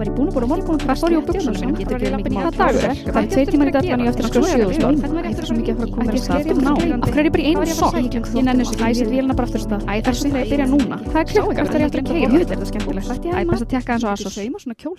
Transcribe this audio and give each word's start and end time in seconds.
Var 0.00 0.08
ég 0.08 0.14
búin 0.16 0.30
að 0.30 0.32
búin 0.32 0.44
að 0.46 0.48
morgun 0.48 0.78
Hvað 0.80 0.96
fór 0.96 1.12
ég 1.12 1.20
á 1.20 1.28
buksuna 1.28 1.52
mínu? 1.60 1.76
Get 1.76 1.90
ekki 1.92 2.00
verið 2.00 2.14
mikið 2.16 2.32
Hvað 2.40 2.54
dagur 2.56 2.84
er? 2.88 2.96
Það 3.04 3.20
er 3.20 3.26
tveir 3.34 3.48
tímar 3.50 3.68
í 3.68 3.72
og 3.76 3.84
ég 3.84 4.08
eftir 4.08 4.24
að 4.24 4.30
skrifa 4.30 4.48
sjöðu 4.48 4.72
stofn 4.78 4.96
Æ, 4.96 5.04
það 5.04 5.28
er 5.28 5.44
svo 5.44 5.56
mikið 5.58 5.72
að 5.74 5.76
fara 5.76 5.84
að 5.84 5.92
koma 5.92 6.04
þér 6.08 6.16
að 6.16 6.24
stað 6.24 6.40
er 6.40 6.56
Af 6.96 7.04
hverju 7.10 7.20
er 7.20 7.28
ég 7.28 7.34
bara 7.34 7.42
í 7.42 7.50
einu 7.50 7.68
sokk? 7.76 7.92
Ég 8.00 8.04
ekki, 8.08 8.16
ég 8.40 8.96
set 8.96 9.12
vélina 9.12 9.36
bara 9.36 9.44
aftur 9.44 9.60
af 9.60 9.64
stað 9.66 9.84
það 9.84 9.92
er 10.00 10.16
svo 10.16 10.24
þegar 10.24 10.40
ég 10.40 10.48
byrja 10.54 10.66
núna 10.70 10.96
Hvað 11.04 11.20
er 11.20 11.26
klukka? 11.28 11.52
Það 11.60 11.76
er 11.76 11.84
eftir 11.84 12.00
að 12.00 12.08
keira 12.08 12.32
þetta 12.32 12.52
er 12.56 12.60
það 12.62 12.70
skemmtilegt 12.72 13.12
Æ, 13.28 13.44
best 13.50 13.60
að 13.60 13.72
tekka 13.74 13.92
eins 13.92 14.04
og 14.06 14.10
aðsós 14.14 14.32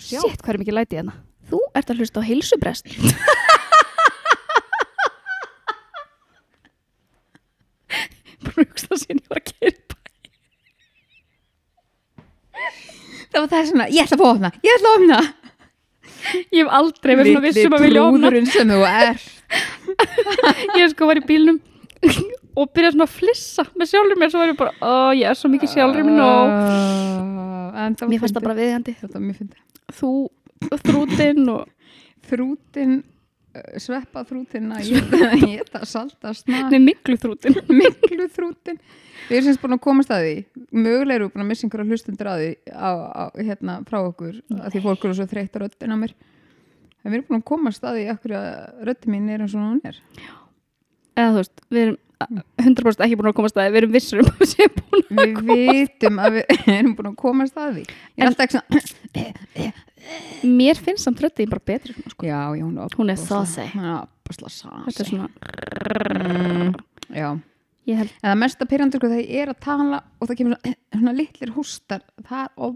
Sitt, 0.06 0.38
hvað 0.46 0.54
er 0.54 0.62
mikið 0.62 0.78
lætið 0.78 1.02
hérna? 1.02 1.14
Þú 1.50 1.60
ert 1.82 1.90
að 1.90 1.98
hlusta 1.98 2.22
á 2.22 2.24
heilsubrest 2.30 2.86
Bara 8.46 8.62
hugsa 8.62 8.94
sín 9.02 9.18
ég 9.18 9.26
var 9.34 9.42
að 9.42 9.50
keira 9.50 10.01
Það 13.32 13.40
var 13.40 13.50
það 13.52 13.68
svona, 13.72 13.88
ég 13.92 14.06
ætla 14.06 14.18
að 14.18 14.22
fá 14.22 14.30
opna, 14.32 14.52
ég 14.66 14.78
ætla 14.78 14.92
að 14.92 14.98
opna. 15.00 15.20
Ég 16.52 16.60
hef 16.62 16.72
aldrei 16.78 17.14
verið 17.18 17.32
svona 17.32 17.46
vissum 17.48 17.76
að 17.76 17.86
vilja 17.86 18.02
opna. 18.06 18.20
trúðurinn 18.22 18.50
sem 18.52 18.72
þú 18.72 18.82
er 18.86 19.22
Ég 20.80 20.92
sko 20.92 21.08
var 21.10 21.18
í 21.18 21.24
bílnum 21.26 21.58
og 22.52 22.70
byrjaði 22.76 22.94
svona 22.96 23.08
að 23.08 23.16
flissa 23.16 23.66
með 23.80 23.90
sjálfur 23.90 24.20
mér 24.22 24.32
svo 24.34 24.42
var 24.42 24.52
ég 24.52 24.60
bara, 24.60 24.74
ó 24.84 25.16
ég 25.16 25.26
er 25.32 25.38
svo 25.40 25.50
mikið 25.52 25.74
sjálfur 25.74 26.06
mér 26.08 26.16
nóg. 26.20 26.48
Mér 28.12 28.22
fannst 28.22 28.38
það 28.38 28.46
bara 28.46 28.58
viðjandi 28.60 28.96
Þetta 29.00 29.16
var 29.18 29.26
mjög 29.26 29.42
fyndið. 29.42 29.62
Þú, 29.98 30.12
þrútin 30.86 31.52
og 31.52 31.64
Þrútin, 32.32 33.00
sveppa 33.84 34.24
þrútin 34.28 34.72
að 34.72 34.92
það 35.72 35.88
saltast 35.90 36.48
Nei, 36.52 36.80
miklu 36.80 37.18
þrútin 37.20 37.58
miklu 37.82 38.28
þrútin 38.32 38.80
Við 39.28 39.38
erum 39.38 39.48
semst 39.48 39.62
búin 39.62 39.76
að 39.76 39.82
komast 39.86 40.12
að 40.12 40.26
því. 40.26 40.36
Mögulega 40.76 41.18
erum 41.20 41.30
við 41.30 41.34
búin 41.36 41.44
að 41.44 41.50
missa 41.52 41.66
einhverja 41.68 41.88
hlustundur 41.92 42.30
að 42.32 42.42
því 42.42 42.52
á, 42.74 42.92
á, 42.92 43.24
hérna 43.38 43.76
frá 43.88 43.98
okkur 44.02 44.38
að 44.58 44.74
því 44.74 44.82
fólk 44.86 45.06
eru 45.08 45.18
svo 45.18 45.28
þreytt 45.32 45.56
á 45.56 45.62
röddina 45.62 45.98
mér. 46.00 46.14
En 47.02 47.12
við 47.12 47.18
erum 47.20 47.28
búin 47.30 47.40
að 47.40 47.50
komast 47.52 47.86
að 47.86 48.00
því 48.00 48.06
akkur 48.16 48.34
að 48.40 48.50
röddi 48.90 49.12
mín 49.14 49.30
er 49.32 49.46
eins 49.46 49.56
og 49.56 49.64
hún 49.64 49.80
er. 49.88 50.00
Eða 51.16 51.30
þú 51.30 51.44
veist, 51.44 51.64
við 51.70 51.84
erum 51.86 52.00
100% 52.62 53.06
ekki 53.06 53.20
búin 53.22 53.32
að 53.32 53.38
komast 53.40 53.56
að 53.58 53.64
það 53.64 53.72
Við 53.72 53.80
erum 53.82 53.94
vissur 53.96 54.20
um 54.22 54.28
að 54.30 54.42
við 54.42 54.52
séum 54.52 54.76
búin 54.82 55.06
að 55.06 55.22
Við 55.22 55.40
vitum 55.48 56.20
að 56.22 56.36
við 56.38 56.52
erum 56.76 56.98
búin 56.98 57.12
að 57.12 57.18
komast 57.24 57.62
að 57.62 57.72
því. 57.78 57.86
Ég 57.88 58.26
er 58.26 58.32
alltaf 58.32 58.46
ekki 58.48 58.58
svona 58.60 59.72
Mér 60.44 60.76
finnst 60.82 61.04
samt 61.06 61.20
röddin 61.22 61.50
bara 61.50 61.62
betri 61.66 61.94
svona, 61.94 62.10
sko. 62.14 62.26
Já, 62.26 62.40
já, 62.58 62.64
hún 62.66 62.78
er 62.78 62.96
Hún 62.98 63.10
er. 63.14 63.18
Hún 63.76 63.86
er 63.86 64.04
opasla 64.04 64.50
sasi 64.50 64.86
Þetta 64.88 65.04
er 65.04 65.10
svona 65.10 65.30
mm, 65.96 66.76
Já 67.16 67.30
held, 67.98 68.12
En 68.22 68.30
það 68.32 68.38
mesta 68.40 68.66
pyrrandur 68.70 69.02
sko 69.02 69.10
ég 69.18 69.42
er 69.42 69.50
að 69.52 69.60
tala 69.66 70.00
og 70.22 70.30
það 70.30 70.38
kemur 70.40 70.56
svona, 70.56 70.76
svona 71.02 71.14
litlir 71.18 71.52
hústar 71.56 72.02
það 72.28 72.44
er 72.46 72.52
of, 72.68 72.76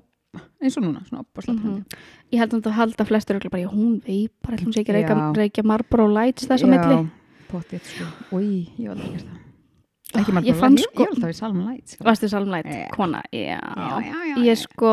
eins 0.61 0.77
og 0.79 0.83
núna 0.83 1.03
svona 1.07 1.21
opasla 1.23 1.53
Mhm. 1.53 1.61
pyrrandi 1.61 1.99
ég 2.33 2.41
held 2.41 2.53
að 2.57 2.63
það 2.65 2.77
halda 2.79 3.05
flestur 3.05 3.39
bara, 3.49 3.61
já, 3.63 3.69
hún 3.71 4.01
veipar, 4.03 4.57
ætlum 4.57 4.73
sé 4.73 4.81
ekki 4.83 4.95
að 5.05 5.37
reykja, 5.39 5.63
Marlboro 5.63 6.07
Lights 6.11 6.47
þess 6.49 6.65
að 6.65 6.73
milli 6.73 7.09
Pottið 7.51 7.81
sko 7.85 8.05
Új, 8.35 8.49
ég 8.79 8.87
var 8.89 8.97
aldrei 8.97 9.11
gert 9.13 9.27
það 9.29 9.41
Ekki 10.15 10.31
Ah, 10.35 10.41
ég 10.47 10.55
fann 10.55 10.75
ég, 10.77 10.83
sko- 10.85 11.03
ég 11.03 11.07
var 11.09 11.15
alltaf 11.15 11.29
í 11.29 11.35
Salm 11.35 11.57
Light 11.67 11.89
sko. 11.91 12.03
Varstu 12.05 12.27
salmlæt, 12.31 12.65
Já. 12.71 12.89
kona, 12.95 13.21
já. 13.33 13.59
Já, 13.59 14.15
já, 14.25 14.35
Ég 14.45 14.57
sko, 14.61 14.91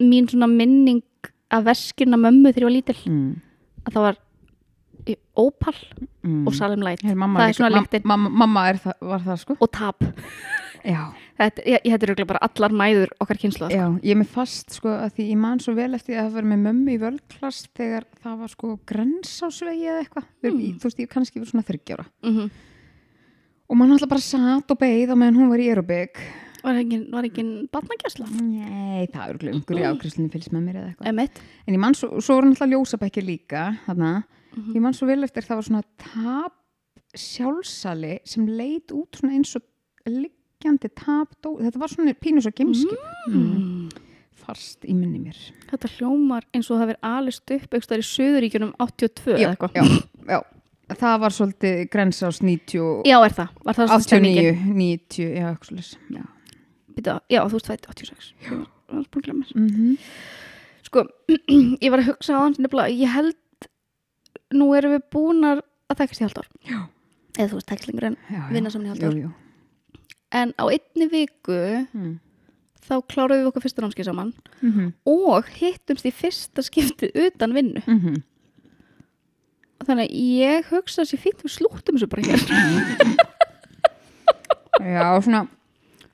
mín 0.00 0.26
svona 0.30 0.46
minning 0.48 1.02
af 1.52 1.64
veskina 1.66 2.18
mömmu 2.20 2.52
þegar 2.52 2.62
ég 2.62 2.68
var 2.68 2.76
lítil 2.76 2.98
mm, 3.12 3.32
að 3.86 3.96
það 3.96 4.06
var 4.08 4.20
Opal 5.34 5.74
mm. 6.22 6.46
og 6.46 6.54
Salimlæt 6.54 7.02
Her, 7.02 7.16
mamma, 7.18 7.40
það 7.40 7.48
er 7.48 7.56
svona 7.56 7.70
lyktin. 7.74 8.04
mamma, 8.06 8.30
mamma 8.42 8.66
er 8.70 8.78
það, 8.82 8.98
var 9.08 9.24
það 9.24 9.40
sko. 9.40 9.56
Og 9.64 9.70
Já, 10.82 11.02
Þetta, 11.38 11.62
ég, 11.66 11.84
hættir 11.92 12.10
auðvitað 12.10 12.28
bara 12.32 12.40
allar 12.42 12.74
mæður 12.74 13.12
okkar 13.22 13.38
kynslu 13.38 13.68
já, 13.70 13.84
ég 14.02 14.14
er 14.14 14.18
með 14.18 14.32
fast 14.34 14.74
sko 14.76 14.90
að 14.90 15.14
því 15.16 15.26
ég 15.30 15.38
man 15.38 15.60
svo 15.62 15.74
vel 15.76 15.92
eftir 15.96 16.18
að 16.18 16.26
það 16.26 16.36
var 16.36 16.48
með 16.50 16.64
mömmu 16.66 16.92
í 16.92 16.98
völdklass 17.02 17.60
þegar 17.78 18.06
það 18.24 18.40
var 18.42 18.52
sko 18.52 18.70
grensásvegi 18.90 19.86
eða 19.86 20.02
eitthvað. 20.02 20.26
Mm. 20.42 20.58
þú 20.82 20.88
veist, 20.88 21.02
ég 21.04 21.10
kannski 21.12 21.38
verið 21.38 21.52
svona 21.52 21.68
þryggjára 21.70 22.06
mm 22.08 22.34
-hmm. 22.36 22.50
og 23.68 23.78
mann 23.78 23.94
alltaf 23.94 24.10
bara 24.10 24.26
satt 24.26 24.74
og 24.74 24.78
beið 24.82 25.14
á 25.14 25.16
meðan 25.16 25.38
hún 25.38 25.52
var 25.54 25.62
í 25.62 25.70
aerobik 25.70 26.18
Var 26.62 26.78
engin, 26.78 27.06
var 27.10 27.24
engin 27.26 27.52
batnagjæsla? 27.72 28.26
Nei, 28.40 29.06
það 29.10 29.28
er 29.32 29.38
glungur 29.42 29.80
í 29.80 29.86
ákrislinni 29.88 30.30
fylgst 30.30 30.52
með 30.54 30.62
mér 30.68 30.76
eða 30.80 30.92
eitthvað. 30.92 31.40
En 31.66 31.74
ég 31.74 31.80
man 31.82 31.94
svo, 31.98 32.20
svo 32.22 32.36
voru 32.38 32.50
náttúrulega 32.52 32.76
ljósabækki 32.76 33.24
líka 33.26 33.64
þarna, 33.86 34.12
Mhm. 34.52 34.74
ég 34.76 34.80
man 34.84 34.92
svo 34.92 35.06
vel 35.08 35.24
eftir 35.24 35.42
það 35.42 35.56
var 35.56 35.62
svona 35.62 35.82
tap 35.98 36.52
sjálfsali 37.16 38.18
sem 38.24 38.46
leit 38.46 38.92
út 38.94 39.18
svona 39.18 39.34
eins 39.36 39.54
og 39.56 39.62
liggjandi 40.08 40.90
tap, 40.94 41.34
þetta 41.42 41.78
var 41.80 41.88
svona 41.92 42.14
pínu 42.14 42.42
svo 42.44 42.52
gemskip, 42.56 42.98
mm. 43.28 43.90
fast 44.42 44.84
í 44.88 44.94
minni 44.96 45.20
mér. 45.22 45.36
Þetta 45.70 45.90
hljómar 45.98 46.46
eins 46.54 46.70
og 46.70 46.80
það 46.80 46.92
verið 46.92 47.10
alist 47.12 47.50
upp 47.56 47.76
eitthvað 47.76 48.02
í 48.02 48.08
Suðuríkjunum 48.08 48.72
82 48.78 49.36
eða 49.36 49.56
eitthvað. 49.56 49.72
já, 49.76 49.84
já, 50.32 50.40
það 51.02 51.20
var 51.24 51.36
svolítið 51.36 51.82
grensás 51.92 52.40
90 52.42 53.02
Já, 53.08 53.18
er 53.24 53.36
það, 53.38 53.48
var 53.64 53.74
það 53.74 54.06
stemningin? 54.06 54.54
89, 54.54 54.76
90, 54.76 55.28
já, 55.36 55.48
eitthvað 55.52 55.68
svolítið. 55.72 56.28
Býta, 56.96 57.20
Já, 57.32 57.40
þú 57.48 57.56
veist 57.58 57.66
fætt 57.70 57.86
86 57.86 58.32
Já 58.42 58.66
mm 58.92 59.44
Mm 59.54 59.96
Sko, 60.82 61.06
ég 61.84 61.88
var 61.90 62.02
að 62.02 62.08
hugsa 62.10 62.34
á 62.36 62.44
hans 62.44 62.58
nefnilega, 62.60 62.92
ég 62.92 63.08
held 63.08 63.68
nú 64.52 64.66
erum 64.76 64.92
við 64.92 65.04
búnar 65.14 65.62
að 65.88 66.02
þekkast 66.02 66.20
í 66.20 66.24
haldar 66.26 66.48
Já. 66.68 66.80
eða 67.38 67.48
þú 67.48 67.56
veist, 67.56 67.68
tekslingurinn 67.70 68.16
já, 68.28 68.42
Vinna 68.52 68.70
saman 68.70 68.96
í 68.98 69.22
jú. 69.22 69.30
en 70.32 70.52
á 70.60 70.64
einni 70.68 71.06
viku 71.08 71.86
Mm. 71.94 72.18
þá 72.82 72.94
kláruðum 73.08 73.40
við 73.44 73.48
okkur 73.52 73.62
fyrsta 73.64 73.82
námskeið 73.82 74.04
saman 74.10 74.34
Mm 74.60 74.72
-hmm. 74.72 74.92
og 75.06 75.44
hittumst 75.56 76.04
í 76.04 76.12
fyrsta 76.12 76.60
skiptið 76.62 77.10
utan 77.26 77.54
vinnu 77.54 77.82
Mm 77.86 78.00
-hmm. 78.00 78.22
þannig 79.86 80.10
að 80.10 80.16
ég 80.20 80.64
hugsa 80.68 81.02
þessi 81.02 81.16
fínt 81.18 81.42
við 81.42 81.50
slúttum 81.56 81.96
þessu 81.96 82.06
bara 82.06 82.22
hér 82.22 82.38
Já, 84.82 85.20
svona 85.22 85.46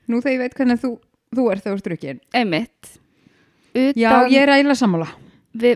nú 0.09 0.15
þegar 0.23 0.35
ég 0.35 0.41
veit 0.43 0.55
hvernig 0.59 0.79
þú, 0.81 0.89
þú 1.35 1.43
er 1.51 1.57
þegar 1.61 1.73
þú 1.73 1.77
ert 1.79 1.87
drukkin 1.89 2.19
einmitt. 2.35 2.81
Utan, 3.69 4.01
Já, 4.01 4.11
ég 4.33 4.41
er 4.41 4.49
eiginlega 4.55 4.79
sammála. 4.81 5.09
við, 5.53 5.75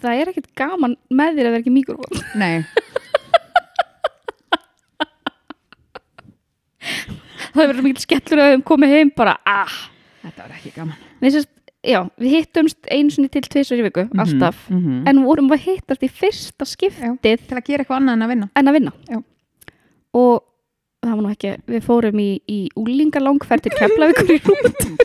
það 0.00 0.12
er 0.20 0.26
ekkert 0.32 0.50
gaman 0.60 0.94
með 1.10 1.30
þér 1.38 1.46
að 1.48 1.52
vera 1.54 1.62
ekki 1.62 1.72
mikrofón 1.72 2.14
Nei, 2.40 2.56
það 7.54 7.64
verður 7.70 7.84
mikil 7.86 8.04
skellur 8.04 8.40
að 8.42 8.46
við 8.46 8.52
höfum 8.54 8.66
komið 8.70 8.94
heim 8.96 9.10
bara 9.16 9.34
ah. 9.48 9.74
Þetta 10.20 10.40
var 10.44 10.52
ekki 10.58 10.70
gaman. 10.76 10.98
Nei, 11.22 11.30
sérst, 11.32 11.48
já, 11.86 12.00
við 12.20 12.30
hittumst 12.36 12.80
einu 12.92 13.10
sinni 13.14 13.30
til 13.32 13.40
tvisar 13.46 13.80
í 13.80 13.84
viku, 13.86 14.02
alltaf. 14.20 14.56
mm 14.68 14.80
-hmm. 14.84 14.98
en 15.08 15.22
vorum 15.24 15.48
að 15.56 15.62
hittast 15.64 16.02
í 16.04 16.08
fyrsta 16.12 16.64
skiptið 16.68 17.38
Til 17.48 17.56
að 17.56 17.64
gera 17.64 17.80
eitthvað 17.82 17.96
annað 18.00 18.14
en 18.14 18.22
að 18.22 18.28
vinna. 18.34 18.46
en 18.54 18.68
að 18.68 18.72
vinna. 18.76 18.92
Já. 19.08 19.18
og 20.12 20.42
það 21.00 21.14
var 21.16 21.22
nú 21.24 21.30
ekki 21.32 21.54
við 21.70 21.84
fórum 21.86 22.20
í, 22.20 22.28
í 22.50 22.58
úlingalangferð 22.76 23.66
til 23.68 23.72
Keflavíkur 23.78 24.34
í 24.34 24.40
rúm 24.44 24.98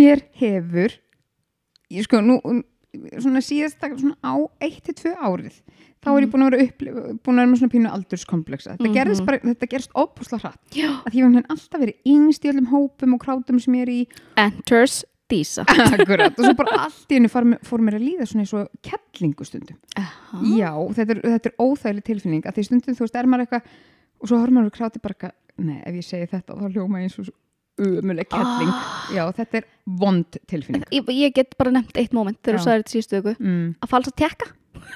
Mér 0.00 0.22
hefur 0.40 0.94
ég 1.92 2.06
sko 2.06 2.20
nú 2.24 2.38
svona 3.20 3.42
síðast 3.44 3.82
svona 3.82 4.16
á 4.24 4.34
1-2 4.64 5.12
árið 5.20 5.58
þá 6.00 6.08
er 6.14 6.24
ég 6.24 6.30
búin 6.32 6.44
að 6.46 6.54
vera 6.54 6.64
upplifa, 6.64 7.02
búin 7.20 7.36
að 7.36 7.42
vera 7.42 7.50
með 7.50 7.60
svona 7.60 7.74
pínu 7.74 7.90
aldurskomplexa 7.92 8.72
þetta 8.78 8.88
Mhm. 8.88 8.94
gerðist 8.96 9.26
bara, 9.28 9.38
þetta 9.44 9.68
gerst 9.74 9.90
óbúslega 9.92 10.40
hratt. 10.46 10.60
Já. 10.72 10.88
að 11.04 11.18
ég 11.18 11.28
var 11.34 11.44
alltaf 11.52 11.80
verið 11.82 11.96
yngst 12.08 12.44
í 12.46 12.50
öllum 12.54 12.70
hópum 12.72 13.14
og 13.14 13.20
krátum 13.20 13.60
sem 13.60 13.74
ég 13.74 13.82
er 13.84 13.92
í. 13.92 14.00
Enters 14.40 15.04
Dísa. 15.30 15.62
Akkurat 15.68 16.32
og 16.40 16.42
svo 16.42 16.54
bara 16.58 16.78
allt 16.88 17.12
í 17.12 17.14
henni 17.20 17.28
fór, 17.30 17.44
mér- 17.46 17.60
fór 17.62 17.78
mér 17.84 18.00
að 18.00 18.06
líða 18.08 18.26
svona 18.26 18.42
eins 18.42 18.54
og 18.56 18.66
kettlingu 18.82 19.44
stundum. 19.46 19.76
Já, 20.56 20.72
þetta 20.96 21.10
er, 21.14 21.20
þetta 21.36 21.52
er 21.52 21.54
óþægileg 21.60 22.04
tilfinning 22.08 22.42
að 22.48 22.56
því 22.56 22.64
stundum 22.66 22.96
þú 22.96 23.04
veist, 23.04 23.14
er 23.20 23.28
maður 23.30 23.44
eitthvað 23.46 23.62
og 24.20 24.28
svo 24.28 24.40
horfum 24.40 24.54
maður 24.60 24.72
að 24.72 24.78
kráti 24.78 25.02
bara 25.02 25.32
nei, 25.60 25.78
ef 25.84 25.94
ég 25.98 26.06
segi 26.06 26.28
þetta 26.30 26.56
þá 26.56 26.74
hljóma 26.74 27.02
eins 27.02 27.18
og 27.20 27.28
umuleg 27.80 28.28
kettling 28.28 28.72
Já, 29.16 29.24
þetta 29.36 29.60
er 29.60 29.64
vond 30.00 30.38
tilfinning. 30.50 30.84
Ég, 30.92 31.08
ég 31.16 31.30
get 31.36 31.56
bara 31.58 31.72
nefnt 31.74 31.96
eitt 32.00 32.14
moment 32.16 32.38
þegar 32.44 32.58
þú 32.58 32.64
sagði 32.66 32.82
þetta 32.82 32.94
síðustu 32.94 33.14
viku. 33.20 33.32
Mm. 33.40 33.68
að 33.80 33.92
falsa 33.94 34.12
tekka 34.20 34.46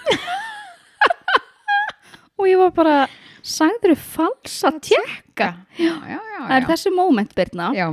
og 2.39 2.45
ég 2.51 2.59
var 2.61 2.73
bara 2.77 2.97
sagður 3.45 3.97
falsa 4.01 4.73
tekka 4.81 5.51
það 5.77 6.57
er 6.57 6.65
já. 6.65 6.69
þessi 6.71 6.91
moment 6.95 7.35
Birna 7.37 7.71
Já, 7.77 7.89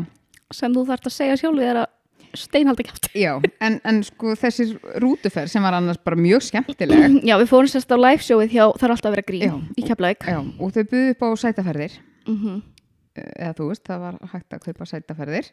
sem 0.53 0.73
þú 0.75 0.85
þarft 0.91 1.09
að 1.09 1.17
segja 1.17 1.39
sjálfið 1.43 1.67
þér 1.69 1.81
að 1.83 1.89
steinhaldi 2.37 2.85
kjátt 2.87 3.07
já, 3.17 3.31
en, 3.63 3.79
en 3.87 4.01
sko 4.07 4.35
þessi 4.39 4.67
rútuferð 5.03 5.51
sem 5.51 5.63
var 5.63 5.77
annars 5.77 5.99
bara 6.03 6.19
mjög 6.19 6.45
skemmtileg. 6.49 7.17
Já 7.29 7.35
við 7.41 7.49
fórum 7.51 7.71
sérst 7.71 7.91
á 7.91 7.97
live 7.99 8.25
showið 8.25 8.53
hjá 8.55 8.63
það 8.67 8.85
er 8.87 8.93
alltaf 8.95 9.09
að 9.09 9.15
vera 9.17 9.27
grín 9.27 9.47
Já. 9.47 9.55
í 9.75 9.87
Keflavík. 9.87 10.27
Já, 10.27 10.39
og 10.41 10.75
þau 10.75 10.83
buðu 10.93 11.15
upp 11.15 11.25
á 11.25 11.29
sætaferðir. 11.45 11.97
Mm 12.27 12.61
eða 13.11 13.55
þú 13.57 13.65
veist, 13.71 13.83
það 13.87 14.03
var 14.05 14.17
hægt 14.31 14.55
að 14.55 14.61
kaupa 14.67 14.85
sætaferðir. 14.87 15.49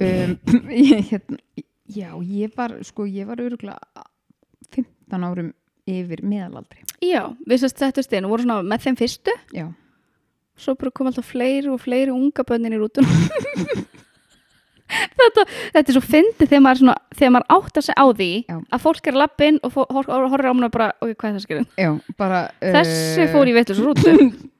Um, 0.00 0.36
ég, 0.72 1.10
hérna, 1.10 1.40
Já, 1.90 2.14
ég 2.22 2.52
var 2.54 2.76
sko, 2.86 3.04
ég 3.10 3.26
var 3.26 3.40
örgulega 3.42 4.04
15 4.70 5.26
árum 5.26 5.50
yfir 5.90 6.22
meðalaldri. 6.22 6.84
Já 7.02 7.32
við 7.48 7.64
sérst 7.64 7.80
þetta 7.82 8.04
stein 8.06 8.28
og 8.28 8.36
voru 8.36 8.46
svona 8.46 8.62
með 8.62 8.84
þeim 8.86 8.98
fyrstu. 9.00 9.34
Já, 9.56 9.66
svo 10.60 10.76
bara 10.78 10.94
kom 10.94 11.10
alltaf 11.10 11.32
fleiri 11.32 11.72
og 11.72 11.80
fleiri 11.82 12.14
unga 12.14 12.46
bönnin 12.46 12.76
í 12.76 12.80
rútun 12.80 13.08
þetta, 15.20 15.44
þetta 15.76 15.92
er 15.92 15.96
svo 15.98 16.02
fyndið 16.06 16.50
þegar 16.52 16.64
maður, 16.66 16.94
maður 17.36 17.48
áttar 17.56 17.86
sig 17.86 17.96
á 17.98 18.04
því 18.10 18.30
Já. 18.48 18.56
að 18.76 18.84
fólk 18.86 19.10
er 19.12 19.18
lappinn 19.22 19.60
og 19.62 19.74
fó- 19.74 19.86
hor- 19.90 20.10
hor- 20.10 20.28
horfir 20.32 20.50
á 20.50 20.54
mér 20.56 20.68
og 20.70 20.74
bara, 20.76 20.90
ok, 21.00 21.14
hvað 21.14 21.30
er 21.30 21.36
það 21.38 21.44
skilin? 21.46 21.68
Já, 21.78 21.90
bara 22.18 22.42
Þessi 22.60 23.28
fór 23.34 23.50
í 23.50 23.56
veitlus 23.56 23.82
rútu. 23.84 24.14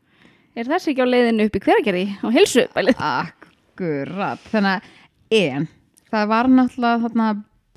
er 0.58 0.70
þessi 0.70 0.92
ekki 0.94 1.04
á 1.04 1.12
leiðinu 1.12 1.46
upp 1.50 1.56
í 1.60 1.62
hveragerði 1.66 2.06
og 2.26 2.34
hilsu 2.34 2.66
bælið? 2.74 3.04
Akkurat, 3.10 4.42
þannig 4.50 4.80
að 4.80 4.98
en 5.40 5.68
það 6.10 6.26
var 6.34 6.50
náttúrulega 6.50 7.02
þarna 7.06 7.28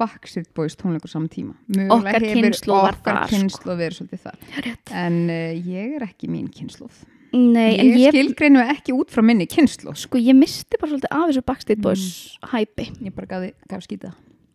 Backstreet 0.01 0.47
Boys 0.57 0.73
tónleikur 0.75 1.11
saman 1.11 1.29
tíma 1.29 1.53
Mögulega 1.69 2.17
Okkar 2.17 2.23
kynslóð 2.33 2.79
var 2.81 2.95
okkar 2.97 3.19
þar, 3.19 3.27
sko. 3.27 3.35
kynslóð 3.37 3.77
verið 3.83 3.97
svolítið 3.99 4.23
þar 4.23 4.69
en 5.03 5.19
uh, 5.29 5.51
ég 5.69 5.91
er 5.99 6.05
ekki 6.07 6.29
mín 6.33 6.47
kynslóð 6.49 7.03
Nei, 7.33 7.71
ég, 7.79 7.95
ég, 7.97 8.13
skilgreinu 8.13 8.61
ekki 8.61 8.93
út 8.93 9.09
frá 9.13 9.23
minni 9.25 9.47
kynnslóð 9.49 9.97
sko, 10.03 10.19
ég 10.21 10.37
misti 10.37 10.77
bara 10.77 10.91
svolítið 10.91 11.15
af 11.17 11.23
þessu 11.29 11.43
Backstreet 11.47 11.81
Boys 11.81 12.03
hæpi. 12.51 12.91
ég 13.01 13.15
bara 13.15 13.29
gaði, 13.31 13.49
gaf 13.71 13.81
skýta 13.85 14.13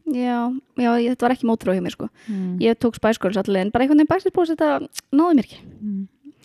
Já, 0.09 0.47
já, 0.79 0.91
ég, 0.97 1.11
þetta 1.13 1.27
var 1.27 1.35
ekki 1.35 1.49
mótrá 1.51 1.75
hjá 1.77 1.83
mér, 1.85 1.93
sko. 1.93 2.07
mm. 2.31 2.55
Ég 2.65 2.79
tók 2.81 2.97
Spice 2.97 3.21
Girls 3.21 3.37
allir 3.37 3.61
en 3.61 3.73
bara 3.75 3.85
einhvern 3.85 3.99
veginn 4.01 4.09
Backstreet 4.13 4.37
Boys 4.37 4.55
þetta 4.55 4.71
náði 5.13 5.37
mér 5.37 5.49
ekki. 5.49 5.59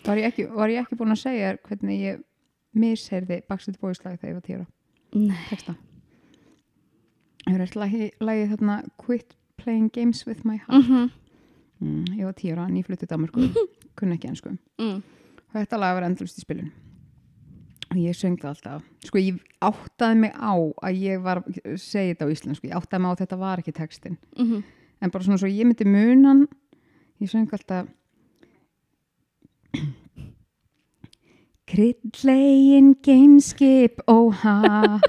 var, 0.04 0.20
ég 0.20 0.28
ekki, 0.28 0.46
var 0.52 0.74
ég 0.74 0.82
ekki 0.82 0.98
búin 1.00 1.14
að 1.14 1.22
segja 1.22 1.54
hvernig 1.64 2.02
ég 2.02 2.22
misheyrði 2.74 3.40
Backstreet 3.48 3.80
Boys 3.80 4.02
lag 4.04 4.18
þegar 4.18 4.34
ég 4.34 4.38
var 4.40 4.46
tíra 4.50 4.66
Nei. 5.14 5.76
ég 7.46 7.58
var 7.62 7.76
lagi, 7.78 8.10
lagið 8.20 8.56
þarna 8.56 8.82
Quit 8.98 9.36
Playing 9.62 9.92
Games 9.94 10.26
With 10.26 10.42
My 10.44 10.58
Heart 10.58 10.90
Mm 10.90 11.10
mm, 11.80 12.18
ég 12.18 12.24
var 12.28 12.36
tíra, 12.38 12.66
nýfluttið 12.70 13.10
Danmarku 13.10 13.48
kunni 13.98 14.18
ekki 14.18 14.30
ennsku 14.30 14.54
mm. 14.80 14.98
Og 15.54 15.60
þetta 15.62 15.80
lag 15.80 15.94
var 15.96 16.08
endlust 16.10 16.40
í 16.40 16.44
spilun. 16.44 16.72
Og 17.94 17.98
ég 18.02 18.16
söng 18.18 18.36
það 18.42 18.50
alltaf. 18.50 18.86
Sko 19.06 19.20
ég 19.22 19.38
áttaði 19.62 20.22
mig 20.24 20.32
á 20.34 20.54
að 20.58 20.96
ég 20.98 21.20
var 21.22 21.44
segi 21.78 22.10
þetta 22.10 22.26
á 22.26 22.32
íslensku, 22.34 22.68
ég 22.68 22.74
áttaði 22.74 23.04
mig 23.04 23.08
á 23.08 23.14
að 23.14 23.20
þetta 23.22 23.42
var 23.44 23.62
ekki 23.62 23.76
textin 23.76 24.18
Mm 24.34 24.64
en 25.04 25.12
bara 25.12 25.26
svona 25.26 25.40
svo 25.40 25.50
ég 25.50 25.68
myndi 25.68 25.86
munan 25.88 26.46
ég 27.20 27.30
söng 27.30 27.52
alltaf 27.52 27.90
Kryddlegin 31.68 32.92
gameskip 33.02 34.02
óha 34.08 35.00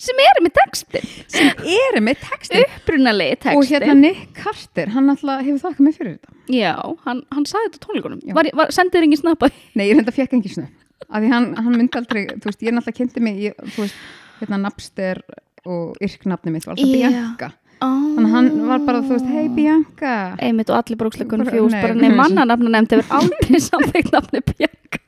Sem 0.00 0.22
eru 0.26 0.44
með 0.46 0.54
textin. 0.60 1.08
sem 1.32 1.64
eru 1.76 2.02
með 2.04 2.20
textin 2.26 2.64
Upprunalegi 2.66 3.38
textin. 3.46 3.58
og 3.60 3.70
hérna 3.70 3.96
Nick 3.98 4.36
Carter, 4.38 4.92
hann 4.94 5.10
alltaf 5.12 5.42
hefur 5.46 5.62
þakkað 5.66 5.86
mig 5.86 5.98
fyrir 5.98 6.14
þetta 6.18 6.38
Já, 6.52 6.74
hann, 7.06 7.22
hann 7.32 7.44
sagði 7.46 7.70
þetta 7.70 7.86
tónleikunum. 7.86 8.22
Já. 8.26 8.34
Var, 8.36 8.48
var, 8.58 8.72
sendið 8.74 9.06
engin 9.06 9.20
snappaði? 9.20 9.60
Nei, 9.78 9.86
ég 9.88 9.96
reynda 9.96 10.14
fekk 10.14 10.36
ekki 10.40 10.54
snö 10.56 10.66
af 11.08 11.22
því 11.22 11.32
hann, 11.32 11.48
hann 11.58 11.74
myndi 11.76 11.98
aldrei, 11.98 12.26
þú 12.30 12.50
veist, 12.50 12.62
ég 12.62 12.74
náttúrulega 12.74 12.98
kynnti 12.98 13.22
mig, 13.24 13.40
ég, 13.42 13.56
þú 13.74 13.84
veist, 13.84 14.04
hérna 14.40 14.60
Napster 14.62 15.20
og 15.68 15.98
yrknafni 16.02 16.54
mitt 16.54 16.66
var 16.66 16.76
alltaf 16.76 16.94
Já. 16.94 17.10
Bianca 17.10 17.52
þannig 17.82 18.28
að 18.28 18.34
hann 18.36 18.50
var 18.68 18.84
bara, 18.86 19.00
þú 19.02 19.16
veist, 19.16 19.30
hei 19.32 19.48
Bianca 19.52 20.12
Einmitt 20.42 20.70
og 20.70 20.78
allir 20.78 21.00
fjús, 21.00 21.72
nei, 21.74 21.80
bara 21.82 21.96
nefn 21.98 22.18
mannanafna 22.18 22.74
nefnd 22.76 22.94
hefur 22.96 23.16
aldrei 23.18 23.62
samþykkt 23.62 24.12
nafni 24.14 24.42
Björk. 24.52 25.00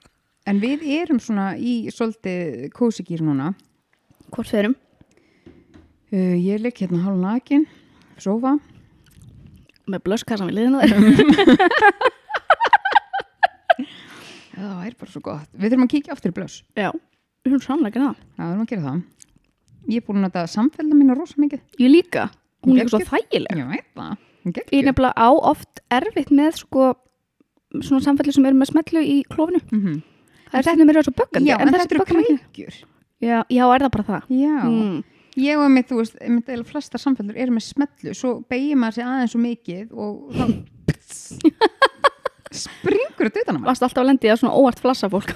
en 0.51 0.61
við 0.63 0.87
erum 0.99 1.21
svona 1.23 1.53
í 1.57 1.85
svolítið 1.95 2.69
kósigýr 2.75 3.23
núna 3.23 3.53
Hvort 4.35 4.51
ferum? 4.51 4.75
uh, 6.13 6.37
ég 6.39 6.61
ligg 6.63 6.77
hérna 6.83 7.03
hálf 7.05 7.19
nakin 7.23 7.67
sofa, 8.19 8.57
Með 9.91 10.01
blösskassan 10.07 10.49
við 10.49 10.57
liðinu 10.63 10.79
það 14.55 14.77
væri 14.81 14.97
bara 15.01 15.11
svo 15.13 15.21
gott 15.25 15.49
við 15.53 15.73
þurfum 15.73 15.87
að 15.87 15.93
kíkja 15.95 16.15
aftur 16.15 16.33
í 16.33 16.37
blöss 16.37 16.61
Já, 16.79 16.89
við 17.45 17.51
höfum 17.53 17.65
sannlega 17.67 18.01
það. 18.05 18.15
já, 18.39 18.45
við 18.45 18.49
þurfum 18.49 18.65
að 18.65 18.71
gera 18.73 18.85
það 18.87 18.99
ég 19.93 19.99
er 20.01 20.07
búin 20.07 20.21
að 20.21 20.25
nota 20.29 20.45
samfélna 20.55 20.95
mína 20.99 21.17
rosa 21.19 21.37
mikið 21.43 21.61
Ég 21.83 21.91
líka. 21.93 22.23
Hún 22.65 22.79
er 22.81 22.89
svo 22.89 23.01
þægileg. 23.05 23.59
ég 23.61 23.67
veit 23.69 23.89
það, 23.99 24.15
hún 24.47 24.55
Ég 24.57 24.79
er 24.81 24.87
nefnilega 24.89 25.13
á 25.21 25.29
oft 25.51 25.83
erfitt 25.93 26.31
með 26.33 26.57
sko 26.63 26.87
svona 27.85 28.01
samfelli 28.07 28.33
sem 28.33 28.47
eru 28.49 28.57
með 28.57 28.71
smetlu 28.71 29.03
í 29.05 29.19
klófinu. 29.29 29.61
Mhm. 29.75 29.99
Það 30.49 30.59
er 30.61 30.67
þetta 30.71 30.87
mér 30.89 30.97
er 31.01 31.05
svo 31.09 31.15
böggandi. 31.19 31.51
já, 31.51 31.57
en, 31.59 31.69
þessi 31.75 31.89
þetta 31.91 32.05
ekki. 32.05 32.15
kveikjur 32.15 32.75
Já, 33.25 33.41
já, 33.49 33.65
er 33.75 33.85
það 33.87 33.93
bara 33.97 34.07
það? 34.13 34.31
já 34.45 34.55
Mm. 34.69 35.03
Ég 35.35 35.59
og 35.59 35.71
mitt, 35.75 35.89
þú 35.91 35.97
veist, 35.99 36.15
eða 36.23 36.63
flestar 36.69 37.01
samfellur 37.03 37.35
eru 37.43 37.51
með 37.57 37.65
smellu, 37.67 38.13
svo 38.15 38.37
beigir 38.47 38.77
maður 38.79 38.95
sig 39.01 39.05
aðeins 39.09 39.33
svo 39.35 39.41
mikið 39.43 39.89
og 39.91 40.29
þá 40.31 40.45
springur 42.55 43.29
þetta 43.31 43.43
utan 43.43 43.57
á 43.57 43.59
maður. 43.59 43.69
Varst 43.73 43.83
alltaf 43.87 44.03
að 44.05 44.09
lendi 44.13 44.31
að 44.31 44.39
svona 44.43 44.59
óvart 44.61 44.83
flassa 44.83 45.09
fólk. 45.11 45.33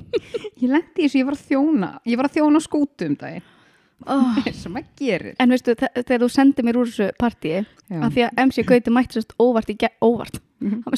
Ég 0.60 0.70
lendi 0.72 1.04
í 1.04 1.06
þessu, 1.06 1.20
ég 1.20 1.28
var 1.28 1.36
að 1.36 1.44
þjóna, 1.50 1.90
ég 2.10 2.18
var 2.18 2.28
að 2.28 2.34
þjóna 2.40 2.62
skútu 2.64 3.10
um 3.10 3.14
daginn, 3.20 3.46
Oh. 4.12 4.36
sem 4.52 4.74
maður 4.74 4.90
gerir. 5.00 5.36
En 5.40 5.54
veistu, 5.54 5.72
þe- 5.78 5.92
þegar 6.02 6.20
þú 6.20 6.28
sendir 6.34 6.66
mér 6.66 6.76
úr 6.82 6.90
þessu 6.90 7.06
partíi, 7.22 7.62
af 7.96 8.10
því 8.12 8.26
að 8.26 8.42
MC 8.44 8.64
Gauti 8.68 8.92
mætti 8.92 9.16
sérst 9.20 9.32
óvart 9.40 9.70
í. 9.72 9.76
Óvart? 10.04 10.36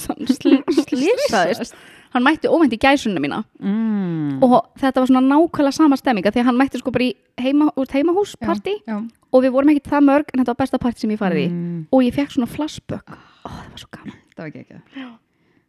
Svona 0.02 0.26
sl 0.34 0.56
slýsaðist. 0.88 1.76
Hann 2.14 2.24
mætti 2.24 2.48
óvænt 2.48 2.72
í 2.72 2.78
gæsunum 2.80 3.20
mína 3.22 3.44
Mm. 3.60 4.42
og 4.42 4.70
þetta 4.78 5.00
var 5.02 5.06
svona 5.06 5.22
nákvæmlega 5.28 5.72
sama 5.74 5.96
stemminga 5.96 6.30
því 6.32 6.40
að 6.40 6.44
hann 6.44 6.56
mætti 6.58 6.78
sko 6.78 6.90
bara 6.90 7.04
í 7.04 7.14
heima, 7.38 7.70
Já, 8.86 8.96
og 9.32 9.42
við 9.44 9.50
vorum 9.52 9.68
ekkert 9.68 9.90
það 9.92 10.04
mörg 10.08 10.30
en 10.32 10.40
þetta 10.40 10.54
var 10.54 10.60
besta 10.62 10.78
partí 10.78 10.98
sem 10.98 11.10
ég 11.10 11.18
farið 11.18 11.42
í 11.46 11.50
Mm. 11.50 11.86
og 11.92 12.02
ég 12.02 12.14
fekk 12.14 12.30
svona 12.32 12.48
flashback. 12.48 13.08
Ó, 13.44 13.48
það 13.48 13.70
var 13.70 13.78
svo 13.78 13.88
gaman. 13.90 14.14
Það 14.38 14.44
var 14.44 14.48
ekki 14.48 15.18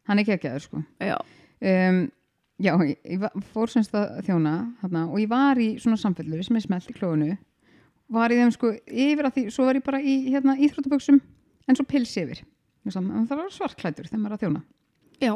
Hann 0.07 0.19
er 0.19 0.23
ekki 0.23 0.59
sko. 0.61 0.83
Já. 1.01 1.17
Um, 1.61 2.11
já, 2.59 2.73
ég, 2.85 2.97
ég 3.05 3.43
fór 3.53 3.67
semst 3.69 3.91
að 3.93 4.23
þjóna 4.27 4.53
þarna, 4.81 5.09
og 5.11 5.19
ég 5.19 5.27
var 5.29 5.55
í 5.55 5.75
svona 5.79 5.97
samfellur 5.97 6.43
sem 6.43 6.55
er 6.55 6.61
smelt 6.61 6.89
í 6.89 6.93
klóinu 6.93 7.37
var 8.09 8.29
í 8.33 8.37
þeim 8.39 8.51
sko 8.53 8.71
yfir 8.87 9.27
að 9.27 9.33
því, 9.35 9.43
svo 9.53 9.65
var 9.65 9.75
ég 9.75 9.83
bara 9.85 9.99
í 10.01 10.15
hérna, 10.31 10.55
íþróttaböksum 10.57 11.19
en 11.67 11.75
svo 11.77 11.85
pils 11.85 12.15
yfir 12.17 12.41
Ég 12.85 12.93
sagði, 12.93 13.11
"En 13.11 13.27
það 13.27 13.37
var 13.37 13.49
svartklætur 13.51 14.07
þegar 14.09 14.21
maður 14.23 14.37
að 14.37 14.43
þjóna 14.43 14.61
Já. 15.19 15.33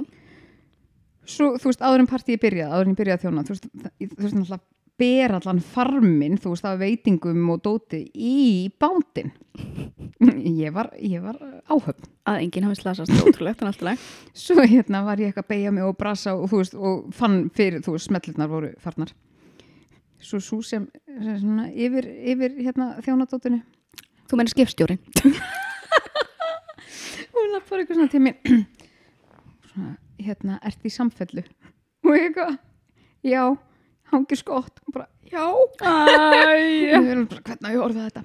Svo, 1.25 1.53
þú 1.57 1.71
veist, 1.71 1.83
áður 1.83 2.03
en 2.03 2.09
partíi 2.09 2.39
byrjað 2.41 2.71
áður 2.73 2.87
en 2.87 2.93
ég 2.93 2.99
byrjaði 2.99 3.19
að 3.19 3.25
þjóna, 3.25 3.43
þú 3.43 3.53
veist, 3.53 3.67
þú 3.73 4.23
veist 4.23 4.37
náttúrulega 4.37 4.63
ber 5.03 5.33
allan 5.39 5.59
farminn, 5.73 6.37
þú 6.37 6.53
veist, 6.53 6.67
af 6.69 6.77
veitingum 6.81 7.49
og 7.53 7.63
dóti 7.65 8.03
í 8.13 8.69
bátinn. 8.79 9.33
Ég 10.43 10.71
var, 10.71 10.87
ég 11.01 11.19
var 11.23 11.35
áhöfn. 11.67 12.05
Að 12.29 12.43
enginn 12.43 12.65
hafi 12.67 12.77
slasast 12.79 13.11
ótrúlegt 13.25 13.61
en 13.63 13.69
alltaf 13.69 13.87
leið. 13.87 14.05
svo 14.43 14.63
hérna 14.63 15.01
var 15.03 15.19
ég 15.19 15.31
eitthvað 15.31 15.43
að 15.43 15.49
beigja 15.49 15.73
mig 15.75 15.83
og 15.83 15.97
brasa 15.99 16.35
og 16.37 16.45
þú 16.51 16.59
veist, 16.61 16.75
og 16.77 17.09
fann 17.17 17.37
fyrir, 17.57 17.83
þú 17.83 17.95
veist, 17.95 18.07
smellurnar 18.07 18.51
voru 18.51 18.69
farnar. 18.83 19.11
Svo 20.23 20.39
svo 20.43 20.61
sem, 20.63 20.85
sem 21.09 21.41
svona, 21.41 21.67
yfir, 21.73 22.07
yfir 22.33 22.55
hérna 22.61 22.93
þjónadótinu. 23.03 23.59
Þú 24.29 24.39
meina 24.39 24.53
skipstjórin. 24.53 25.01
hún 27.33 27.61
bara 27.69 27.83
eitthvað 27.83 27.99
svona 27.99 28.11
til 28.11 28.21
mér 28.23 28.35
svona, 29.71 29.93
hérna, 30.27 30.59
ert 30.63 30.85
í 30.85 30.89
samfellu 30.89 31.43
og 32.05 32.15
ég 32.15 32.29
eitthvað, 32.29 32.57
já 33.23 33.43
hangir 34.13 34.37
skott, 34.37 34.79
og 34.87 34.93
bara, 34.93 35.07
já 35.25 35.45
Æ. 35.81 35.93
Við 37.01 37.09
erum 37.09 37.27
bara, 37.31 37.41
hvernig 37.41 37.65
á 37.65 37.73
ég 37.73 37.81
orðið 37.81 38.07
þetta 38.09 38.23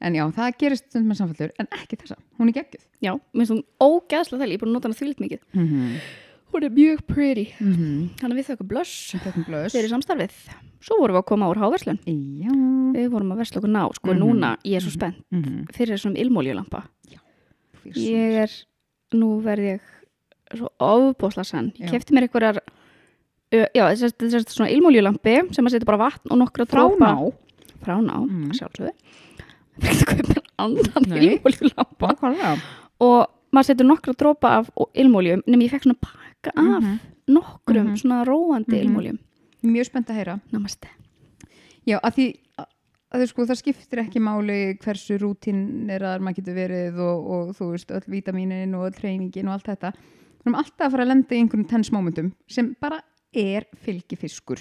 en 0.00 0.14
já, 0.14 0.24
það 0.36 0.56
gerist 0.58 0.84
stund 0.90 1.06
með 1.08 1.16
samfellur 1.22 1.52
en 1.58 1.68
ekki 1.78 1.96
þessa, 1.96 2.16
hún 2.38 2.48
er 2.50 2.58
geggjuð 2.58 2.88
Já, 2.98 3.12
minnst 3.32 3.52
hún 3.54 3.62
ógæðslega 3.78 4.42
þæl, 4.42 4.50
ég 4.50 4.56
er 4.58 4.62
búin 4.64 4.72
að 4.72 4.76
nota 4.78 4.88
hana 4.88 4.98
þvílitt 4.98 5.20
mikið. 5.22 5.40
mm 5.54 5.66
-hmm. 5.68 6.00
Hún 6.48 6.64
er 6.64 6.70
mjög 6.70 7.00
pretty. 7.06 7.44
mm 7.60 7.72
-hmm. 7.72 8.08
Þannig 8.18 8.34
að 8.34 8.38
við 8.38 8.46
þau 8.48 8.66
blöss 8.68 9.12
þetta 9.12 9.28
er 9.28 9.44
blöðs 9.46 9.72
fyrir 9.72 9.88
samstarfið. 9.88 10.32
Svo 10.80 10.96
vorum 10.98 11.14
við 11.16 11.22
að 11.22 11.26
koma 11.28 11.48
úr 11.50 11.58
háverslun. 11.62 11.98
já 12.06 12.52
Við 12.96 13.08
vorum 13.10 13.32
að 13.32 13.36
versla 13.36 13.58
okkur 13.60 13.70
ná, 13.70 13.88
sko 13.94 14.10
Mhm. 14.12 14.18
núna, 14.18 14.56
ég 14.64 14.76
er 14.76 14.80
svo 14.80 14.90
spennt 14.90 15.22
mm 15.30 15.42
-hmm. 15.42 15.72
fyrir 15.72 15.94
þessum 15.94 16.16
ilmóljulampa. 16.16 16.82
Ég 17.94 18.32
er, 18.42 18.50
nú 19.14 19.40
verð 19.42 19.62
ég 19.62 19.80
svo 20.56 20.68
ofbóðsla 20.80 21.44
sann. 21.44 21.72
Ég 21.78 21.90
kefti 21.90 22.14
mér 22.14 22.28
einhverjar, 22.28 22.60
já, 23.52 23.84
þess 23.94 24.34
að 24.34 24.48
svona 24.52 24.70
ilmóljulampi 24.72 25.54
sem 25.54 25.64
að 25.66 25.70
setja 25.76 25.86
bara 25.86 25.98
vatn 25.98 26.30
og 26.30 26.38
nokkra 26.38 26.66
ná 26.98 27.32
Frá 27.78 27.94
ná, 28.02 28.16
Mm. 28.26 28.50
sjálfsögðu. 28.58 28.90
Fyrir 29.78 30.00
að 30.02 30.06
kaupa 30.10 30.28
mér 30.34 30.42
annan 30.58 31.04
Nei. 31.08 31.38
ilmóljulampa. 31.38 32.58
Og 33.00 33.26
maður 33.54 33.64
setur 33.68 33.86
nokkra 33.86 34.14
drópa 34.18 34.48
af 34.58 34.70
ilmóljum, 34.94 35.42
nema 35.46 35.62
ég 35.62 35.70
fekk 35.70 35.84
svona 35.86 36.00
pakka 36.02 36.50
af 36.56 36.82
Mhm. 36.82 36.98
nokkrum 37.28 37.86
Mhm. 37.86 37.96
svona 37.96 38.24
róandi 38.26 38.66
Mhm. 38.74 38.82
ilmóljum. 38.86 39.18
Mjög 39.62 39.86
spennt 39.86 40.08
að 40.10 40.16
heyra. 40.16 40.40
Namaste. 40.52 40.88
Já, 41.86 42.00
að 42.02 42.12
því 42.14 42.36
að, 42.58 42.66
að 43.14 43.26
sko, 43.28 43.46
það 43.46 43.56
skiptir 43.62 43.98
ekki 44.04 44.20
máli 44.20 44.78
hversu 44.78 45.18
rútín 45.18 45.88
er 45.90 46.00
að 46.00 46.20
maður 46.20 46.36
getur 46.36 46.54
verið 46.54 46.98
og, 46.98 47.30
og 47.30 47.56
þú 47.56 47.70
veist, 47.72 47.90
öll 47.90 48.06
vítamínin 48.10 48.74
og 48.74 48.90
öll 48.92 48.98
treyningin 49.00 49.46
og 49.46 49.52
allt 49.54 49.64
þetta. 49.78 49.92
Við 50.48 50.54
erum 50.54 50.62
alltaf 50.64 50.86
að 50.86 50.92
fara 50.94 51.04
að 51.04 51.10
lenda 51.12 51.34
í 51.34 51.38
einhverjum 51.42 51.68
tens 51.68 51.90
momentum 51.92 52.28
sem 52.48 52.68
bara 52.80 53.02
er 53.36 53.66
fylgifiskur. 53.84 54.60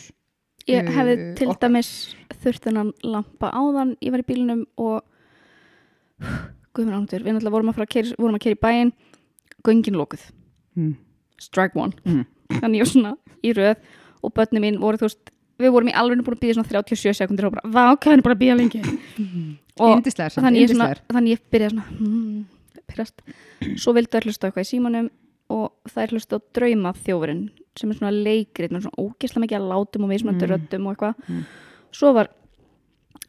Ég 0.67 0.83
Uh, 0.83 0.91
hefði 0.97 1.13
til 1.39 1.47
okkar. 1.47 1.61
dæmis 1.69 1.89
þurft 2.43 2.65
þennan 2.67 2.89
lampa 3.07 3.51
áðan, 3.55 3.93
ég 4.03 4.11
var 4.11 4.19
í 4.19 4.25
bílnum 4.27 4.65
og 4.77 5.05
guðmur 6.75 6.97
ándur, 6.97 7.23
við 7.23 7.37
náttúrulega 7.37 7.53
vorum 7.55 7.71
að 7.71 7.77
fara 7.77 7.87
að 7.87 7.93
keira, 7.93 8.17
vorum 8.19 8.35
að 8.35 8.43
keira 8.43 8.57
í 8.57 8.61
bæinn, 8.65 8.91
göngin 9.63 9.95
lókuð, 9.97 10.25
Mm. 10.77 10.95
strike 11.39 11.75
one. 11.79 11.93
Mm. 12.05 12.25
Þannig 12.59 12.77
ég 12.77 12.83
var 12.83 12.91
svona 12.91 13.17
í 13.43 13.53
röð 13.53 13.77
og 14.23 14.33
börni 14.33 14.59
mín 14.59 14.79
voru 14.79 14.97
þú 14.97 15.07
veist 15.07 15.31
við 15.57 15.71
vorum 15.71 15.87
í 15.89 15.93
alveg 15.95 16.19
búin 16.21 16.35
að 16.35 16.43
býða 16.43 16.53
svona 16.59 16.69
37 16.69 17.13
sekundir 17.17 17.45
og 17.47 17.53
bara, 17.55 17.71
vá, 17.71 17.95
hvað 17.97 18.13
er 18.17 18.21
búin 18.21 18.35
að 18.35 18.43
býða 18.43 18.57
lengi 18.59 18.81
og 19.81 19.95
Yndislegar 19.97 20.31
samt, 20.35 20.45
þannig 20.45 20.61
ég, 20.61 20.69
svona, 20.75 20.89
þannig 21.09 21.31
ég 21.31 21.41
byrjaði 21.49 21.71
svona 21.71 21.87
hmm, 21.97 22.45
svo 23.77 23.93
vildu 23.97 24.11
þær 24.13 24.27
hlusta 24.27 24.47
eitthvað 24.51 24.67
í 24.67 24.69
símanum 24.69 25.09
og 25.49 25.71
þær 25.89 26.11
hlusta 26.15 26.37
á 26.37 26.39
drauma 26.53 26.93
þjófurinn 26.93 27.49
sem 27.77 27.91
er 27.91 27.95
svona 27.99 28.11
leikrið, 28.11 28.71
svona 28.81 28.97
ógeðslega 28.99 29.43
mikið 29.45 29.57
að 29.59 29.69
látum 29.71 30.03
og 30.03 30.09
mismunandi 30.09 30.45
Mm. 30.47 30.51
röddum 30.51 30.87
og 30.87 30.95
eitthvað 30.97 31.15
Mm. 31.29 31.43
svo 31.91 32.13
var 32.13 32.27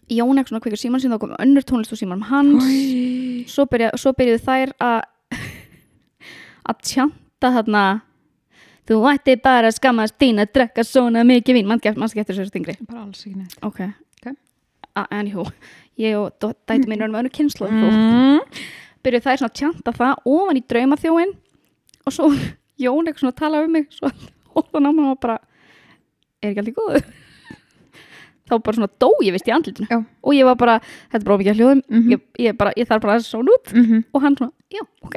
Jón 0.09 0.39
eitthvað 0.39 0.49
svona 0.49 0.61
kveikar 0.65 0.81
síman 0.81 1.01
sín 1.03 1.13
þá 1.13 1.19
kom 1.21 1.35
önnur 1.39 1.65
tónlist 1.69 1.93
úr 1.93 2.01
símanum 2.01 2.23
hans 2.31 2.65
Oj. 2.65 3.45
svo, 3.47 3.67
byrjuðu 4.17 4.41
þær 4.41 4.73
að 4.81 5.03
að 6.69 6.81
tjanta 6.83 7.51
þarna 7.57 7.83
þú 8.89 8.99
ætti 9.13 9.37
bara 9.45 9.69
að 9.69 9.77
skammast 9.77 10.17
þín 10.21 10.41
að 10.41 10.53
drekka 10.57 10.85
svona 10.87 11.25
mikið 11.29 11.59
vín 11.59 11.69
mannski 11.69 12.21
eftir 12.23 12.35
þessu 12.39 12.49
stingri 12.49 12.77
bara 12.89 13.03
alls 13.05 13.25
ekki 13.27 13.37
neitt 13.37 13.59
ok, 13.63 13.81
Ok. 14.25 14.33
A- 14.97 15.07
anywho 15.21 15.45
ég 15.99 16.17
og 16.17 16.33
dæti 16.41 16.89
mín 16.89 17.03
erum 17.05 17.15
önnur 17.21 17.31
kynslu 17.35 17.69
mm. 17.69 18.41
byrjuðu 19.05 19.27
þær 19.29 19.43
svona 19.43 19.53
að 19.53 19.59
tjanta 19.61 19.93
það 19.93 20.15
ofan 20.25 20.57
í 20.57 20.65
draumaþjóin 20.73 21.37
og 22.09 22.17
svo 22.17 22.33
Jón 22.79 23.09
eitthvað 23.09 23.25
svona 23.25 23.35
að 23.35 23.41
tala 23.43 23.65
um 23.67 23.73
mig 23.75 23.89
svo 23.91 24.11
hóðan 24.55 24.87
á 24.87 24.91
mig 24.95 25.11
og 25.11 25.19
bara 25.23 25.39
er 26.43 26.53
ekki 26.53 26.63
allt 26.63 26.71
í 26.71 26.77
góðu? 26.77 27.03
Þá 28.49 28.55
bara 28.65 28.77
svona 28.79 28.91
dó 29.03 29.09
ég 29.27 29.35
vist 29.35 29.49
í 29.51 29.53
andlitinu. 29.53 29.89
Já. 29.91 29.99
og 30.01 30.33
ég 30.33 30.47
var 30.49 30.57
bara, 30.57 30.79
þetta 31.11 31.21
er 31.21 31.27
bara 31.27 31.37
ómikið 31.37 31.59
hljóðum. 31.59 31.83
Mhm. 31.85 32.13
ég, 32.15 32.23
ég, 32.47 32.57
bara, 32.57 32.73
ég 32.79 32.89
þarf 32.89 33.05
bara 33.05 33.19
að 33.19 33.27
svona 33.27 33.53
út. 33.53 33.75
Mm 33.75 33.85
-hmm. 33.85 34.05
og 34.15 34.23
hann 34.23 34.37
svona, 34.37 34.53
já, 34.73 34.83
ok. 35.05 35.17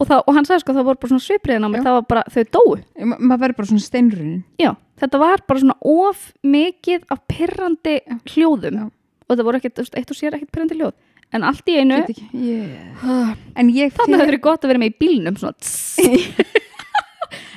Og, 0.00 0.06
það, 0.08 0.22
og 0.26 0.34
hann 0.34 0.44
sagði 0.44 0.60
sko, 0.60 0.72
það 0.72 0.86
voru 0.86 0.98
bara 1.02 1.10
svona 1.12 1.26
svipriðin 1.26 1.66
á 1.66 1.68
mig 1.68 1.80
Já. 1.80 1.84
það 1.84 1.94
var 1.98 2.06
bara, 2.08 2.22
þau 2.30 2.44
dóu. 2.56 2.70
Ma 3.04 3.16
maður 3.18 3.42
verður 3.42 3.56
bara 3.56 3.66
svona 3.66 3.86
steinrunin 3.86 4.44
já, 4.58 4.70
þetta 4.98 5.18
var 5.18 5.38
bara 5.46 5.60
svona 5.60 5.76
of 5.82 6.32
mikið 6.42 7.04
af 7.10 7.18
pirrandi 7.28 8.00
hljóðum. 8.32 8.74
Já. 8.80 8.90
og 9.28 9.36
það 9.36 9.44
voru 9.44 9.56
ekkert, 9.56 9.78
eitt 9.78 10.10
og 10.10 10.16
sér 10.16 10.34
ekkert 10.34 10.52
pirrandi 10.52 10.74
hljóð 10.74 10.94
en 11.32 11.46
allt 11.48 11.68
í 11.72 11.76
einu 11.80 11.96
ekki, 12.02 12.26
yeah. 12.36 13.32
en 13.56 13.70
ég 13.72 13.94
þannig 13.96 14.18
að 14.18 14.22
það 14.22 14.30
verið 14.32 14.42
gott 14.48 14.64
að 14.66 14.72
vera 14.72 14.82
með 14.82 14.92
í 14.92 14.98
bílnum 15.02 15.36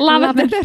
lavender 0.05 0.51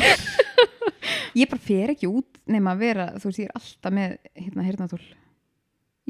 ég 1.41 1.47
bara 1.51 1.63
fer 1.63 1.93
ekki 1.95 2.09
út 2.11 2.39
nema 2.51 2.73
að 2.75 2.81
vera, 2.85 3.07
þú 3.21 3.27
veist, 3.31 3.41
ég 3.43 3.51
er 3.51 3.59
alltaf 3.61 3.93
með 3.95 4.15
hérna 4.45 4.67
hirnatól 4.67 5.03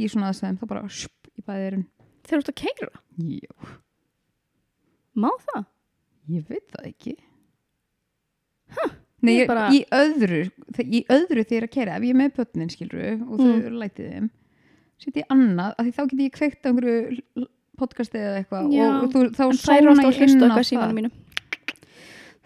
í 0.01 0.09
svona 0.09 0.31
aðstæðum, 0.31 0.59
þá 0.63 0.67
bara 0.71 0.83
sjup, 0.89 1.19
í 1.37 1.43
bæðirinn 1.45 1.87
þeir 2.25 2.35
eru 2.37 2.43
út 2.45 2.53
að 2.53 2.61
keira, 2.63 2.91
já, 3.21 3.53
má 5.21 5.31
það? 5.51 5.65
ég 6.31 6.43
veit 6.47 6.69
það 6.71 6.85
ekki. 6.93 7.13
Nei, 9.21 9.33
ég 9.35 9.41
ég, 9.43 9.49
bara- 9.51 9.67
í 9.75 9.81
öðru 9.93 10.43
í 10.81 11.01
öðru 11.11 11.43
þegar 11.45 11.65
að 11.67 11.73
kæra, 11.75 11.97
ef 11.99 12.05
ég 12.07 12.13
er 12.15 12.19
með 12.21 12.31
pötnin 12.39 12.71
skilru 12.73 13.09
og 13.27 13.35
þau 13.41 13.51
Mm. 13.51 13.79
lætið 13.83 14.07
þeim 14.15 14.29
setja 15.01 15.23
ég 15.23 15.33
annað, 15.35 15.75
af 15.75 15.87
því 15.87 15.95
þá 15.97 16.03
get 16.11 16.23
ég 16.25 16.37
kveikt 16.37 16.63
á 16.65 16.69
einhverju 16.71 17.47
podcasti 17.81 18.21
eða 18.21 18.39
eitthvað 18.43 18.73
Já, 18.75 18.87
og 18.93 19.13
þú, 19.13 19.25
þá 19.37 19.45
að 19.47 19.53
ég 19.71 20.25
inn 20.29 20.45
á 20.45 20.57
það. 20.61 21.11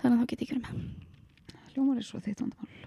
þannig 0.00 0.14
að 0.14 0.20
þá 0.20 0.26
get 0.30 0.44
ég 0.44 0.52
verið 0.52 0.64
með. 0.64 0.84
Hljómar 1.74 1.96
er 1.98 2.06
svo 2.06 2.20
þitt 2.22 2.42
vandamál. 2.44 2.82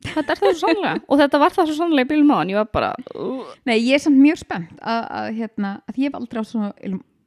Þetta 0.00 0.32
er 0.32 0.38
það 0.40 0.54
svo 0.54 0.60
sannlega. 0.64 1.00
Og 1.12 1.18
þetta 1.20 1.38
var 1.42 1.52
það 1.52 1.66
svo 1.68 1.74
sannlega 1.76 2.06
í 2.06 2.08
bílnum 2.08 2.30
á 2.32 2.36
hann. 2.40 2.50
Ég 2.54 2.56
var 2.56 2.68
bara, 2.72 2.86
uh, 3.20 3.50
Nei, 3.68 3.74
ég 3.84 3.98
er 3.98 4.00
samt 4.00 4.16
mjög 4.16 4.38
spennt 4.40 4.78
að, 4.80 5.02
að, 5.18 5.26
hérna, 5.36 5.72
að 5.84 5.98
ég 6.00 6.08
hef 6.08 6.16
aldrei 6.16 6.40
átt 6.40 6.48
svona 6.48 6.70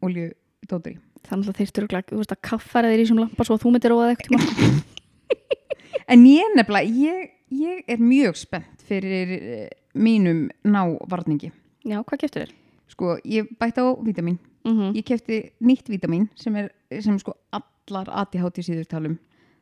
olju 0.01 0.23
í. 0.25 0.31
Dótri 0.69 0.95
þannig 1.27 1.51
að 1.51 1.59
þeir 1.59 1.69
styrkla 1.71 2.01
þú 2.07 2.19
veist 2.21 2.35
að 2.35 2.41
kaffara 2.47 2.91
þeir 2.91 3.03
í 3.03 3.07
sem 3.09 3.19
lampa 3.19 3.45
svo 3.47 3.57
að 3.57 3.63
þú 3.63 3.71
myndir 3.73 3.93
róða 3.93 4.13
eitthvað 4.13 4.45
En 6.13 6.25
ég 6.27 6.55
nefnilega, 6.57 6.89
ég, 6.99 7.29
ég 7.55 7.91
er 7.93 8.01
mjög 8.03 8.35
spennt 8.41 8.81
fyrir 8.83 9.29
eh, 9.37 9.69
mínum 9.95 10.49
návarningi. 10.67 11.53
Já, 11.83 11.99
hvað 12.03 12.19
keftur 12.23 12.45
þér? 12.45 12.53
Sko, 12.93 13.17
ég 13.25 13.47
bætti 13.59 13.81
á 13.81 13.87
vítamin. 14.03 14.39
Mm 14.63 14.73
-hmm. 14.77 14.95
Ég 14.95 15.05
kefti 15.05 15.51
nýtt 15.61 15.89
vítamin 15.89 16.29
sem 16.35 16.55
er 16.55 16.71
sem 17.01 17.19
sko 17.19 17.33
allar 17.51 18.07
ADHD 18.09 18.63
síður 18.63 18.87
talum. 18.87 19.19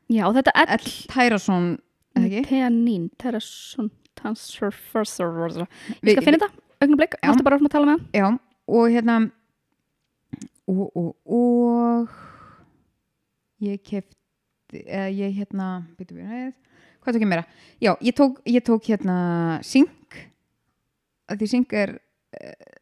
já, 0.09 0.25
þetta 0.33 0.51
er 0.55 0.67
L. 0.77 0.85
Tyrason, 1.07 1.77
eða 2.15 2.25
ekki? 2.25 2.47
Theanin, 2.47 3.09
Terrason 3.17 3.91
Transfer 4.15 4.71
First 4.71 5.19
Ég 5.19 6.15
skal 6.15 6.23
finna 6.23 6.37
þetta, 6.37 6.51
augnum 6.81 6.97
blik, 6.97 7.15
Já. 7.21 7.31
hættu 7.31 7.43
bara 7.43 7.57
að 7.57 7.69
tala 7.69 7.85
með 7.85 7.91
hann 7.91 8.07
Já, 8.13 8.39
og 8.67 8.89
hérna 8.91 9.31
og, 10.67 10.91
og, 10.95 11.15
og 11.25 12.09
ég 13.61 13.81
kefti 13.83 14.83
eða 14.85 15.09
ég 15.11 15.33
hérna 15.39 15.69
byrju 15.97 16.27
hæð, 16.27 16.53
hvað 17.01 17.15
tók 17.15 17.25
ég 17.25 17.31
meira? 17.31 17.45
Já, 17.81 17.95
ég 18.01 18.15
tók, 18.15 18.41
ég 18.45 18.63
tók 18.63 18.87
hérna 18.91 19.17
Sink 19.63 20.19
því 21.31 21.47
Sink 21.47 21.73
er 21.73 21.97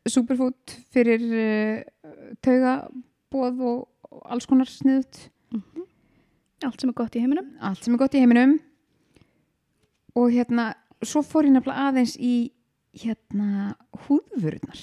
superfood 0.09 0.75
fyrir 0.93 1.23
uh, 1.29 2.11
taugabóð 2.45 3.63
og, 3.65 3.79
alls 4.29 4.47
konar 4.49 4.69
sniðut 4.69 5.27
allt 6.65 6.81
sem 6.81 6.89
er 6.91 6.97
gott 6.97 7.15
í 7.15 7.21
heiminum. 7.23 7.53
Allt 7.63 7.85
sem 7.85 7.93
er 7.95 8.01
gott 8.01 8.15
í 8.17 8.21
heiminum. 8.21 8.57
Og 10.19 10.33
hérna 10.33 10.73
svo 11.05 11.21
fór 11.23 11.47
ég 11.47 11.53
nefnilega 11.55 11.87
aðeins 11.87 12.17
í 12.19 12.51
hérna 12.99 13.75
húðvörurnar 14.07 14.81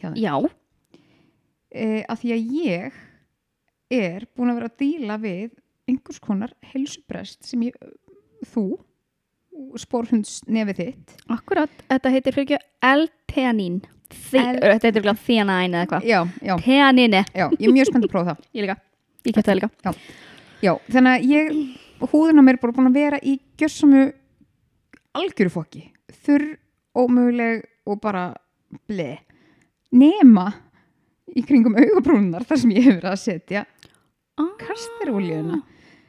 hjá 0.00 0.08
þeim. 0.10 0.18
já, 0.20 0.34
uh, 0.44 2.00
að 2.12 2.18
því 2.20 2.32
að 2.34 2.56
ég 2.58 2.98
er 3.94 4.26
búin 4.34 4.50
að 4.52 4.58
vera 4.58 4.70
að 4.72 4.80
díla 4.82 5.18
við 5.22 5.54
einhvers 5.88 6.20
konar 6.20 6.52
helsubrest 6.72 7.44
sem 7.46 7.62
ég, 7.68 7.78
þú 8.52 8.66
spórhunds 9.80 10.40
nefið 10.50 10.80
þitt. 10.80 11.16
Akkurat, 11.30 11.72
þetta 11.88 12.12
heitir 12.12 12.34
fyrir 12.36 12.48
ekki 12.48 12.88
L-theanin 12.90 13.80
L- 13.84 13.93
þetta 14.14 14.90
fyrir 14.90 15.10
ekki 15.12 15.26
theanin 15.28 15.76
eða 15.76 15.84
eitthvað. 15.84 16.08
Já, 16.08 16.20
já, 16.40 16.54
já, 16.64 17.46
ég 17.58 17.68
er 17.68 17.74
mjög 17.76 17.90
spennt 17.90 18.08
að 18.08 18.12
prófa 18.14 18.32
það. 18.32 18.44
Ég 18.54 18.66
líka. 18.66 18.76
Ég 19.24 19.36
kefti 19.36 19.50
það 19.50 19.60
líka. 19.60 19.94
Já, 20.64 20.72
þannig 20.90 21.12
að 21.12 21.30
ég 21.34 22.10
húðin 22.12 22.40
á 22.40 22.42
mér 22.44 22.58
er 22.58 22.62
bara 22.62 22.76
búin 22.76 22.90
að 22.90 22.98
vera 23.00 23.20
í 23.22 23.38
gjössamu 23.60 24.04
algjöru 25.14 25.54
fokki. 25.54 25.86
Þurr, 26.24 26.50
ómöguleg 26.98 27.64
og 27.88 28.00
bara 28.02 28.28
ble. 28.88 29.10
Nema 29.94 30.48
í 31.32 31.44
kringum 31.46 31.76
augabrúnar 31.78 32.44
þar 32.46 32.60
sem 32.60 32.74
ég 32.74 32.88
hefur 32.88 33.08
að 33.10 33.20
setja 33.22 33.64
ah, 33.64 34.50
kastirolíuna 34.60 35.60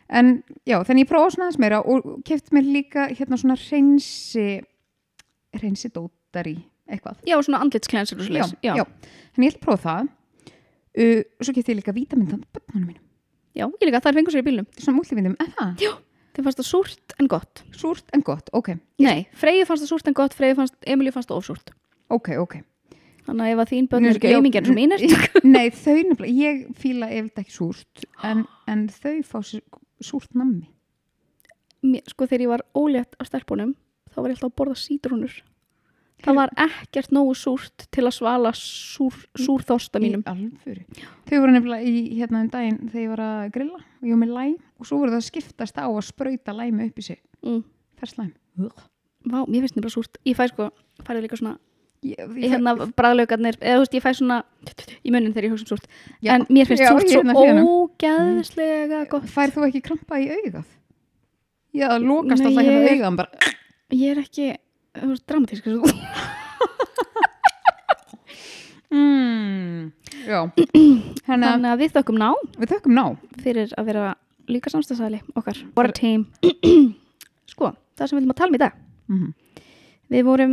en 0.05 0.31
já, 0.67 0.77
þannig 0.85 1.05
ég 1.05 1.09
prófa 1.09 1.33
svona 1.33 1.47
aðeins 1.47 1.61
meira 1.63 1.81
og 1.81 2.07
keft 2.27 2.53
mér 2.55 2.67
líka 2.67 3.07
hérna 3.11 3.39
svona 3.41 3.57
reynsi 3.59 4.59
reynsi 5.61 5.91
dótari 5.93 6.57
eitthvað. 6.89 7.19
Já, 7.27 7.35
svona 7.45 7.61
andlitsklensur 7.65 8.19
og 8.19 8.25
já, 8.27 8.45
svoleiðis. 8.45 8.55
já. 8.65 8.85
þannig 9.35 9.49
ég 9.49 9.53
ætla 9.53 9.61
að 9.61 9.67
prófa 9.67 9.85
það. 9.89 10.11
Uh, 10.95 11.21
svo 11.43 11.55
kefti 11.55 11.73
ég 11.73 11.79
líka 11.81 11.95
vítamindan 11.95 12.43
bönnunum 12.55 12.89
mínum, 12.93 13.05
já, 13.57 13.65
ég 13.67 13.87
líka, 13.89 13.99
það 13.99 14.11
er 14.11 14.19
fengur 14.19 14.35
sér 14.35 14.43
í 14.43 14.47
bílnum. 14.49 14.67
Svona 14.79 14.99
múltivindum 14.99 15.35
en 15.43 15.49
það, 15.57 15.97
þið 16.35 16.45
fannst 16.47 16.61
það 16.61 16.69
súrt 16.69 17.17
en 17.19 17.31
gott. 17.31 17.63
Súrt 17.75 18.13
en 18.15 18.23
gott, 18.23 18.51
ok. 18.55 18.75
Nei, 19.03 19.25
Freyju 19.35 19.65
fannst 19.67 19.83
það 19.83 19.91
súrt 19.91 20.11
en 20.11 20.15
gott 20.15 20.37
Freyju 20.37 20.59
fannst, 20.61 20.77
Emilju 20.87 21.15
fannst 21.17 21.33
það 21.33 21.41
ofsúrt 21.41 21.75
ok, 22.13 22.29
ok. 22.41 22.55
Þannig 23.25 23.47
að 23.47 23.51
ef 23.55 23.61
að 23.63 23.71
þín 23.71 23.87
börn 23.89 24.05
Nú, 24.05 24.09
er 24.09 24.19
ekki 24.19 24.31
já, 24.31 24.37
aumingjar 24.37 24.67
sem 24.67 24.77
mín 24.77 24.93
er 24.93 25.03
nei, 25.55 25.65
þau 25.73 25.97
nefnilega, 26.11 26.35
ég 26.37 26.61
fíla 26.77 27.09
ef 27.09 27.41
ekki 27.41 27.55
súrt 27.55 28.05
en, 28.27 28.45
en 28.69 28.85
þau 28.93 29.15
fá 29.25 29.39
sér 29.41 29.63
súrt 30.03 30.35
nammi. 30.37 30.67
Sko 32.11 32.27
þegar 32.27 32.45
ég 32.45 32.51
var 32.51 32.65
ólétt 32.77 33.17
á 33.17 33.23
stelpunum 33.25 33.73
þá 34.11 34.19
var 34.21 34.29
ég 34.31 34.37
alltaf 34.37 34.51
að 34.51 34.57
borða 34.61 34.77
sítrúnur 34.79 35.39
það 36.23 36.35
var 36.39 36.49
ekkert 36.57 37.11
nógu 37.11 37.35
súrt 37.37 37.87
til 37.91 38.05
að 38.07 38.15
svala 38.17 38.51
súr, 38.55 39.13
súrþosta 39.35 39.99
mínum. 40.01 40.23
Þau 40.23 41.39
voru 41.41 41.51
nefnilega 41.55 41.83
í 41.83 42.15
hérna 42.19 42.41
um 42.45 42.49
daginn 42.53 42.79
þegar 42.89 43.03
ég 43.03 43.09
var 43.13 43.23
að 43.25 43.51
grilla 43.57 43.79
og 43.81 44.05
ég 44.07 44.15
var 44.15 44.21
með 44.23 44.33
læm 44.37 44.55
og 44.79 44.85
svo 44.89 44.99
voru 45.01 45.11
það 45.15 45.21
að 45.21 45.29
skiptast 45.29 45.77
á 45.81 45.85
að 45.89 46.01
sprauta 46.07 46.55
læmi 46.55 46.87
upp 46.89 46.99
í 46.99 47.05
sig. 47.05 47.21
Mm. 47.45 47.63
fers 47.99 48.17
læm. 48.17 48.33
Vá, 49.25 49.39
mér 49.49 49.63
finnst 49.65 49.75
nefnilega 49.77 49.93
súrt. 49.95 50.17
Ég 50.25 50.35
fæ 50.37 50.47
sko, 50.51 50.69
færið 51.05 51.23
líka 51.25 51.37
svona 51.39 51.57
ég, 52.05 52.17
í 52.37 52.49
hérna 52.51 52.73
bræðlaugarnir 52.97 53.55
eða 53.61 53.77
þú 53.79 53.83
veist, 53.85 53.95
ég 53.97 54.03
fæ 54.05 54.11
svona 54.17 54.39
í 55.05 55.13
munnin 55.13 55.33
þegar 55.33 55.47
ég 55.47 55.53
hugsa 55.55 55.65
um 55.65 55.71
súrt. 55.73 55.87
Já, 56.21 56.33
en 56.35 56.45
mér 56.49 56.67
finnst 56.69 56.83
já, 56.83 56.89
súrt 56.91 57.05
ég 57.05 57.13
svo 57.15 57.21
hérna 57.23 57.33
hliðina. 57.37 57.63
ógæðslega 57.65 58.99
gott. 59.09 59.25
Fær 59.31 59.53
þú 59.55 59.65
ekki 59.69 59.81
krampa 59.85 60.19
í 60.21 60.27
augað? 60.29 60.65
Já, 61.75 61.87
það 61.91 62.05
lokast 62.07 62.43
Nei, 62.43 62.47
alltaf 62.51 62.65
hérna 62.65 62.85
ég- 62.85 62.99
augan 62.99 63.15
bara 63.19 63.29
ég 63.91 64.11
er 64.11 64.21
ekki, 64.21 64.45
þú 64.99 65.09
veist, 65.11 65.25
dramatísk 65.29 65.65
mm, 68.91 69.91
já. 70.25 70.39
Hérna, 71.25 71.55
þannig 71.55 71.71
að 71.71 71.81
við 71.81 71.95
þökkum 71.97 72.19
ná. 72.21 72.29
Við 72.59 72.75
þökkum 72.75 72.95
ná. 72.97 73.05
Fyrir 73.43 73.73
að 73.77 73.89
vera 73.89 74.11
líka 74.51 74.69
samstagsæli 74.73 75.21
okkar, 75.35 75.57
what 75.75 75.89
a 75.89 75.95
team. 75.95 76.27
Sko, 77.51 77.73
það 77.97 78.07
sem 78.07 78.15
við 78.15 78.21
viljum 78.21 78.35
að 78.35 78.41
tala 78.43 78.53
um 78.53 78.59
í 78.59 78.63
dag. 78.65 78.77
Mm 79.09 79.33
við 80.05 80.21
vorum, 80.27 80.51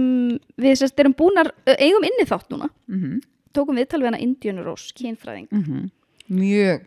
við 0.57 0.79
sérst 0.81 1.01
erum 1.03 1.13
búnar 1.13 1.51
ö, 1.69 1.75
eigum 1.77 2.07
inni 2.09 2.25
þátt 2.25 2.49
núna, 2.49 2.71
-hmm. 2.89 3.19
tókum 3.53 3.77
við 3.77 3.91
við 3.93 4.07
hana 4.09 4.19
Indian 4.19 4.63
Rose, 4.65 4.95
kynfræðing. 4.97 5.49
Mm 5.53 5.91
mjög 6.33 6.87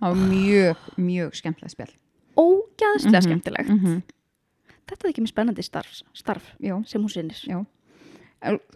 var 0.00 0.14
mjög, 0.14 0.76
mjög 0.98 1.34
skemmtilega 1.38 1.70
spjall. 1.70 1.92
Ógæðslega 2.36 3.20
Mhm. 3.20 3.26
skemmtilegt. 3.26 3.68
Mm 3.68 3.78
-hmm. 3.78 4.02
Þetta 4.90 5.06
er 5.06 5.12
ekki 5.12 5.24
mjög 5.24 5.34
spennandi 5.34 5.64
starf, 5.66 6.02
starf 6.16 6.50
sem 6.58 7.00
hún 7.02 7.12
sinnir. 7.12 7.38
Já 7.46 7.62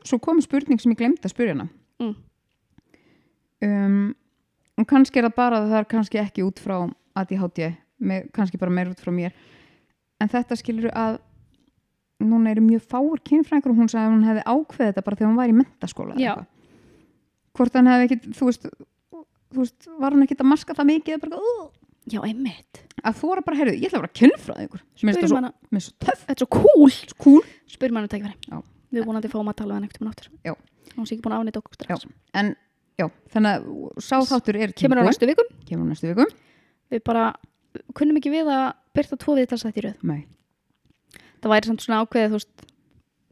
svo 0.06 0.18
kom 0.22 0.40
spurning 0.44 0.80
sem 0.80 0.94
ég 0.94 1.00
glemdi 1.00 1.26
að 1.26 1.34
spyrja 1.34 1.56
hana. 1.56 1.68
Mm. 2.02 2.14
um, 3.66 4.08
og 4.76 4.88
kannski 4.90 5.20
er 5.20 5.28
það 5.30 5.36
bara 5.38 5.60
að 5.60 5.70
það 5.70 5.78
er 5.78 5.86
kannski 5.92 6.20
ekki 6.20 6.44
út 6.44 6.58
frá 6.60 6.76
ADHD, 7.16 7.70
með, 8.04 8.26
kannski 8.36 8.60
bara 8.60 8.74
meir 8.76 8.90
út 8.92 9.00
frá 9.00 9.12
mér. 9.14 9.32
En 10.20 10.30
þetta 10.32 10.58
skilur 10.60 10.92
að 10.92 11.18
núna 12.22 12.52
eru 12.52 12.64
mjög 12.64 12.84
fáur 12.88 13.22
kynfrængur 13.24 13.72
og 13.72 13.80
hún 13.80 13.90
sagði 13.92 14.06
að 14.06 14.14
hún 14.14 14.28
hefði 14.28 14.44
ákveðið 14.46 14.92
þetta 14.92 15.06
bara 15.06 15.18
þegar 15.18 15.30
hún 15.30 15.40
var 15.40 15.50
í 15.52 15.56
mentaskóla 15.56 16.14
hvort 17.56 17.74
hann 17.76 17.90
hefði 17.90 18.06
ekki 18.06 18.36
þú 18.36 18.48
veist, 18.48 18.64
þú 19.52 19.60
veist, 19.60 19.88
var 20.00 20.16
hann 20.16 20.24
ekki 20.24 20.38
að 20.38 20.48
maska 20.48 20.76
það 20.78 20.88
mikið 20.92 21.16
eða 21.16 21.22
bara, 21.26 21.40
uh, 21.40 21.66
já, 22.12 22.20
einmitt. 22.22 22.82
Að 23.02 23.18
þú 23.20 23.32
bara, 23.46 23.58
heyrðu, 23.58 23.74
ég 23.76 23.90
ætla 23.90 23.98
að 23.98 24.04
vera 24.04 24.16
kynfræð 24.20 24.62
ykkur 24.66 24.80
er 24.80 25.02
þetta 25.02 25.20
spyrum 25.20 25.38
hana, 25.40 25.52
mér 25.70 25.80
er 25.80 25.86
svo 25.86 25.94
töff, 26.06 26.22
þetta 26.26 26.36
er 26.36 26.42
svo 26.42 26.48
cool. 26.56 26.94
Svo 26.96 27.18
cool. 27.22 27.42
Spyrum 27.70 27.98
hana 28.00 28.10
tækifæri. 28.12 28.36
Já. 28.46 28.62
við 28.90 29.00
erum 29.00 29.10
vonandi 29.10 29.28
að 29.28 29.34
fáum 29.34 29.50
að 29.50 29.58
tala 29.58 29.72
við 29.72 29.76
hann 29.76 29.86
ekkert 29.88 30.02
um 30.02 30.08
náttur 30.08 30.28
Já. 30.46 30.52
hún 30.94 31.06
sé 31.08 31.16
ekki 31.16 31.24
búin 31.24 31.34
að 31.36 31.42
ánýta 31.42 31.60
okkur 31.60 31.76
strax. 31.76 32.06
En 32.38 32.52
já, 32.96 33.06
þannig 33.34 33.56
að 33.56 34.04
sá 34.06 34.16
þáttur 34.30 34.58
er 34.60 34.72
kemur 34.72 35.00
á 35.00 35.02
tilbúinn. 35.02 35.10
næstu 35.10 35.28
vikum. 35.30 35.50
Kemur 35.66 35.84
á 35.84 35.90
næstu 35.90 36.10
viku 36.12 36.26
við 36.92 37.02
bara 37.06 37.26
kunnum 37.98 38.20
ekki 38.20 38.32
við 38.32 38.50
að 38.52 38.66
byrta 38.96 39.18
tvo 39.20 39.36
viðtalsætt 39.36 39.80
í 39.80 39.86
röð. 39.86 39.98
Nei. 40.06 40.22
það 41.42 41.52
væri 41.52 41.70
samt 41.70 41.84
svona 41.84 42.02
ákveðið 42.04 42.32
þú 42.32 42.38
veist 42.38 42.66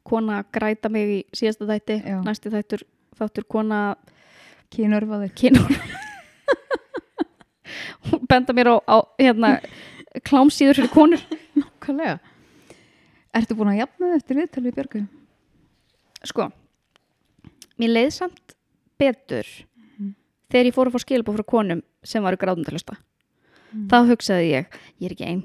kona 0.04 0.40
að 0.42 0.50
græta 0.58 0.90
mig 0.92 1.12
í 1.14 1.20
síðasta 1.32 1.68
þætti 1.70 2.00
Já. 2.02 2.18
næsti 2.26 2.52
þættur, 2.52 2.82
þáttur 3.16 3.46
kona 3.48 3.80
kynörfa 4.74 5.22
þig 5.24 5.36
kynur 5.40 5.78
benda 8.30 8.52
mér 8.56 8.70
á, 8.72 8.76
á 8.86 8.96
hérna 9.20 9.50
klámsíður 10.26 10.80
fyrir 10.82 10.92
konur 10.94 11.22
Nákvæmlega. 11.60 12.18
Ertu 13.34 13.56
búin 13.58 13.72
að 13.72 13.80
jafna 13.82 14.10
þig 14.12 14.18
eftir 14.20 14.38
viðtalið 14.40 14.68
við 14.70 14.76
Björgu? 14.80 15.04
sko 16.24 16.46
mér 17.78 17.90
leið 17.92 18.12
samt 18.16 18.54
betur 19.00 19.48
þegar 20.48 20.68
ég 20.70 20.76
fór 20.76 20.88
að 20.88 20.94
fá 20.94 21.02
skilabóð 21.02 21.40
frá 21.40 21.44
konum 21.56 21.82
sem 22.06 22.22
varu 22.24 22.38
gráðundalusta 22.40 22.96
Mm. 23.74 23.88
þá 23.90 23.96
hugsaði 24.06 24.50
ég, 24.52 24.66
ég 25.02 25.08
er 25.08 25.12
ekki 25.16 25.24
ein 25.26 25.40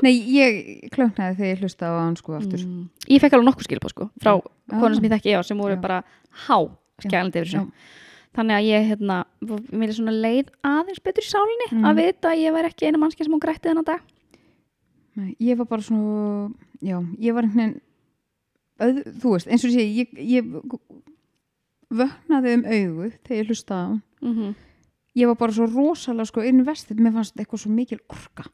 Nei, 0.00 0.14
ég 0.38 0.86
klöknaði 0.94 1.34
þegar 1.36 1.50
ég 1.50 1.58
hlusta 1.60 1.90
á 1.92 1.92
hann 2.00 2.14
sko 2.16 2.32
aftur. 2.38 2.62
mm. 2.64 2.86
ég 3.12 3.20
fekk 3.20 3.34
alveg 3.36 3.48
nokkuð 3.50 3.66
skilabóð 3.68 3.92
sko 3.92 4.06
frá 4.24 4.30
konum 4.72 4.94
sem 4.96 5.04
ég 5.04 5.12
þekki 5.12 5.32
ég 5.34 5.36
á 5.36 5.42
sem 5.44 5.60
voru 5.60 5.76
Já. 5.76 5.80
bara 5.84 5.98
há 6.46 6.56
skælandi 7.04 7.42
yfir 7.42 7.50
þessu 7.50 7.60
þannig 8.36 8.56
að 8.58 8.66
ég 8.68 8.86
hérna, 8.90 9.16
mér 9.72 9.88
er 9.88 9.96
svona 9.96 10.12
leið 10.14 10.50
aðeins 10.62 11.02
betur 11.02 11.24
í 11.24 11.30
sálinni 11.30 11.68
Mm. 11.72 11.84
að 11.88 11.96
vita 12.02 12.28
að 12.30 12.42
ég 12.44 12.52
var 12.52 12.68
ekki 12.68 12.86
eina 12.86 12.98
mannski 13.00 13.24
sem 13.24 13.32
hún 13.32 13.40
grætti 13.42 13.68
þennan 13.70 13.84
dag 13.88 14.00
Nei, 15.16 15.34
ég 15.40 15.56
var 15.56 15.64
bara 15.66 15.82
svona, 15.82 16.50
já, 16.84 16.98
ég 17.18 17.32
var 17.32 17.46
einhvern 17.46 17.80
veginn, 18.78 19.14
þú 19.22 19.32
veist, 19.32 19.48
eins 19.48 19.64
og 19.64 19.70
sé, 19.72 19.80
ég, 19.88 20.10
ég 20.12 20.44
vöknaði 21.90 22.54
um 22.58 22.64
augu 22.66 23.10
þegar 23.24 23.38
ég 23.40 23.48
hlustaði 23.50 24.00
mm 24.20 24.32
-hmm. 24.34 24.54
Ég 25.16 25.26
var 25.26 25.36
bara 25.40 25.52
svo 25.52 25.64
rosalega 25.66 26.26
sko 26.28 26.42
investið, 26.44 26.98
mér 27.00 27.12
fannst 27.12 27.36
eitthvað 27.40 27.60
svo 27.62 27.70
mikil 27.72 27.98
orka. 28.12 28.44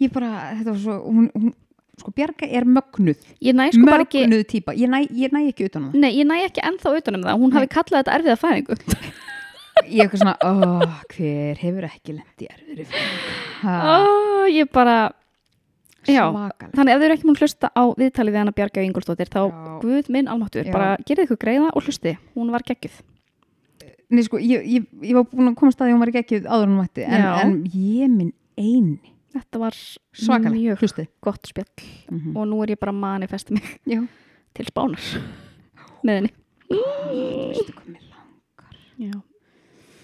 Ég 0.00 0.10
bara, 0.12 0.50
þetta 0.58 0.70
var 0.72 0.78
svo, 0.78 0.96
hún, 1.06 1.30
hún 1.34 1.54
sko 2.02 2.14
Bjarga 2.16 2.48
er 2.50 2.66
mögnuð, 2.68 3.22
sko 3.38 3.86
bara 3.88 4.06
ekki 4.06 4.24
mögnuð 4.26 4.44
típa, 4.50 4.74
ég 4.76 4.90
ég 5.22 5.32
næ 5.34 5.40
ekki 5.48 5.70
utan 5.70 5.86
á 5.86 5.88
það. 5.92 5.98
Nei, 6.02 6.12
ég 6.18 6.28
næ 6.28 6.36
ekki 6.48 6.64
ennþá 6.68 6.94
utanum 6.98 7.26
það, 7.26 7.40
hún 7.40 7.52
Nei. 7.52 7.56
hafi 7.58 7.72
kallað 7.76 8.02
þetta 8.02 8.16
erfiða 8.18 8.40
fæðingu 8.42 8.78
Ég 9.88 10.02
er 10.02 10.04
eitthvað 10.04 10.20
svona, 10.20 10.34
oh, 10.44 10.96
hver 11.14 11.60
hefur 11.62 11.86
ekki 11.88 12.14
lendi 12.18 12.48
erfiðri 12.50 12.84
fyrir? 12.90 13.22
Ó, 13.64 14.44
ég 14.52 14.68
bara 14.74 14.96
Já, 16.02 16.26
Svakalega. 16.26 16.72
þannig 16.74 16.92
ef 16.92 16.98
þau 16.98 17.06
eru 17.06 17.14
ekki 17.14 17.26
múin 17.28 17.36
að 17.36 17.44
hlusta 17.44 17.68
á 17.70 17.82
viðtalið 17.94 18.34
við 18.34 18.40
hana 18.42 18.54
Bjarga 18.56 18.82
Ingolstóttir 18.82 19.30
þá 19.30 19.40
Já. 19.46 19.72
Guð 19.84 20.10
minn 20.10 20.28
almáttur, 20.30 20.68
bara 20.74 20.96
gerið 21.06 21.28
ykkur 21.28 21.40
greiða 21.44 21.70
og 21.70 21.86
hlusti, 21.86 22.16
hún 22.34 22.50
var 22.54 22.64
geggjuð 22.66 23.00
Nei, 24.12 24.24
sko, 24.26 24.40
ég, 24.42 24.66
ég, 24.68 24.88
ég 25.06 25.16
var 25.16 25.24
búin 25.30 25.52
að 25.52 25.56
koma 25.56 25.70
að 25.72 25.76
staði 25.78 25.92
og 25.92 25.96
hún 25.96 26.02
var 26.02 26.10
ekki 26.20 26.40
áður 26.42 26.66
en 26.66 26.72
hún 26.74 26.80
mætti, 26.82 27.04
en, 27.06 27.22
en 27.32 27.54
ég 27.70 28.10
minn 28.12 28.32
eini, 28.60 29.11
Þetta 29.32 29.58
var 29.62 29.76
svakalega, 30.12 30.52
mjög 30.58 30.82
hlustið. 30.84 31.08
gott 31.24 31.46
spjall 31.48 31.88
Mm 32.12 32.36
og 32.36 32.46
nú 32.50 32.62
er 32.64 32.74
ég 32.74 32.80
bara 32.82 32.92
að 32.92 33.00
manifesta 33.00 33.54
mig 33.56 33.64
Já. 33.88 34.00
til 34.54 34.66
spánar 34.68 35.00
með 36.04 36.18
henni 36.18 36.32
Veistu 36.72 37.72
hvað 37.72 37.92
mér 37.92 38.08
langar? 38.12 38.80
Já. 38.98 39.12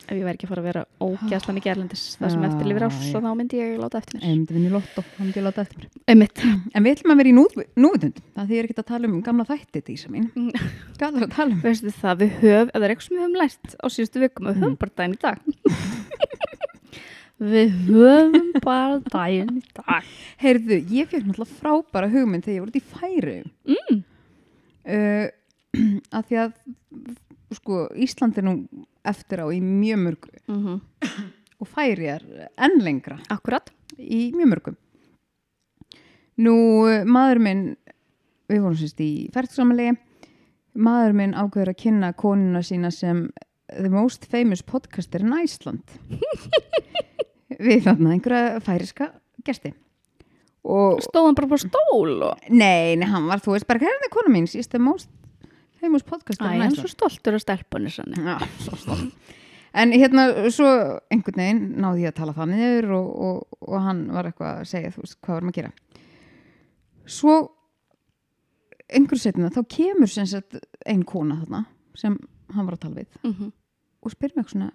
Ef 0.09 0.17
ég 0.17 0.25
væri 0.25 0.39
ekki 0.39 0.47
að 0.47 0.53
fara 0.55 0.63
að 0.63 0.69
vera 0.71 0.83
ógæsla 1.05 1.53
mikið 1.53 1.71
erlendis 1.75 2.03
það 2.17 2.31
sem 2.33 2.45
eftir 2.49 2.69
lifir 2.71 2.85
ás 2.87 3.01
og 3.19 3.25
þá 3.27 3.29
myndi 3.37 3.59
ég 3.61 3.75
láta 3.83 3.99
eftir 4.01 4.17
Ég 4.17 4.23
mér 4.25 4.37
myndi 4.39 4.55
vinna 4.57 4.69
í 4.71 4.73
lotto, 4.73 5.03
þá 5.05 5.19
myndi 5.21 5.37
ég 5.41 5.45
láta 5.45 5.65
eftir 5.67 5.83
mér. 5.83 5.91
Einmitt. 6.09 6.41
En 6.73 6.87
við 6.87 6.95
ætlum 6.97 7.13
að 7.13 7.21
vera 7.21 7.29
í 7.29 7.35
nú, 7.37 7.45
núvitund, 7.85 8.23
það 8.39 8.47
því 8.49 8.57
ég 8.57 8.63
er 8.63 8.69
ekki 8.71 8.79
að 8.81 8.89
tala 8.89 9.11
um 9.11 9.19
gamla 9.27 9.45
þætti, 9.51 9.83
Dísa 9.85 10.09
mín. 10.15 10.31
Mm. 10.33 10.49
Hvað 10.97 11.19
er 11.21 11.27
að 11.29 11.35
tala 11.37 11.53
um? 11.53 11.61
Veistu 11.67 11.93
það, 11.93 12.23
við 12.25 12.33
höfum, 12.41 12.73
það 12.73 12.87
er 12.89 12.95
eitthvað 12.95 13.09
sem 13.11 13.17
við 13.19 13.23
höfum 13.27 13.37
lært 13.43 13.77
á 13.77 13.87
síðustu 13.93 14.25
vikum, 14.25 14.49
við 14.49 14.57
höfum 14.63 14.73
Mm. 14.73 14.81
bara 14.81 14.97
daginn 14.97 15.13
í 15.13 15.21
dag 15.21 15.37
Við 17.39 17.75
höfum 17.87 18.53
bara 18.65 18.99
daginn 19.07 19.61
í 19.61 19.65
dag 19.77 20.07
Heyrðu, 20.43 20.81
ég 20.91 21.11
fekk 21.11 21.29
náttúrulega 21.29 21.59
frábæra 21.61 22.11
hugmynd 22.11 22.47
þegar 22.47 22.57
ég 22.57 22.65
voru 22.65 22.81
í 22.81 22.87
færi. 22.95 23.41
mm. 23.75 24.05
Uh, 24.89 25.27
að 26.17 26.23
því 26.31 26.37
að, 26.41 26.53
sko, 27.59 27.81
Ísland 28.01 28.39
er 28.41 28.47
nú 28.47 28.55
eftir 29.05 29.43
á 29.45 29.47
í 29.53 29.59
mjög 29.61 29.99
mörgu 30.07 30.31
mm 30.49 30.79
og 31.59 31.67
færi 31.67 32.07
er 32.07 32.23
enn 32.55 32.77
lengra. 32.87 33.19
Akkurat 33.35 33.69
í 33.99 34.31
mjög 34.31 34.49
mörgum 34.53 34.77
nú 36.43 36.55
eh, 36.89 37.05
maður 37.09 37.43
minn 37.43 37.65
við 38.49 38.63
vorum 38.63 38.79
sérst 38.79 39.01
í 39.03 39.29
færtsamlegi 39.35 39.97
maður 40.79 41.17
minn 41.19 41.35
ákveður 41.37 41.73
að 41.73 41.81
kynna 41.83 42.13
konuna 42.19 42.63
sína 42.63 42.93
sem 42.95 43.27
the 43.75 43.91
most 43.91 44.29
famous 44.31 44.63
podcaster 44.63 45.25
in 45.25 45.35
Iceland 45.35 45.99
við 47.59 47.85
þarna 47.87 48.15
einhverja 48.15 48.63
færiska 48.65 49.13
gesti 49.47 49.75
og 50.69 51.03
Stóðan 51.05 51.39
bara 51.39 51.49
på 51.49 51.61
stól 51.63 52.23
og 52.29 52.51
nei, 52.51 52.97
nei, 52.99 53.07
hann 53.09 53.29
var, 53.31 53.41
þú 53.41 53.55
veist 53.55 53.69
bara 53.69 53.83
hvernig 53.83 54.09
er 54.09 54.13
kona 54.13 54.33
mín, 54.35 54.49
famous 55.81 56.03
podcaster 56.03 56.45
Æ, 56.45 56.49
in 56.49 56.53
hann 56.53 56.63
er 56.63 56.73
Iceland 56.73 56.81
svo 56.83 56.93
stoltur 56.93 57.37
að 57.39 57.45
stelpunni 57.45 57.93
sannig 57.93 58.25
Já, 58.25 58.39
svo 58.65 58.79
stolt. 58.83 59.35
En 59.79 59.93
hérna, 59.93 60.25
svo 60.55 60.69
einhvern 61.13 61.43
veginn 61.43 61.65
náði 61.83 62.07
ég 62.07 62.15
að 62.15 62.19
tala 62.23 62.35
það 62.35 62.51
niður 62.55 62.89
og, 62.97 63.09
og, 63.29 63.59
og 63.69 63.85
hann 63.85 64.01
var 64.15 64.31
eitthvað 64.31 64.63
að 64.63 64.71
segja, 64.71 64.93
þú 64.95 65.05
veist, 65.05 65.19
hvað 65.21 65.37
varum 65.37 65.51
að 65.53 65.59
gera. 65.59 65.73
Svo 67.19 67.35
einhverju 68.89 69.23
setna, 69.23 69.53
þá 69.53 69.61
kemur 69.77 70.13
sem 70.13 70.29
sagt 70.31 70.59
ein 70.89 71.05
kona 71.09 71.43
þarna 71.43 71.63
sem 71.99 72.17
hann 72.55 72.69
var 72.69 72.79
að 72.79 72.85
tala 72.87 73.03
við 73.03 73.21
mm 73.21 73.35
-hmm. 73.35 73.53
og 74.01 74.15
spyr 74.15 74.33
mig 74.33 74.45
eitthvað 74.45 74.57
svona, 74.57 74.71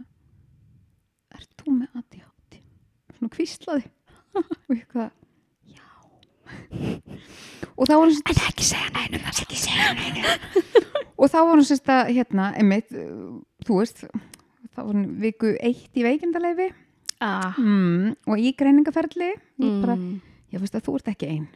er 1.34 1.48
þú 1.58 1.78
með 1.80 2.00
ADHD? 2.00 2.33
Svona 3.24 3.32
kvíslaði. 3.32 3.86
og 4.36 4.74
ég 4.74 4.82
eitthvað, 4.82 5.12
já. 5.72 5.84
og 7.78 7.88
þá 7.88 7.94
var 7.94 8.10
hann 8.10 8.18
En 8.34 8.42
ekki 8.50 8.66
segja 8.68 8.90
nænum, 8.92 9.28
ekki 9.30 9.60
segja 9.62 9.92
nænum 9.96 10.26
og 11.22 11.30
þá 11.32 11.38
var 11.38 11.52
hann 11.54 11.68
sérst 11.70 11.92
að 11.94 12.12
hérna, 12.18 12.50
einmitt, 12.58 12.90
þú 13.64 13.80
veist 13.80 14.04
þá 14.74 14.80
var 14.82 14.90
hann 14.90 15.06
viku 15.22 15.54
eitt 15.62 15.96
í 15.96 16.04
veikindaleifi 16.04 16.72
ah. 17.24 17.54
mm, 17.56 18.26
og 18.28 18.42
í 18.42 18.56
greiningaferli 18.58 19.32
mm. 19.38 19.80
bara, 19.86 19.98
ég 20.52 20.64
veist 20.66 20.76
að 20.76 20.88
þú 20.90 20.98
ert 21.00 21.14
ekki 21.14 21.30
ein 21.30 21.48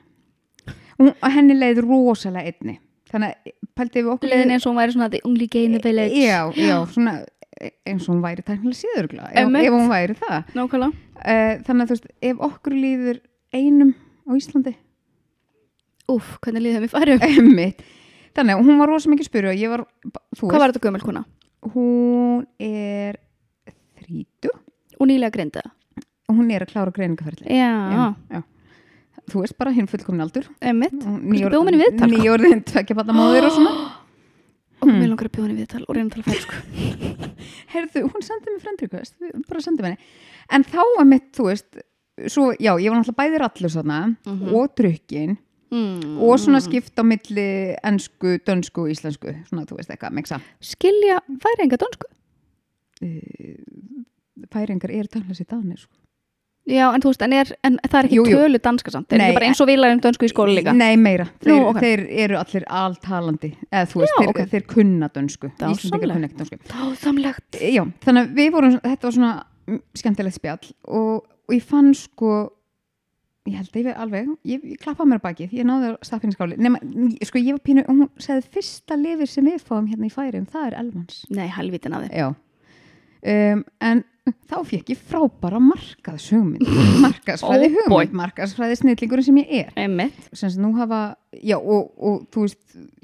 og 1.01 1.27
henni 1.33 1.57
leið 1.57 1.81
rosalega 1.83 2.53
einni 2.53 2.77
þannig 3.09 3.33
að 3.33 3.57
pælti 3.77 4.03
við 4.03 4.13
okkur 4.13 4.31
Leðin 4.31 4.53
eins 4.53 4.65
og 4.65 4.71
hún 4.71 4.79
væri 4.83 4.95
svona 4.95 5.09
in 5.65 5.75
the 5.75 5.83
village 5.83 6.21
já, 6.21 6.39
já, 6.53 6.77
svona 6.93 7.19
eins 7.87 8.07
og 8.07 8.15
hún 8.15 8.23
væri 8.25 8.43
tæknilega 8.45 8.79
síðurgla 8.81 9.29
ef, 9.31 9.53
ef 9.61 9.71
hún 9.73 9.87
væri 9.91 10.17
það. 10.19 10.51
Nákvæmlega. 10.57 11.05
Uh, 11.17 11.53
þannig 11.67 11.83
að 11.83 11.87
þú 11.87 11.95
veist, 11.95 12.11
ef 12.31 12.43
okkur 12.49 12.77
líður 12.77 13.21
einum 13.55 13.95
á 14.27 14.31
Íslandi. 14.37 14.75
Úf, 16.11 16.35
hvernig 16.43 16.77
við 16.85 16.93
færum? 16.93 17.23
einmitt, 17.29 17.81
þannig 18.37 18.55
að 18.55 18.69
hún 18.69 18.79
var 18.79 18.93
rosa 18.93 19.11
mikið 19.11 19.31
spyrja 19.31 19.71
var, 19.73 19.83
Hvað 20.37 20.61
var 20.61 20.71
þetta 20.71 20.85
gömul 20.87 21.03
kona? 21.03 21.25
hún 21.73 22.45
er 22.59 23.17
þrítu 23.97 24.51
Og 24.97 25.09
nýlega 25.09 25.33
grinda 25.33 25.63
hún 26.27 26.49
er 26.51 26.65
að 26.65 26.73
klára 26.73 26.93
greiningaferli 26.93 27.47
Já, 27.47 28.13
já. 28.31 28.41
þú 29.31 29.43
veist 29.43 29.57
bara 29.59 29.71
hinn 29.71 29.87
fullkomin 29.87 30.25
aldur. 30.25 30.47
Mér 30.59 31.55
nýjórðin 32.11 32.63
tvekja 32.67 32.97
battamóðir 32.97 33.47
og 33.47 33.55
svona 33.55 33.75
Og 34.77 34.89
mér 34.91 35.09
langar 35.09 35.27
að 35.27 35.33
bjóða 35.35 35.47
henni 35.47 35.63
viðtal 35.63 35.83
og 35.87 35.95
reyna 35.95 36.07
að 36.07 36.15
tala 36.15 36.25
færsku 36.27 36.55
heyrðu, 37.73 38.03
hún 38.11 38.25
sendi 38.25 38.53
mér 38.53 38.61
við 39.17 39.45
bara 39.49 39.63
sendum 39.65 39.87
henni 39.89 39.97
en 40.53 40.65
þá 40.67 40.81
er 40.85 41.07
mitt, 41.09 41.29
þú 41.35 41.47
veist 41.49 41.79
svo, 42.29 42.51
já, 42.57 42.71
ég 42.77 42.89
var 42.91 42.99
náttúrulega 42.99 43.19
bæði 43.21 43.41
rallur 43.43 43.73
svona 43.73 43.99
Mhm. 44.27 44.53
og 44.53 44.75
drukkin 44.77 45.37
mm. 45.71 46.17
og 46.23 46.37
svona 46.39 46.61
skipt 46.63 46.97
á 46.97 47.03
milli 47.03 47.47
ennsku, 47.83 48.37
dönsku 48.45 48.85
og 48.85 48.93
íslensku 48.93 49.33
svona, 49.49 49.65
þú 49.65 49.79
veist, 49.79 49.89
eitthvað, 49.93 50.15
miksa 50.17 50.41
Skilja 50.61 51.19
færi 51.41 51.65
enga 51.67 51.81
dönsku 51.81 52.07
færingar 54.53 54.93
eru 54.93 55.09
tannlega 55.11 55.37
sér 55.37 55.49
danir 55.51 55.81
sko. 55.81 55.96
Já, 56.67 56.83
en 56.91 56.99
þú 57.03 57.11
veist, 57.13 57.21
en, 57.23 57.33
er, 57.37 57.51
en 57.63 57.77
það 57.79 57.97
er 57.99 58.07
ekki 58.09 58.17
Jú, 58.17 58.23
jú. 58.27 58.39
tölu 58.41 58.59
danska 58.63 58.91
samt, 58.91 59.07
þeir 59.07 59.21
Nei, 59.21 59.25
eru 59.29 59.37
bara 59.37 59.47
eins 59.47 59.61
og 59.63 59.69
vilarinn 59.69 60.01
dönsku 60.03 60.27
í 60.27 60.31
skóla 60.33 60.55
líka. 60.57 60.73
Nei, 60.75 60.97
meira, 60.99 61.27
þeir, 61.39 61.53
Nú, 61.53 61.69
ok. 61.69 61.79
þeir 61.85 62.03
eru 62.25 62.39
allir 62.41 62.65
alltalandi 62.81 63.51
eða 63.71 63.85
þú 63.87 64.01
veist, 64.01 64.11
Já, 64.11 64.19
þeir, 64.19 64.31
ok. 64.33 64.41
þeir 64.51 64.65
kunna 64.73 65.09
dönsku 65.15 65.51
Dásamlegt. 65.53 65.85
Íslendingar 65.85 66.13
kunna 66.17 66.27
ekki 66.27 66.41
dönsku 66.41 66.59
Dásamlegt. 66.73 67.59
Já, 67.63 67.83
þannig 68.03 68.25
að 68.27 68.35
við 68.41 68.51
vorum, 68.57 68.75
þetta 68.83 69.07
var 69.07 69.15
svona 69.15 69.31
mm, 69.71 69.79
skemmtilegt 70.01 70.39
spjall 70.41 70.73
og, 70.99 71.13
og 71.47 71.55
ég 71.55 71.63
fann 71.71 71.93
sko 71.95 72.33
ég 73.47 73.55
held 73.61 73.69
að 73.71 73.79
ég 73.79 73.85
verið 73.87 74.01
alveg, 74.03 74.31
ég, 74.51 74.65
ég 74.73 74.81
klappaði 74.83 75.13
mér 75.13 75.21
á 75.23 75.27
bakið 75.29 75.53
ég 75.55 75.67
náði 75.69 75.93
á 75.95 76.03
staffinskáli 76.03 76.57
nema, 76.59 76.81
sko 77.23 77.39
ég 77.39 77.55
var 77.55 77.63
pínu, 77.63 77.85
hún 77.87 78.09
segði 78.19 78.43
fyrsta 78.57 78.97
lifir 78.99 79.31
sem 79.31 79.47
við 79.47 79.63
fáum 79.63 79.87
hérna 79.87 80.09
í 80.09 80.11
færum, 80.11 80.43
það 80.51 80.67
er 80.67 80.75
elvans 80.81 81.21
Nei, 81.31 81.45
helvitin 81.55 81.95
að 81.95 82.09
þið. 82.09 82.17
Já 82.19 82.27
um, 83.55 83.63
en 83.87 84.03
þá 84.49 84.55
fekk 84.67 84.91
ég 84.93 85.01
frábæra 85.09 85.59
markaðshugmynd. 85.63 86.63
Markaðsfræði 87.05 87.69
Oh 87.71 87.75
hugmynd 87.77 88.15
markaðsfræði 88.21 88.79
snillingurinn 88.81 89.27
sem 89.27 89.41
ég 89.41 89.53
er. 89.61 89.73
Einmitt. 89.79 90.29
sem 90.37 90.55
nú 90.61 90.71
hafa, 90.77 91.01
já 91.41 91.57
og, 91.57 91.91
og 91.97 92.23
þú 92.33 92.47
veist, 92.47 92.63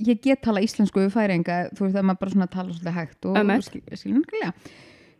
ég 0.09 0.23
get 0.23 0.43
tala 0.45 0.63
íslensku 0.63 1.03
við 1.03 1.13
færinga, 1.15 1.59
þú 1.73 1.87
veist, 1.87 1.99
að 1.99 2.09
maður 2.09 2.23
bara 2.23 2.35
svona 2.35 2.49
tala 2.53 2.73
svolítið 2.73 2.97
hægt 2.99 3.29
og, 3.29 3.39
og 3.43 3.67
skil, 3.67 3.83
skiljanlega 4.01 4.51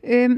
um, 0.04 0.36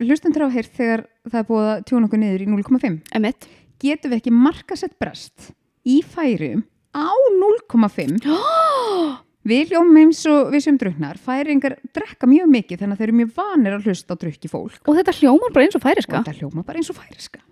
hlustendur 0.00 0.46
á 0.48 0.54
heyrt 0.54 0.76
þegar 0.76 1.06
það 1.28 1.40
er 1.40 1.48
búið 1.48 1.70
að 1.70 1.82
tjóna 1.88 2.08
okkur 2.08 2.22
niður 2.22 2.44
í 2.44 2.50
0,5 2.52 3.00
Einmitt. 3.16 3.48
getum 3.82 4.12
við 4.12 4.20
ekki 4.20 4.36
markasett 4.36 4.96
brest 5.00 5.50
í 5.88 6.00
færum 6.04 6.64
á 6.96 7.08
0,5 7.40 8.20
við 9.50 9.74
ljómum 9.74 9.98
eins 10.04 10.22
og 10.30 10.50
við 10.54 10.64
sem 10.66 10.78
druknar 10.80 11.18
færingar 11.20 11.76
drekka 11.96 12.28
mjög 12.30 12.50
mikið 12.54 12.82
þannig 12.82 12.96
að 12.96 13.02
þeir 13.02 13.08
eru 13.10 13.18
mjög 13.20 13.32
vanir 13.40 13.76
að 13.76 13.88
hlusta 13.88 14.16
á 14.16 14.20
drukki 14.22 14.50
fólk 14.52 14.90
Og 14.90 14.98
þetta 15.00 15.16
hljómar 15.18 15.54
bara 15.54 15.66
eins 15.66 15.76
og 15.76 15.80
og 15.80 15.86
færiska. 15.86 16.20
þetta 16.20 16.36
hljóma 16.38 16.64
bara 16.66 16.80
eins 16.80 16.90
og 16.92 16.98
færiska 17.00 17.42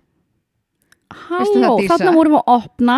Halló, 1.29 1.71
þarna 1.89 2.13
vorum 2.13 2.35
við 2.35 2.41
að 2.43 2.53
opna 2.55 2.97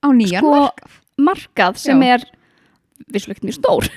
á 0.00 0.08
nýjan 0.16 0.40
Sko, 0.44 0.54
markað 0.56 1.00
markað 1.20 1.78
sem 1.80 2.00
Já. 2.02 2.14
er 2.16 2.24
vissulegt 3.12 3.44
mjög 3.44 3.58
stór. 3.58 3.88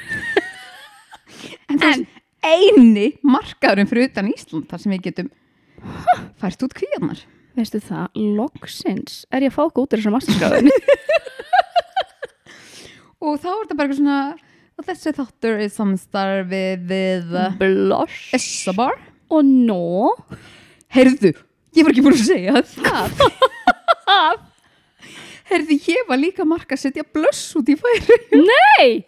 en, 1.71 1.79
en 1.79 2.05
eini 2.43 3.07
markaðurinn 3.25 3.89
fyrir 3.89 4.11
utan 4.11 4.29
Ísland 4.33 4.67
þar 4.69 4.83
sem 4.83 4.93
við 4.95 5.07
getum 5.09 5.31
fært 6.41 6.63
út 6.65 6.75
kvíarnar 6.77 7.23
Veistu 7.57 7.79
það, 7.81 8.11
loksins 8.37 9.23
er 9.33 9.47
ég 9.47 9.49
að 9.49 9.55
fá 9.55 9.63
í 9.65 9.85
þessar 9.95 10.13
masterskráðinni. 10.13 10.73
Og 13.23 13.39
þá 13.41 13.47
er 13.49 13.61
þetta 13.63 13.77
bara 13.79 13.87
eitthvað 13.87 13.99
svona 14.01 14.19
og 14.77 14.85
þessi 14.87 15.13
þáttur 15.17 15.61
er 15.63 15.71
samstarfið 15.73 16.83
við 16.91 17.37
Blush 17.61 18.35
Essabar 18.37 18.97
og 19.33 19.47
nó. 19.47 20.11
heyrðu, 20.93 21.33
ég 21.75 21.83
var 21.87 21.93
ekki 21.95 22.03
búin 22.05 22.15
að 22.17 22.27
segja 22.27 22.61
það 22.61 24.43
heyrðu, 25.47 25.79
ég 25.87 26.09
var 26.09 26.21
líka 26.21 26.45
marka 26.47 26.77
að 26.77 26.83
setja 26.85 27.05
blöss 27.13 27.49
út 27.57 27.71
í 27.71 27.77
færi 27.79 28.19
Nei! 28.37 29.01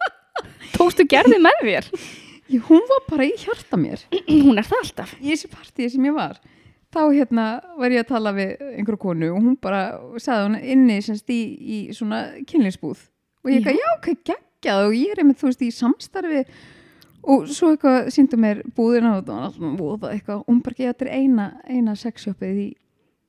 Tókstu 0.74 1.06
gerði 1.08 1.38
með 1.42 1.62
þér? 1.66 1.90
hún 2.66 2.82
var 2.90 3.04
bara 3.06 3.28
í 3.28 3.34
hjarta 3.38 3.78
mér 3.78 4.00
Hún 4.26 4.58
er 4.58 4.66
það 4.66 4.80
alltaf. 4.82 5.12
í 5.22 5.30
þessi 5.30 5.50
partíi 5.52 5.90
sem 5.92 6.08
ég 6.08 6.16
var 6.16 6.40
þá 6.90 7.02
hérna 7.14 7.44
var 7.78 7.92
ég 7.94 8.02
að 8.02 8.08
tala 8.10 8.32
við 8.34 8.56
einhverju 8.74 8.98
konu 9.04 9.28
og 9.36 9.44
hún 9.44 9.56
bara 9.62 9.82
sagði 10.18 10.48
hún 10.48 10.56
inni 10.74 10.96
semst 11.06 11.30
í, 11.30 11.38
í 11.62 11.78
svona 11.94 12.24
kynlýsbúð 12.50 13.04
og 13.40 13.52
ég 13.52 13.60
eitthvað, 13.60 13.80
já, 13.80 13.88
hvað 14.04 14.20
geggjað. 14.32 14.84
Og 14.84 14.98
ég 14.98 15.14
er 15.14 15.22
einmitt, 15.22 15.40
þú 15.40 15.50
veist, 15.50 15.64
í 15.64 15.72
samstarfi 15.74 16.44
og 17.30 17.48
svo 17.52 17.74
eitthvað 17.74 18.12
síndu 18.14 18.38
mér 18.40 18.62
búðina 18.76 19.18
og 19.18 19.26
það 19.26 19.40
var 19.40 19.48
alltaf 19.48 20.12
eitthvað. 20.14 20.44
Geði 20.70 20.92
þetta 20.92 21.06
er 21.06 21.12
eina, 21.18 21.50
eina 21.68 21.96
sexshoppið 21.98 22.62
í 22.64 22.70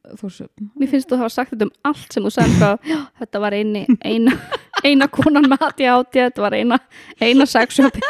Þórsöfn 0.02 0.72
Mér 0.80 0.90
finnst 0.90 1.10
þú 1.10 1.18
að 1.18 1.22
hafa 1.22 1.34
sagt 1.36 1.52
þetta 1.54 1.68
um 1.68 1.74
allt 1.86 2.16
sem 2.16 2.26
þú 2.26 2.32
sagði 2.34 2.70
þetta 3.22 3.42
var 3.44 3.56
eini, 3.56 3.84
eina, 4.02 4.34
eina 4.88 5.08
konan 5.14 5.46
með 5.50 5.68
aðti 5.68 5.90
áti, 5.92 6.24
þetta 6.24 6.42
var 6.42 6.56
eina, 6.58 6.80
eina 7.22 7.46
sexshopi. 7.50 8.02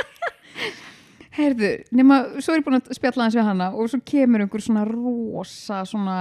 Heyrðu, 1.38 1.74
nema, 1.96 2.22
svo 2.40 2.56
er 2.56 2.62
ég 2.62 2.66
búin 2.68 2.80
að 2.80 2.94
spjalla 2.96 3.28
hans 3.28 3.36
við 3.36 3.48
hana 3.48 3.70
og 3.76 3.92
svo 3.92 4.00
kemur 4.08 4.44
einhver 4.44 4.64
svona 4.64 4.86
rosa 4.88 5.82
svona 5.88 6.18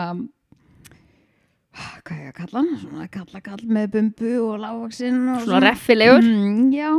hvað 1.77 2.19
ég 2.21 2.31
að 2.33 2.39
kalla 2.41 2.63
hann? 2.63 2.79
Svona 2.83 3.09
kalla 3.15 3.41
kall 3.41 3.65
með 3.67 3.91
bumbu 3.95 4.33
og 4.45 4.57
lágvaksinn 4.65 5.21
og 5.35 5.45
Svona 5.47 5.61
reffilegur. 5.71 6.25
mm, 6.25 6.73
Já, 6.75 6.91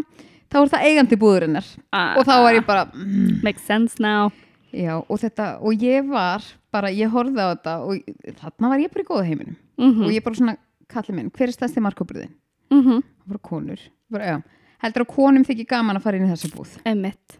þá 0.52 0.58
er 0.62 0.72
það 0.76 0.86
eigandi 0.88 1.20
búðurinnar 1.22 1.68
Ah, 1.92 2.16
og 2.18 2.26
þá 2.26 2.36
var 2.46 2.54
ég 2.56 2.66
bara 2.66 2.86
mm, 2.94 3.42
Makes 3.44 3.66
sense 3.68 4.00
now. 4.00 4.32
Já, 4.72 4.96
og 5.04 5.20
þetta, 5.20 5.58
og 5.62 5.74
ég 5.84 6.08
var 6.08 6.44
bara, 6.72 6.88
ég 6.96 7.12
horfði 7.12 7.44
á 7.44 7.48
þetta 7.52 7.74
og 7.84 8.00
þarna 8.40 8.70
var 8.72 8.80
ég 8.80 8.92
bara 8.94 9.04
í 9.04 9.10
góða 9.12 9.26
heiminum 9.28 9.58
Mm 9.82 10.04
og 10.06 10.12
ég 10.14 10.24
bara 10.24 10.36
svona, 10.36 10.58
kalli 10.88 11.16
minn, 11.16 11.32
hver 11.32 11.48
er 11.50 11.56
stæðsti 11.56 11.82
markabriðin? 11.82 12.32
-hmm. 12.72 13.02
Það 13.04 13.28
voru 13.28 13.40
konur, 13.44 13.80
bara, 14.12 14.26
já 14.26 14.42
heldur 14.82 15.04
að 15.06 15.14
konum 15.16 15.44
þykir 15.46 15.68
gaman 15.68 15.98
að 15.98 16.02
fara 16.04 16.18
inn 16.18 16.26
í 16.26 16.32
þessa 16.32 16.50
búð 16.56 16.78
Emmett. 16.86 17.38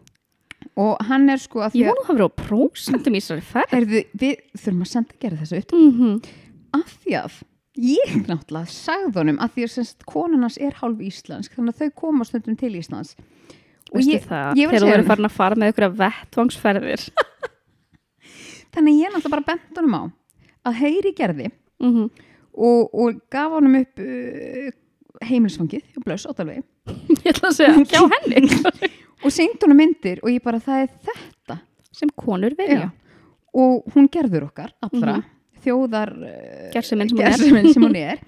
og 0.76 1.00
hann 1.08 1.28
er 1.30 1.36
sko 1.42 1.60
að 1.60 1.72
því 1.72 1.80
Ég 1.80 1.86
að 1.86 1.90
vonu 1.90 2.02
að 2.02 2.06
það 2.06 2.16
verið 2.16 2.28
á 2.28 2.38
prósentum 2.46 3.14
í 3.14 3.20
þessari. 3.20 3.42
Heyrðu, 3.72 4.04
við 4.14 4.36
þurfum 4.58 4.82
að 4.84 4.90
senda 4.92 5.10
að 5.14 5.20
gera 5.20 5.36
þessu 5.36 5.56
upp 5.58 5.72
Mm 5.72 5.92
-hmm. 5.92 6.22
Af 6.72 6.92
því 7.04 7.16
að 7.22 7.32
ég 7.82 8.14
náttúrulega 8.28 8.68
sagði 8.68 9.12
honum 9.18 9.38
að 9.40 9.54
því 9.54 9.62
að 9.66 9.70
semst 9.76 10.04
konunars 10.06 10.58
er 10.60 10.74
hálf 10.80 11.00
íslensk 11.00 11.54
þannig 11.56 11.74
að 11.74 11.78
þau 11.86 11.90
koma 12.02 12.24
stundum 12.28 12.56
til 12.60 12.74
Íslands 12.76 13.14
og 13.92 13.96
Veistu 13.98 14.12
ég, 14.16 14.26
það, 14.28 14.56
ég 14.56 14.68
að 14.68 14.72
þegar 14.72 14.86
þú 14.86 14.92
honum- 14.92 15.06
farin 15.12 15.28
að 15.28 15.36
fara 15.36 15.56
með 15.60 15.72
ykkur 15.72 15.88
vettvangsferðir. 16.02 17.06
þannig 18.74 18.92
að 18.92 19.00
ég 19.02 19.12
náttúrulega 19.14 19.34
bara 19.34 19.48
bent 19.52 19.80
honum 19.80 19.96
á 19.98 20.02
að 20.70 20.78
heyri 20.84 21.12
gerði 21.18 21.50
Mm 21.82 21.90
-hmm. 21.96 22.10
og, 22.54 22.94
og 22.94 23.16
gaf 23.30 23.50
honum 23.56 23.74
upp 23.80 23.98
uh, 23.98 24.68
heimilsfangið 25.26 25.82
hjá 25.82 26.02
Blöss 26.04 26.26
Óttalvegi 26.30 26.62
Ég 27.24 27.32
ætla 27.32 27.48
að 27.48 27.56
segja, 27.56 27.74
hjá 27.90 28.02
henni. 28.12 28.90
og 29.24 29.32
syngt 29.32 29.62
honum 29.62 29.76
myndir 29.76 30.20
og 30.22 30.30
ég 30.30 30.42
bara 30.44 30.60
það 30.60 30.82
er 30.84 30.88
þetta 31.08 31.56
sem 31.92 32.08
konur. 32.16 32.54
Já. 32.58 32.90
og 33.54 33.82
hún 33.94 34.06
gerður 34.08 34.44
okkar 34.46 34.70
allra 34.80 35.16
Mhm. 35.16 35.24
Þjóðar 35.64 36.12
Gersemin 36.72 37.08
sem 37.12 37.18
er. 37.20 37.30
gersemin 37.30 37.72
sem 37.72 37.82
hún 37.86 37.96
er 37.96 38.18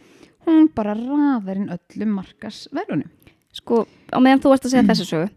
hún 0.47 0.69
bara 0.75 0.95
raðar 0.99 1.57
inn 1.57 1.71
öllum 1.75 2.15
markas 2.21 2.67
verðunum 2.75 3.11
Sko, 3.55 3.85
á 4.11 4.19
meðan 4.19 4.41
þú 4.43 4.51
varst 4.51 4.65
að 4.67 4.73
segja 4.75 4.87
þessu 4.89 5.05
sögu, 5.07 5.29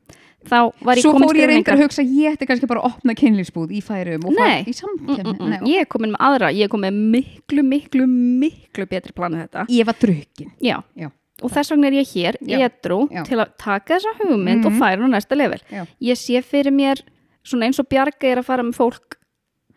þá 0.50 0.58
var 0.82 0.98
ég 0.98 1.04
Svo 1.06 1.12
fór 1.22 1.38
ég 1.38 1.48
reyndar 1.52 1.76
að 1.78 1.84
hugsa 1.86 2.02
ég 2.02 2.34
ætti 2.34 2.48
kannski 2.50 2.66
bara 2.72 2.82
að 2.82 2.96
opna 2.96 3.14
kynlýsbúð 3.14 3.76
í 3.78 3.82
færum 3.86 4.26
og 4.26 4.34
Nei. 4.34 4.40
fara 4.42 4.72
í 4.72 4.74
samkjörni. 4.74 5.34
Mm, 5.36 5.44
mm, 5.44 5.52
mm. 5.62 5.68
Ég 5.70 5.84
er 5.84 5.90
komin 5.94 6.16
með 6.16 6.24
aðra, 6.26 6.50
ég 6.58 6.66
er 6.66 6.72
komin 6.74 6.98
með 6.98 7.12
miklu, 7.14 7.62
miklu, 7.68 8.08
miklu 8.10 8.88
betri 8.90 9.14
planið 9.14 9.44
þetta. 9.46 9.68
Ég 9.70 9.86
var 9.86 10.00
drukkin. 10.02 10.50
Já. 10.66 10.80
Já. 10.98 11.12
Og 11.46 11.54
þess 11.54 11.70
vegna 11.76 11.92
er 11.92 11.98
ég 12.00 12.10
hér, 12.16 12.40
Já. 12.42 12.58
edru, 12.66 13.00
Já. 13.14 13.22
til 13.30 13.38
að 13.38 13.54
taka 13.62 14.00
þessa 14.00 14.16
hugmynd 14.24 14.66
og 14.66 14.72
Mhm. 14.74 14.80
færa 14.82 14.98
hún 15.06 15.14
næsta 15.14 15.38
level. 15.38 15.62
Ég 16.02 16.18
sé 16.18 16.42
fyrir 16.42 16.74
mér, 16.74 17.04
svona 17.46 17.70
eins 17.70 17.78
og 17.78 17.86
Bjarga 17.88 18.26
er 18.34 18.38
að 18.42 18.46
fara 18.50 18.64
með 18.66 18.74
fólk 18.82 19.14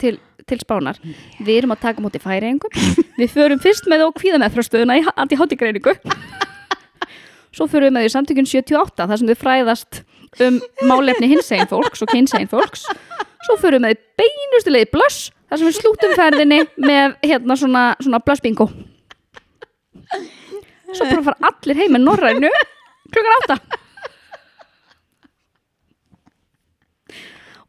til, 0.00 0.16
til 0.48 0.60
spánar. 0.62 1.00
Við 1.40 1.62
erum 1.62 1.74
að 1.74 1.82
taka 1.84 2.04
móti 2.04 2.20
færingum. 2.22 2.72
við 3.20 3.32
förum 3.34 3.60
fyrst 3.62 3.88
með 3.90 4.06
og 4.06 4.14
kvíða 4.20 4.40
með 4.42 4.56
frástöðuna 4.56 4.98
í 5.00 5.04
anti-hátigreiningu. 5.14 5.96
Svo 7.56 7.66
förum 7.66 7.90
við 7.90 7.96
með 7.96 8.06
því 8.06 8.12
samtökun 8.14 8.48
78, 8.48 9.08
þar 9.10 9.20
sem 9.20 9.30
við 9.32 9.40
fræðast 9.40 10.02
um 10.46 10.60
málefni 10.86 11.32
hinsegin 11.32 11.70
fólks 11.70 12.04
og 12.04 12.12
kynsegin 12.12 12.50
fólks. 12.50 12.86
Svo 13.46 13.56
förum 13.58 13.86
við 13.88 13.98
með 14.20 14.70
leið 14.70 14.92
blöss, 14.94 15.30
þar 15.50 15.58
sem 15.60 15.70
við 15.70 15.78
slútum 15.80 16.14
ferðinni 16.18 16.60
með 16.78 17.16
hérna 17.26 17.56
svona, 17.58 17.84
svona 17.98 18.22
blöss 18.22 18.44
bingo. 18.44 18.68
Svo 20.94 21.06
bara 21.06 21.26
fara 21.26 21.50
allir 21.50 21.78
heim 21.78 21.96
með 21.96 22.06
norrænu 22.06 22.50
klukkan 23.10 23.36
átta. 23.40 23.58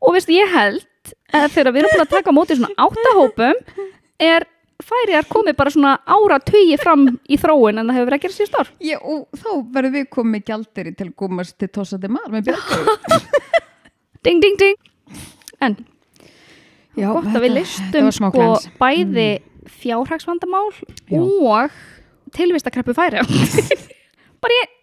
Og 0.02 0.16
veistu, 0.16 0.34
ég 0.34 0.50
held 0.50 0.86
þegar 1.32 1.72
við 1.72 1.84
erum 1.84 1.94
búin 1.96 2.06
að 2.06 2.16
taka 2.16 2.34
á 2.34 2.38
móti 2.38 2.58
svona 2.58 2.86
áttahópum 2.86 3.62
er 4.22 4.48
færiðar 4.82 5.28
komið 5.30 5.58
bara 5.60 5.74
svona 5.74 5.94
ára 6.10 6.40
tugi 6.44 6.78
fram 6.82 7.06
í 7.30 7.38
þróun 7.40 7.82
en 7.82 7.88
það 7.90 7.98
hefur 7.98 8.10
verið 8.10 8.18
að 8.18 8.26
gera 8.26 8.38
síðust 8.38 8.58
ár. 8.58 8.72
Já, 8.82 8.98
og 9.00 9.40
þá 9.42 9.52
verðum 9.76 9.96
við 9.98 10.10
komið 10.18 10.46
gjaldiri 10.50 10.94
til 10.98 11.10
komast 11.18 11.58
til 11.62 11.70
Tossa 11.74 12.00
de 12.02 12.12
Mar 12.12 12.34
með 12.34 12.52
björgur. 12.52 13.22
Ding, 14.26 14.38
ding, 14.38 14.58
ding. 14.60 14.76
En 15.66 15.80
Já, 16.94 17.08
gott 17.16 17.32
að 17.32 17.46
við 17.46 17.56
listum 17.56 18.10
sko 18.14 18.52
bæði 18.78 19.30
fjárhagsvandamál 19.82 20.68
Já. 21.10 21.22
og 21.22 21.74
tilvistakreppu 22.36 22.94
færi. 22.98 23.24
bara 24.44 24.60
ég, 24.60 24.76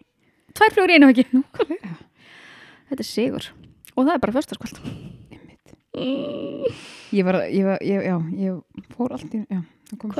tvær 0.56 0.90
í 0.90 0.96
einu. 0.96 1.12
Nákvæmlega. 1.12 1.94
Þetta 2.88 3.04
er 3.04 3.08
sigur. 3.08 3.50
Og 3.94 4.06
það 4.06 4.14
er 4.14 4.22
bara 4.24 4.36
föstaskvöld. 4.38 4.82
Einmitt. 5.98 6.84
Ég 7.18 7.24
var, 7.24 7.38
ég 7.48 7.64
var, 7.64 7.82
ég, 7.82 8.04
já, 8.04 8.16
ég 8.36 8.88
fór 8.96 9.14
allt 9.16 9.32
í, 9.34 9.40
já. 9.48 9.60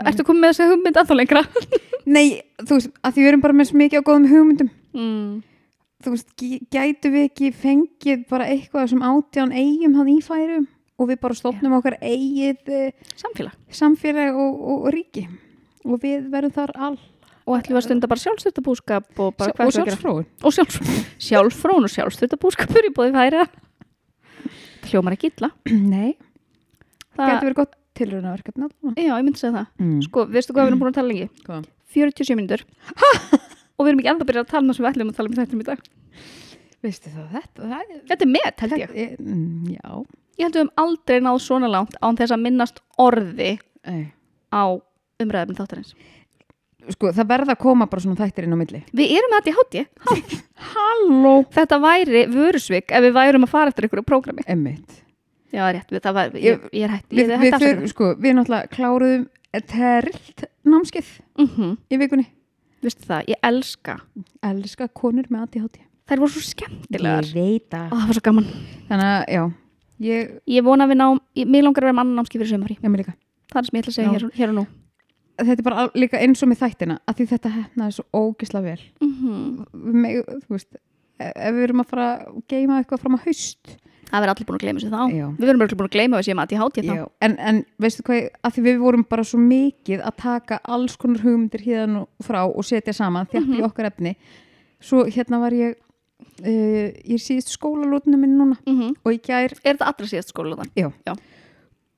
Ertu 0.09 0.25
komið 0.25 0.41
með 0.41 0.55
þessi 0.55 0.69
hugmynd 0.71 0.99
þá 1.05 1.15
lengra? 1.19 1.43
Nei, 2.17 2.25
þú 2.63 2.79
veist, 2.79 2.93
að 3.05 3.13
því 3.19 3.25
við 3.25 3.31
erum 3.33 3.43
bara 3.45 3.57
með 3.59 3.69
svo 3.69 3.81
mikið 3.83 4.01
á 4.01 4.07
góðum 4.09 4.29
hugmyndum. 4.33 4.71
Mm. 4.97 5.35
Þú 6.05 6.15
veist, 6.15 6.31
gæ- 6.41 6.65
gætu 6.73 7.13
við 7.13 7.27
ekki 7.29 7.51
fengið 7.53 8.25
bara 8.31 8.47
eitthvað 8.49 8.89
sem 8.95 9.05
átján 9.05 9.53
eigum 9.53 9.99
hann 9.99 10.11
í 10.15 10.19
færum 10.25 10.67
og 10.99 11.11
við 11.11 11.21
bara 11.23 11.37
stofnum 11.39 11.77
okkar 11.79 11.99
eigið 12.03 12.73
eh, 12.75 13.13
samfélag 13.19 13.55
samfélag 13.71 14.35
og, 14.39 14.57
og, 14.59 14.81
og 14.89 14.95
ríki 14.95 15.27
og 15.87 16.01
við 16.03 16.27
verðum 16.33 16.55
þar 16.57 16.73
all 16.75 16.97
og 17.49 17.55
ætlum 17.59 17.77
við 17.77 17.81
að 17.81 17.87
stunda 17.87 18.11
bara 18.11 18.23
sjálfstyrtabúskap 18.25 19.23
og 19.23 19.37
bara 19.39 19.55
og 19.55 19.61
gera? 19.61 19.75
sjálfsfróun 19.79 20.27
og 20.43 20.55
sjálf, 20.57 20.81
sjálffrón 21.23 21.87
og 21.87 21.93
sjálfstyrtabúskapur 21.95 22.89
í 22.91 22.95
bóði 22.95 23.15
færa 23.15 23.45
hljómar 24.93 25.17
ekki 25.17 25.33
illa 25.33 25.51
Nei, 25.95 26.15
það, 27.17 27.33
gæti 27.33 27.49
verið 27.49 27.59
gott 27.61 27.77
tilraunaverkefni 27.99 28.67
allavega. 28.69 28.95
já, 29.03 29.13
ég 29.13 29.27
myndi 29.27 29.43
segja 29.43 29.55
það 29.57 29.85
mm. 29.85 30.01
sko, 30.07 30.27
veistu 30.33 30.55
hvað 30.55 30.67
við 30.67 30.73
erum 30.73 30.83
búin 30.83 30.93
að 30.93 30.99
tala 31.01 31.13
lengi? 31.13 31.31
Hvað? 31.47 31.69
47 31.95 32.39
mínútur 32.39 32.65
og 33.79 33.87
við 33.87 33.91
erum 33.93 34.03
ekki 34.03 34.13
enda 34.13 34.27
að 34.27 34.31
byrja 34.31 34.45
að 34.45 34.53
tala 34.53 34.65
um 34.65 34.71
það 34.71 34.79
sem 34.79 34.87
við 34.87 34.93
ætlum 34.93 35.13
að 35.13 35.19
tala 35.19 35.33
um 35.33 35.39
þetta 35.39 35.59
í 35.59 35.69
dag 35.71 35.89
Veistu 36.79 37.11
það, 37.11 37.31
þetta, 37.33 37.69
það 37.73 37.79
er, 37.81 38.03
þetta 38.07 38.25
er 38.25 38.31
met, 38.31 38.61
held 38.63 38.75
ég 38.79 38.93
er, 39.03 39.15
mm, 39.19 39.71
já 39.75 39.89
ég 40.39 40.47
held 40.47 40.55
við 40.55 40.63
höfum 40.63 40.77
aldrei 40.85 41.19
náð 41.25 41.41
svona 41.43 41.71
langt 41.73 41.97
án 41.99 42.19
þess 42.19 42.35
að 42.37 42.45
minnast 42.45 42.79
orði 43.03 43.57
Ei. 43.89 44.05
á 44.55 44.65
umræðum 45.19 45.59
þáttarins 45.59 45.97
Sko, 46.95 47.11
það 47.17 47.29
verða 47.33 47.55
að 47.55 47.61
koma 47.63 47.87
bara 47.91 48.05
svona 48.05 48.19
þættir 48.23 48.47
inn 48.47 48.57
á 48.57 48.59
milli. 48.61 48.81
Við 48.97 49.17
erum 49.19 49.35
með 49.35 49.43
þetta 49.43 49.51
í 49.51 49.57
hátti 49.59 49.83
Halló. 50.73 51.35
Þetta 51.55 51.79
væri 51.83 52.23
vörusvik 52.33 52.95
ef 52.97 53.05
við 53.05 53.15
værum 53.19 53.45
að 53.47 53.53
fara 53.53 53.73
eftir 53.73 53.87
einhverju 53.87 54.07
prógrami. 54.09 54.47
Emmitt 54.49 55.03
já, 55.53 55.63
það 55.63 55.73
rétt, 55.77 55.93
við, 55.93 56.03
það 56.05 56.17
var, 56.19 56.39
ég, 56.39 56.65
ég 56.77 56.87
er 56.87 56.95
hætt 56.95 57.13
Við, 57.13 57.21
ég 57.33 57.43
við, 57.43 57.55
afsökunum. 57.59 57.91
sko, 57.93 58.09
við 58.21 58.35
náttúrulega 58.37 58.73
kláruðum 58.75 59.29
terrilt 59.69 60.45
námskeið 60.69 61.13
mm 61.41 61.71
í 61.89 62.01
vikunni. 62.03 62.27
Vistu 62.85 63.07
það, 63.09 63.31
ég 63.33 63.47
elska. 63.49 63.97
Elska 64.47 64.89
konur 64.95 65.27
með 65.33 65.47
ADHD 65.49 65.81
Þær 66.09 66.21
voru 66.23 66.33
svo 66.33 66.43
skemmtilegar. 66.47 67.27
Veit 67.35 67.75
Ó, 67.75 67.89
Það 67.91 68.05
var 68.09 68.17
svo 68.17 68.25
gaman. 68.29 68.47
Þannig 68.89 69.09
að, 69.09 69.25
já, 69.35 69.43
ég, 70.07 70.37
Ég 70.49 70.65
vona 70.65 70.87
að 70.87 70.93
við 70.95 71.01
náum, 71.03 71.19
ég, 71.37 71.49
mér 71.51 71.67
langar 71.67 71.85
að 71.85 71.91
vera 71.91 71.99
mann 71.99 72.15
námski 72.17 72.39
fyrir 72.41 72.53
sömari 72.55 72.79
ég 72.79 72.89
með 72.89 73.03
líka. 73.03 73.17
Það 73.49 73.61
er 73.61 73.69
sem 73.69 73.79
ég 73.79 73.83
ætla 73.83 73.93
að 73.93 73.99
segja 73.99 74.15
hér, 74.15 74.29
hér 74.39 74.53
og 74.53 74.57
nú 74.61 74.67
Þetta 75.39 75.59
er 75.63 75.67
bara 75.69 75.89
líka 75.95 76.19
eins 76.19 76.43
og 76.43 76.49
með 76.51 76.59
þættina 76.65 76.97
að 77.07 77.19
því 77.21 77.27
þetta 77.33 77.51
hefnaði 77.55 77.95
svo 77.99 78.05
ógisla 78.19 78.63
vel. 78.65 78.81
Mm 79.01 79.67
Við 79.73 79.99
meg, 80.03 80.17
þú 80.47 80.55
veist 80.57 80.73
e- 81.21 81.33
ef 81.35 81.55
við 81.55 81.63
erum 81.69 81.83
að 81.85 81.93
fara 81.93 82.09
að 82.27 82.41
geima 82.51 82.79
eitthvað 82.83 83.01
fram 83.05 83.15
á 83.19 83.21
haust. 83.25 83.77
Það 84.09 84.23
verður 84.25 84.33
allir 84.33 84.47
búin 84.49 84.57
að 84.59 84.63
gleyma 84.65 84.81
sér 84.81 84.93
þá. 84.95 85.01
Já. 85.13 85.27
Við 85.39 85.47
verðum 85.47 85.63
allir 85.67 85.77
búin 85.79 85.89
að 85.91 85.95
gleyma 85.99 86.17
að 86.19 86.25
séum 86.27 86.39
að 86.41 86.53
ég 86.55 86.63
háti 86.63 86.83
þá. 86.89 86.95
Já, 86.97 87.05
en, 87.27 87.35
en 87.39 87.59
veistu 87.85 88.03
hvað, 88.09 88.29
að 88.49 88.55
því 88.57 88.63
við 88.65 88.79
vorum 88.81 89.05
bara 89.05 89.25
svo 89.29 89.39
mikið 89.43 90.05
að 90.09 90.17
taka 90.23 90.59
alls 90.65 90.97
konar 90.97 91.21
hugmyndir 91.27 91.61
hérna 91.67 92.01
og 92.07 92.25
frá 92.25 92.41
og 92.49 92.65
setja 92.65 92.95
saman 92.97 93.29
þjappi 93.29 93.47
Mhm. 93.53 93.61
í 93.61 93.67
okkar 93.69 93.91
efni. 93.91 94.15
Svo 94.81 95.05
hérna 95.05 95.39
var 95.43 95.53
ég 95.53 95.75
uh, 95.77 96.89
ég 97.05 97.15
er 97.19 97.23
síðust 97.23 97.53
skólalótinu 97.53 98.17
minn 98.19 98.39
núna. 98.39 98.57
Mm 98.67 98.97
og 99.05 99.13
í 99.13 99.21
gær, 99.21 99.53
Er 99.63 99.77
þetta 99.77 99.87
allra 99.93 100.07
síðast 100.09 100.33
skóla 100.33 100.57
þann? 100.57 101.19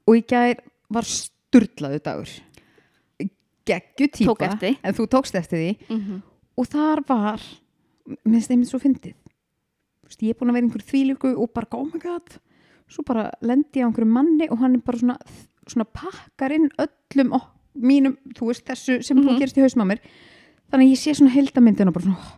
og 0.08 0.16
í 0.16 0.22
gær 0.26 0.58
var 0.90 1.04
sturlaðu 1.06 2.00
dagur 2.02 2.28
geggju 3.68 4.08
típa 4.12 4.50
en 4.60 4.94
þú 4.96 5.06
tókst 5.10 5.34
eftir 5.34 5.58
því. 5.58 5.72
Mm 5.88 6.00
-hmm. 6.00 6.20
og 6.56 6.66
þar 6.66 7.04
var 7.08 7.40
minnst 8.24 8.50
einmitt 8.50 8.68
svo 8.68 8.78
fyndið. 8.78 9.14
Þú 10.02 10.06
veist, 10.06 10.22
ég 10.22 10.30
er 10.30 10.38
búin 10.38 10.50
að 10.50 10.54
vera 10.54 10.64
í 10.64 10.68
einhverju 10.68 10.90
þvílíku 10.90 11.36
og 11.36 11.52
bara 11.52 11.66
oh 11.72 11.84
my 11.84 12.00
god 12.00 12.40
svo 12.90 13.04
bara 13.06 13.30
lendi 13.40 13.80
ég 13.80 13.86
á 13.86 13.88
einhverju 13.88 14.10
manni 14.10 14.48
og 14.50 14.58
hann 14.58 14.74
er 14.74 14.84
bara 14.84 14.98
svona, 14.98 15.16
svona 15.66 15.84
pakkar 15.84 16.52
inn 16.52 16.68
öllum 16.78 17.34
ó, 17.36 17.40
mínum, 17.74 18.16
þú 18.34 18.50
veist 18.50 18.66
þessu 18.66 19.02
sem 19.02 19.16
mm. 19.16 19.28
-hmm. 19.28 19.38
gerist 19.38 19.58
í 19.58 19.62
hausum 19.62 19.82
á 19.86 19.90
mér. 19.92 20.00
Þannig 20.70 20.86
að 20.86 20.90
ég 20.90 20.98
sé 20.98 21.14
svona 21.14 21.34
heldamyndin 21.34 21.88
og 21.88 21.94
bara 21.94 22.04
svona 22.04 22.18
ó, 22.18 22.30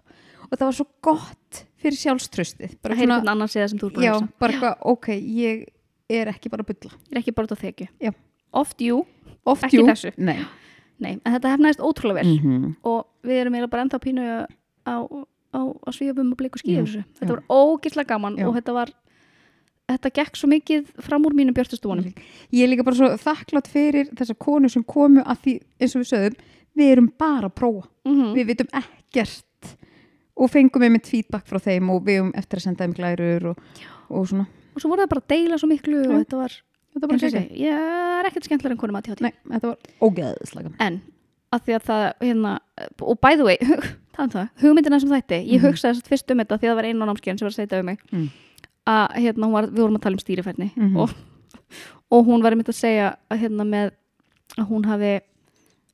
og 0.51 0.59
það 0.59 0.67
var 0.67 0.75
svo 0.75 0.87
gott 1.01 1.65
fyrir 1.77 1.99
sjálfströstið 1.99 2.77
bara 2.83 2.95
heyri 2.95 3.07
hvern 3.07 3.29
annan 3.29 3.49
segja 3.49 3.69
sem 3.69 3.79
þú 3.79 3.87
er 3.87 3.95
búin 3.95 4.05
já, 4.05 4.15
að 4.15 4.29
bara 4.39 4.53
eitthvað, 4.53 4.77
ok, 4.85 5.09
ég 5.09 5.67
er 6.09 6.29
ekki 6.29 6.51
bara 6.51 6.63
að 6.63 6.67
bylla 6.67 6.93
Ég 6.93 7.13
er 7.13 7.19
ekki 7.19 7.33
bara 7.33 7.57
þekju. 7.57 7.89
Já. 8.01 8.13
Oft 8.53 8.81
jú, 8.81 9.07
oft 9.45 9.65
Ekki 9.65 9.77
jú, 9.81 9.87
þessu. 9.87 10.13
nei 10.17 10.45
nei, 10.99 11.19
en 11.25 11.37
þetta 11.37 11.55
hefnaðist 11.55 11.81
ótrúlega 11.81 12.23
vel 12.23 12.39
-hmm. 12.39 12.75
og 12.83 13.07
við 13.25 13.41
erum 13.41 13.55
eiginlega 13.55 13.71
bara 13.71 13.83
enda 13.83 13.97
á 13.97 14.05
pínu 14.05 14.23
á, 14.23 14.45
á, 14.85 14.97
á, 15.55 15.61
á 15.87 15.89
svíðabum 15.93 16.33
og 16.33 16.39
bleiku 16.39 16.59
skíðu 16.59 16.85
þessu. 16.85 17.05
Þetta 17.19 17.33
já. 17.33 17.37
var 17.37 17.45
ógislega 17.49 18.09
gaman 18.09 18.37
Já. 18.37 18.47
og 18.49 18.55
þetta 18.55 18.73
var 18.73 18.93
þetta 19.91 20.13
gekk 20.15 20.39
svo 20.39 20.49
mikið 20.53 20.91
fram 21.03 21.27
úr 21.27 21.37
mínum 21.37 21.55
björtustu 21.57 21.91
vonum 21.91 22.09
ég 22.53 22.65
er 22.65 22.71
líka 22.71 22.87
bara 22.87 22.99
svo 22.99 23.11
þakklátt 23.21 23.71
fyrir 23.71 24.11
þessa 24.19 24.37
konu 24.39 24.71
sem 24.73 24.85
komu 24.85 25.25
að 25.25 25.45
því, 25.45 25.55
eins 25.81 25.97
og 25.97 26.05
við 26.05 26.11
sögðum 26.13 26.37
við 26.79 26.93
erum 26.95 27.09
bara 27.19 27.51
að 27.51 27.57
prófa 27.61 27.87
mm 28.09 28.35
við 28.37 28.51
vitum 28.53 28.71
ekkert 28.73 29.73
og 30.33 30.51
fengum 30.51 30.83
einmitt 30.87 31.09
feedback 31.11 31.47
frá 31.49 31.61
þeim 31.61 31.91
og 31.93 32.05
við 32.07 32.23
um 32.25 32.35
eftir 32.39 32.61
að 32.61 32.67
senda 32.67 32.87
þeim 32.87 32.97
glærur 32.97 33.49
og, 33.53 33.65
og 34.09 34.29
svona 34.31 34.47
og 34.73 34.81
svo 34.81 34.93
voru 34.93 35.05
það 35.05 35.13
bara 35.13 35.25
að 35.25 35.33
deila 35.35 35.59
svo 35.61 35.71
miklu 35.71 35.99
Já. 35.99 36.09
og 36.09 36.23
þetta 36.23 36.41
var, 36.41 36.57
þetta 36.93 37.07
var 37.07 37.09
bara 37.09 37.19
segi, 37.19 37.43
ég 37.63 37.73
er 37.73 38.29
ekkert 38.29 38.45
skemmtilega 38.49 38.73
en 38.77 38.81
konum 38.83 38.97
að 39.01 39.07
tjátti 39.09 39.23
Nei, 39.27 39.33
þetta 39.51 39.67
var 39.73 39.79
ógeðslega 40.09 40.73
en 40.81 41.01
að 41.53 41.61
því 41.67 41.75
að 41.77 41.83
það 41.89 42.05
hérna, 42.23 42.53
og 43.03 43.19
by 43.21 43.35
the 43.37 43.45
way, 43.45 43.57
það 44.17 44.23
er 44.25 44.31
það 44.37 44.49
hugmyndina 44.63 45.01
sem 45.01 45.11
þætti, 45.13 45.39
ég 45.53 45.61
Mhm. 45.61 45.67
hugsaði 45.67 45.99
þess 45.99 46.09
fyrst 46.09 46.31
um 46.33 46.39
þetta 46.39 46.59
því 46.59 46.65
að 46.67 46.71
það 46.73 46.77
var 46.81 46.89
einu 46.89 47.05
á 47.05 47.09
námskeiðin 47.11 47.39
sem 47.39 47.47
var 47.47 47.53
að 47.53 47.61
segja 47.61 47.81
um 47.81 47.87
mig 47.87 47.99
Mm. 48.13 48.29
að 48.87 49.13
hérna, 49.25 49.51
var, 49.53 49.67
við 49.69 49.83
vorum 49.83 49.97
að 49.99 50.03
tala 50.03 50.17
um 50.17 50.25
stýrifærni 50.25 50.71
Mhm. 50.77 50.97
og, 50.97 51.11
og 52.11 52.27
hún 52.27 52.43
var 52.43 52.53
einmitt 52.53 52.69
að 52.73 52.81
segja 52.81 53.17
að 53.31 53.39
hérna 53.45 53.65
með 53.69 53.91
að 54.59 54.67
hún 54.69 54.85
hafi 54.85 55.21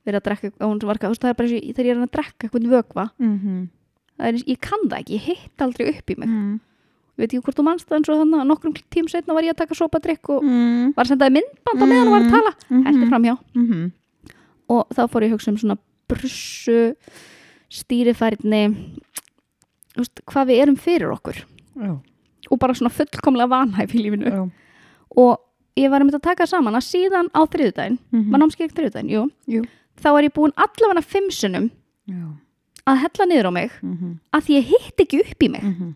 verið 0.05 0.19
að 0.19 0.25
drekka 0.29 0.47
að 0.59 0.67
hún 0.67 0.79
var, 0.87 0.97
þú 0.97 1.09
veist, 1.11 1.21
það 1.21 1.29
er 1.29 1.33
bara 1.39 1.49
ég- 1.49 1.75
þegar 1.75 1.85
ég 1.85 1.91
er 1.91 2.03
að 2.07 2.11
drekka 2.15 2.47
eitthvað 2.47 2.71
vökva, 2.71 3.09
mm 3.19 3.39
-hmm. 3.39 4.43
ég 4.47 4.59
kann 4.59 4.87
það 4.89 4.99
ekki, 4.99 5.13
ég 5.15 5.21
hitt 5.27 5.61
aldrei 5.61 5.89
upp 5.89 6.07
í 6.09 6.15
mig 6.17 6.29
mm. 6.29 6.59
Ég 7.19 7.25
veit 7.25 7.33
ekki 7.35 7.43
hvort 7.43 7.57
þú 7.59 7.63
manst 7.67 7.87
það 7.89 7.97
eins 7.99 8.09
og 8.09 8.19
þannig 8.21 8.39
að 8.41 8.47
nokkrum 8.49 8.73
tím 8.89 9.07
setna 9.11 9.33
var 9.35 9.43
ég 9.43 9.51
að 9.53 9.57
taka 9.63 9.75
sopa 9.75 9.99
drikk 9.99 10.29
og 10.29 10.43
Mm. 10.43 10.93
var 10.95 11.03
að 11.05 11.11
sendaði 11.11 11.35
myndbanda 11.37 11.85
meðan 11.85 12.07
hún 12.07 12.15
var 12.15 12.23
að 12.23 12.31
tala 12.31 12.51
Mhm. 12.69 12.83
heldur 12.87 13.09
framhjá 13.11 13.37
Mm 13.55 13.91
og 14.69 14.87
þá 14.93 15.01
fór 15.09 15.23
ég 15.25 15.29
að 15.31 15.33
hugsa 15.35 15.49
um 15.51 15.57
svona 15.57 15.77
brussu 16.07 16.95
stýrifærni 17.69 18.61
hvað 20.29 20.47
við 20.49 20.61
erum 20.63 20.77
fyrir 20.79 21.11
okkur 21.13 21.39
Já, 21.79 21.91
og 22.51 22.59
bara 22.59 22.73
svona 22.73 22.91
fullkomlega 22.93 23.49
vanhæf 23.51 23.93
í 23.95 24.03
lífinu 24.03 24.29
já 24.31 24.49
og 25.17 25.39
ég 25.79 25.89
var 25.89 26.01
að 26.01 26.05
mynda 26.09 26.19
að 26.19 26.27
taka 26.29 26.45
saman 26.47 26.75
að 26.77 26.85
síðan 26.85 27.29
á 27.33 27.41
þriðudaginn, 27.49 27.97
Mhm. 28.13 28.31
var 28.31 28.39
námskeið 28.39 28.73
þriðudaginn, 28.77 29.09
jú, 29.09 29.31
Jú. 29.47 29.63
þá 29.97 30.07
er 30.19 30.23
ég 30.29 30.33
búin 30.33 30.53
allavega 30.55 31.03
fimm 31.03 31.29
sinnum 31.31 31.71
Já 32.07 32.35
að 32.87 32.97
hella 33.03 33.25
niður 33.25 33.47
á 33.49 33.51
mig 33.53 33.71
mm 33.83 33.97
-hmm. 33.97 34.13
að 34.33 34.45
ég 34.49 34.63
hitt 34.63 34.97
ekki 34.97 35.19
upp 35.21 35.39
í 35.43 35.49
mig 35.49 35.63
Mm 35.63 35.73
-hmm. 35.75 35.93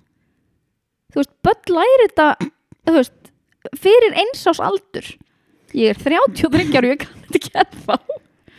Þú 1.13 1.21
veist, 1.21 1.33
börn 1.45 1.75
læri 1.77 2.07
þetta 2.07 2.27
þú 2.89 2.95
veist, 2.97 3.31
fyrir 3.79 4.17
eins 4.23 4.43
ás 4.49 4.59
aldur. 4.63 5.07
Ég 5.73 5.93
er 5.93 5.97
33 5.97 6.77
ára 6.77 6.85
og 6.85 6.91
ég 6.93 6.99
kann 7.05 7.23
þetta 7.23 7.39
ekki 7.39 7.53
ennþá 7.63 7.95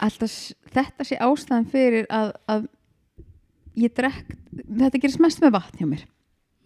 Alltaf, 0.04 0.32
þetta 0.74 1.04
sé 1.06 1.16
ástæðan 1.22 1.68
fyrir 1.70 2.08
að, 2.10 2.32
að 2.50 2.64
ég 3.78 3.92
drekk 3.94 4.34
þetta 4.80 5.00
gerist 5.02 5.22
mest 5.22 5.40
með 5.44 5.54
vatn 5.54 5.78
hjá 5.80 5.86
mér. 5.88 6.02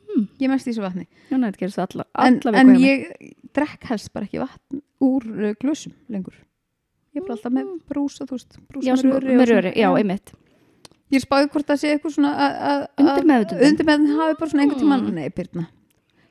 Hmm. 0.09 0.24
ég 0.40 0.48
er 0.48 0.53
mest 0.55 0.66
í 0.66 0.72
þessu 0.72 0.83
vatni. 0.83 1.05
Já, 1.29 1.37
nei, 1.37 1.51
alla, 1.53 2.07
en, 2.24 2.38
alla 2.48 2.59
en 2.62 2.72
mér. 2.72 2.81
ég 2.83 3.35
drekk 3.55 3.85
helst 3.92 4.11
bara 4.14 4.27
ekki 4.27 4.40
vatn 4.42 4.81
úr 5.05 5.29
uh, 5.29 5.53
glösum 5.61 5.92
lengur. 6.11 6.35
Ég 7.14 7.20
er 7.22 7.27
bara 7.29 7.37
alltaf 7.37 7.55
með 7.55 7.70
brúsa 7.88 8.27
þú 8.29 8.38
veist, 8.38 8.59
brúsa 8.72 8.88
já, 8.88 8.96
sem, 8.96 9.12
og 9.12 9.24
með 9.29 9.53
röri, 9.53 9.72
já, 9.79 9.88
einmitt. 10.01 10.33
Ég 11.12 11.22
spáði 11.24 11.48
hvort 11.53 11.68
það 11.68 11.79
sé 11.81 11.92
eitthvað 11.94 12.16
svona 12.16 12.33
að- 12.37 12.59
að- 12.68 12.87
Undir 13.05 13.22
að- 13.22 13.29
meðvitundin 13.31 14.09
hafi 14.18 14.38
bara 14.40 14.51
svona 14.51 14.64
einhvern 14.64 14.83
tímann 14.83 15.05
Mm. 15.07 15.14
nei, 15.14 15.29
Birna, 15.31 15.68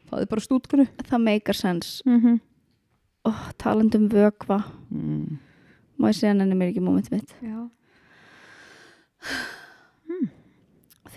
fáðu 0.09 0.29
bara 0.31 0.45
stútkunu 0.45 0.87
það 1.07 1.23
meikar 1.23 1.55
sens 1.55 2.01
mm 2.05 2.19
-hmm. 2.19 2.39
oh, 3.25 3.43
talandum 3.57 4.07
vökva 4.09 4.63
mm. 4.91 5.37
má 5.99 6.09
ég 6.09 6.15
segja 6.15 6.33
henni 6.33 6.55
mér 6.55 6.71
ekki 6.71 6.81
moment 6.83 7.11
mitt 7.11 7.35
já 7.41 7.69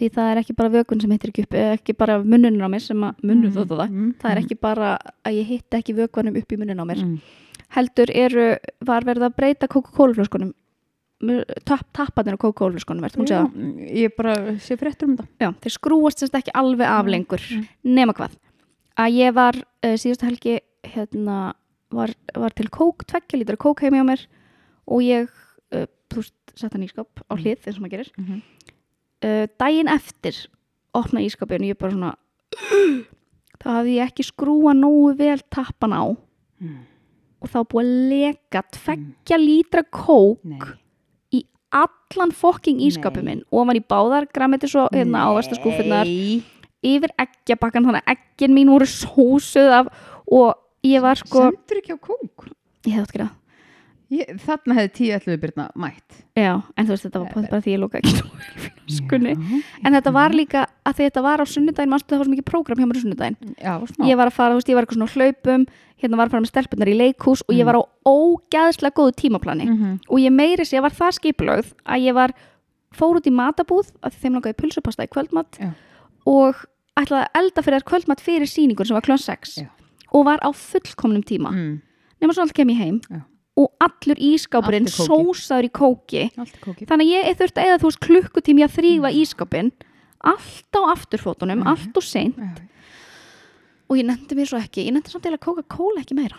því 0.00 0.08
það 0.14 0.30
er 0.30 0.40
ekki 0.40 0.56
bara 0.56 0.72
vökun 0.72 1.02
sem 1.02 1.12
hittir 1.14 1.32
ekki 1.32 1.44
upp 1.46 1.56
eða 1.60 1.76
ekki 1.76 1.96
bara 1.98 2.18
munnunum 2.22 2.64
á 2.64 2.70
mér 2.72 2.84
sem 2.84 3.04
að 3.04 3.20
munnum 3.22 3.50
Mm. 3.50 3.56
þetta 3.58 3.76
það 3.80 3.90
Mm. 3.90 4.14
það 4.20 4.30
er 4.30 4.40
ekki 4.42 4.56
bara 4.60 4.98
að 5.24 5.36
ég 5.36 5.46
hitti 5.46 5.76
ekki 5.76 5.96
vökvanum 5.98 6.36
upp 6.40 6.52
í 6.52 6.58
munnun 6.60 6.82
á 6.82 6.86
mér 6.88 7.02
mm. 7.04 7.20
heldur 7.76 8.10
eru, 8.14 8.46
var 8.80 9.04
verið 9.04 9.28
að 9.28 9.36
breyta 9.36 9.68
Coca-Cola-flöskunum 9.68 10.52
tap, 11.64 11.84
tappanir 11.92 12.34
á 12.34 12.40
segja 13.28 13.50
ég 13.92 14.16
bara 14.16 14.56
sé 14.58 14.76
fréttur 14.80 15.10
um 15.10 15.16
það 15.16 15.26
Já, 15.38 15.52
þeir 15.60 15.72
skrúast 15.76 16.18
sérst 16.18 16.34
ekki 16.34 16.54
alveg 16.54 16.86
af 16.88 17.04
Mm, 17.04 17.10
lengur 17.10 17.40
mm. 17.40 17.66
nema 17.84 18.14
hvað 18.16 18.38
að 19.00 19.16
ég 19.16 19.34
var 19.36 19.56
uh, 19.56 19.94
síðustu 19.96 20.26
helgi 20.28 20.58
hérna 20.90 21.38
var, 21.90 22.12
var 22.36 22.54
til 22.54 22.68
kók, 22.70 23.04
tveggja 23.08 23.40
lítra 23.40 23.58
kók 23.60 23.80
heim 23.82 23.96
hjá 23.98 24.04
mér 24.06 24.26
og 24.90 25.02
ég 25.04 25.28
uh, 25.74 25.86
veist, 26.14 26.34
sett 26.54 26.72
hann 26.74 26.84
í 26.86 26.90
skap 26.90 27.22
á 27.26 27.34
Mm. 27.34 27.42
hlið 27.42 27.66
eins 27.66 27.76
og 27.78 27.82
maður 27.84 27.94
gerir 27.96 28.10
mm 28.16 28.24
-hmm. 28.26 28.40
uh, 29.24 29.46
daginn 29.58 29.88
eftir 29.88 30.36
opna 30.94 31.20
ískapin 31.20 31.62
og 31.62 31.70
ég 31.70 31.78
bara 31.78 31.92
svona 31.92 32.14
þá 33.60 33.66
hafði 33.76 33.96
ég 33.98 34.08
ekki 34.10 34.24
skrúa 34.26 34.72
nógu 34.74 35.16
vel 35.18 35.40
tappan 35.50 35.92
á 35.92 36.04
Mm. 36.60 36.84
og 37.40 37.48
þá 37.48 37.58
búið 37.64 37.86
að 37.86 38.08
leka 38.10 38.62
tveggja 38.72 39.36
lítra 39.40 39.82
kók 39.90 40.44
Nei. 40.44 40.58
í 41.32 41.44
allan 41.72 42.32
fokking 42.32 42.80
ískapin 42.80 43.24
Nei. 43.24 43.34
minn 43.36 43.44
og 43.50 43.58
hann 43.60 43.66
var 43.68 43.76
í 43.80 43.86
báðar 43.88 44.26
græmiti 44.32 44.68
svo 44.68 44.88
hérna 44.92 45.24
Nei. 45.24 45.46
Yfir 46.82 47.12
eggjabakkan 47.20 47.84
þannig 47.84 48.02
að 48.06 48.14
eggin 48.16 48.54
mín 48.56 48.70
voru 48.72 48.86
sósuð 48.88 49.70
af 49.80 49.92
og 50.30 50.54
ég 50.86 51.02
var 51.04 51.14
sko 51.20 51.50
sendur 51.50 51.82
ekki 51.82 51.92
á 51.92 51.98
kók? 52.00 52.48
Ég 52.86 52.96
átt 53.02 53.10
að 53.10 53.16
gera. 53.18 53.28
Það. 53.30 53.36
þarna 54.42 54.74
hefði 54.74 54.90
10-11 54.98 55.36
byrna 55.38 55.64
mætt. 55.78 56.14
Já, 56.34 56.56
en 56.74 56.86
þú 56.86 56.90
veist 56.90 57.04
þetta 57.06 57.20
var 57.22 57.44
bara 57.46 57.60
því 57.62 57.74
ég 57.76 57.78
lóka 57.78 57.98
ekki 58.00 58.10
í 58.10 58.22
flöskunni 58.90 59.34
en 59.86 59.94
þetta 59.94 60.12
var 60.16 60.34
líka 60.34 60.64
að 60.88 60.96
þetta 61.04 61.22
var 61.22 61.38
á 61.38 61.46
sunnudaginn 61.46 61.92
manstu 61.92 62.10
það 62.10 62.18
var 62.18 62.26
svo 62.26 62.32
mikið 62.34 62.48
prógram 62.48 62.80
hjá 62.80 62.88
mér 62.90 62.98
á 62.98 63.02
sunnudaginn. 63.04 63.36
Já, 63.54 63.74
ég 64.10 64.18
var 64.18 64.26
að 64.26 64.34
fara, 64.34 64.50
þú 64.50 64.58
veist, 64.58 64.68
ég 64.72 64.74
var 64.80 64.82
eitthvað 64.88 64.98
svona 64.98 65.14
hlaupum 65.14 65.66
hérna 66.02 66.16
var 66.18 66.26
að 66.26 66.32
fara 66.34 66.42
með 66.42 66.50
stelpunar 66.50 66.90
í 66.90 66.96
leikhús 66.98 67.44
og 67.46 67.54
ég 67.54 67.68
var 67.70 67.78
á 67.78 67.82
ógæðslega 68.10 68.96
góðu 68.98 69.14
tímaplani 69.20 69.68
Mhm. 69.70 69.98
og 70.10 70.18
ég 70.18 70.32
meiri 70.34 70.64
sér, 70.66 70.80
ég 70.80 70.82
var 70.82 70.90
það 70.96 71.14
skipulögð 71.20 71.70
að 71.86 72.02
ég 72.08 72.14
var, 72.14 72.32
fór 72.90 73.14
út 73.20 73.26
í 73.26 73.30
matabúð 73.30 73.92
að 74.02 74.18
þeim 74.18 74.34
langaði 74.40 74.56
pulsupasta 74.58 75.04
í 75.06 75.12
kvöldmatt 75.12 75.54
Já. 75.60 75.70
Og 76.26 76.54
ætlaði 76.98 77.24
að 77.26 77.38
elda 77.40 77.62
fyrir 77.64 77.80
þær 77.80 77.88
kvöldmatt 77.90 78.20
fyrir 78.24 78.48
sýningur 78.50 78.86
sem 78.86 78.94
var 78.98 79.02
klón 79.06 79.20
6 79.22 79.56
Já. 79.62 79.68
og 80.12 80.24
var 80.26 80.38
á 80.44 80.50
fullkomnum 80.52 81.22
tíma. 81.22 81.50
Mm. 81.54 81.80
nema 82.20 82.34
svo 82.34 82.42
allt 82.44 82.52
kem 82.54 82.68
ég 82.68 82.76
heim 82.80 83.00
Já. 83.08 83.22
og 83.56 83.68
allur 83.80 84.16
ískápurinn 84.20 84.86
sósaður 84.88 85.68
í 85.68 85.70
kóki. 85.72 86.30
Kóki. 86.60 86.86
Þannig 86.86 87.06
að 87.06 87.14
ég 87.14 87.38
þurfti 87.40 87.64
eða 87.64 87.78
þú 87.80 87.88
veist 87.88 88.00
klukkutími 88.04 88.64
að 88.66 88.74
þrýfa 88.76 89.10
ískápinn 89.22 89.72
allt 90.20 90.76
á 90.76 90.80
afturfótunum, 90.92 91.60
Mhm. 91.60 91.66
allt 91.66 91.96
og 91.96 92.02
sein 92.02 92.34
Já. 92.36 92.54
og 93.88 93.96
ég 93.96 94.04
nefndi 94.04 94.34
mér 94.36 94.46
svo 94.48 94.58
ekki, 94.60 94.84
ég 94.86 94.92
nefndi 94.92 95.10
samt 95.10 95.24
eða 95.24 95.38
Coca-Cola 95.40 96.00
ekki 96.02 96.14
meira. 96.14 96.36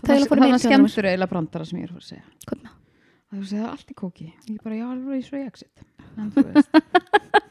Það 0.00 0.16
það 0.28 0.40
meiri 0.40 0.58
skemmtur 0.58 1.04
eiginlega 1.08 1.28
brandara 1.30 1.64
sem 1.66 1.78
ég 1.80 1.84
er 1.84 1.90
að 1.90 1.96
fara 1.96 2.04
að 2.04 2.10
segja. 2.10 2.70
Að 3.30 3.44
segir 3.46 3.60
það 3.60 3.66
er 3.66 3.70
allt 3.70 3.90
í 3.90 3.94
kóki. 3.94 4.32
Ég 4.50 4.62
bara, 4.62 4.74
já, 4.74 4.86
alveg 4.90 5.18
í 5.20 5.24
svo 5.26 5.38
í 5.38 5.46
exit. 5.46 5.84
En 6.18 6.30
þú 6.30 6.44
veist 6.46 6.70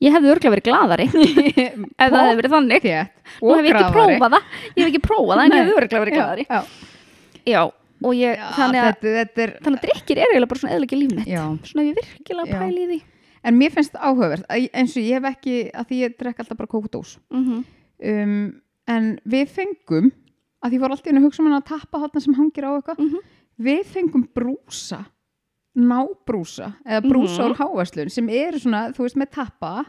Ég 0.00 0.14
hefði 0.16 0.30
örglega 0.32 0.54
verið 0.54 0.66
gladari 0.70 1.04
ef 1.10 2.08
það 2.08 2.14
hefði 2.20 2.38
verið 2.40 2.54
þannig. 2.54 2.86
Og 3.42 3.50
hef 3.56 3.66
ég 3.68 3.74
ekki 3.74 3.92
prófað 3.96 4.34
það. 4.36 4.46
Ég 4.70 4.80
hef 4.80 4.88
ekki 4.92 5.02
prófað 5.04 5.34
það 5.36 5.44
en 5.44 5.52
ég 5.52 5.60
hefði 5.60 5.76
örglega 5.80 6.02
verið 6.04 6.16
gladari 6.16 6.46
já. 6.48 6.60
Já, 7.50 7.62
og 8.04 8.14
ég, 8.16 8.36
Já, 8.40 8.46
þannig 8.56 8.80
að 8.80 8.88
þetta, 8.90 9.12
þetta 9.18 9.42
er 9.44 9.52
þannig 9.64 9.80
að 9.80 9.84
drikkir 9.88 10.20
er 10.20 10.30
eiginlega 10.30 10.50
bara 10.54 10.62
svona 10.62 10.74
eðliki 10.78 11.00
líf 11.00 11.12
mitt. 11.18 11.28
Já. 11.28 11.42
Svona 11.68 11.84
ef 11.84 11.90
ég 11.90 11.98
virkilega 12.00 12.60
pæli 12.62 12.80
í 12.80 12.88
því. 12.94 12.98
En 13.50 13.56
mér 13.60 13.72
finnst 13.76 13.94
að 13.96 14.24
ég- 14.24 14.72
eins 14.76 14.96
og 14.96 15.04
ég 15.04 15.14
hef 15.20 15.28
ekki 15.34 15.54
að 15.72 15.86
því 15.90 16.00
ég 16.04 16.16
drekk 16.20 16.40
alltaf 16.44 16.56
bara 16.60 16.72
kókudós 16.74 17.14
mm 17.32 17.60
um, 18.00 18.34
en 18.90 19.06
við 19.28 19.48
fengum 19.52 20.10
að 20.64 20.72
því 20.72 20.78
voru 20.80 20.94
alltaf 20.96 21.08
inn 21.12 21.18
að 21.20 21.24
hugsa 21.28 21.42
um 21.42 21.48
hann 21.50 21.58
að 21.60 21.66
tappa 21.70 22.00
þarna 22.02 22.20
sem 22.24 22.34
hangir 22.40 22.64
á 22.64 22.70
eitthvað 22.76 22.98
Mhm. 23.04 23.18
við 23.60 23.82
fengum 23.92 24.24
brúsa 24.34 25.02
nábrúsa 25.76 26.72
eða 26.86 27.00
brúsa 27.06 27.42
Mhm. 27.44 27.50
úr 27.50 27.56
háverslun 27.60 28.10
sem 28.10 28.28
eru 28.28 28.58
svona, 28.58 28.90
þú 28.94 29.04
veist, 29.06 29.16
með 29.16 29.30
tappa. 29.36 29.84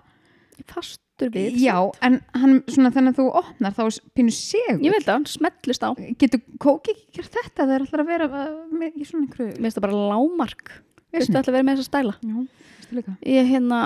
Fastur 0.67 1.31
við 1.33 1.55
já, 1.57 1.75
en 2.05 2.19
hann 2.37 2.59
svona 2.69 2.91
þannig 2.93 3.15
að 3.15 3.19
þú 3.21 3.25
opnar 3.39 3.73
þá 3.73 3.99
pínu 4.13 4.31
segur. 4.35 4.79
Ég 4.83 4.91
veit 4.93 5.05
það, 5.07 5.13
hann 5.15 5.25
smellist 5.25 5.81
á. 5.85 5.89
Getur 6.21 6.41
kóki 6.61 6.93
ekki 6.93 7.17
gert 7.17 7.31
þetta 7.33 7.65
það 7.65 7.73
er 7.75 7.79
alltaf 7.85 7.99
að 8.03 8.11
vera 8.11 8.27
uh, 8.29 8.67
með, 8.71 8.93
í 9.01 9.05
svona 9.07 9.25
einhverju 9.25 9.55
Mér 9.57 9.65
finnst 9.65 9.77
það 9.79 9.85
bara 9.87 9.99
lámark 10.11 10.71
Veistu 11.11 11.17
Vesni. 11.17 11.35
alltaf 11.39 11.53
verið 11.55 11.65
með 11.65 11.81
þessa 11.81 11.89
stæla? 11.89 12.15
Já, 12.21 13.17
Ég 13.25 13.49
hérna, 13.51 13.81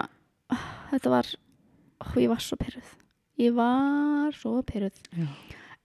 þetta 0.92 1.10
var 1.16 1.26
ó, 2.02 2.06
Ég 2.20 2.30
var 2.30 2.44
svo 2.44 2.58
pyrruð 2.58 2.92
Ég 3.40 3.54
var 3.56 4.32
svo 4.36 4.62
pyrruð 4.68 5.00
Já. 5.16 5.28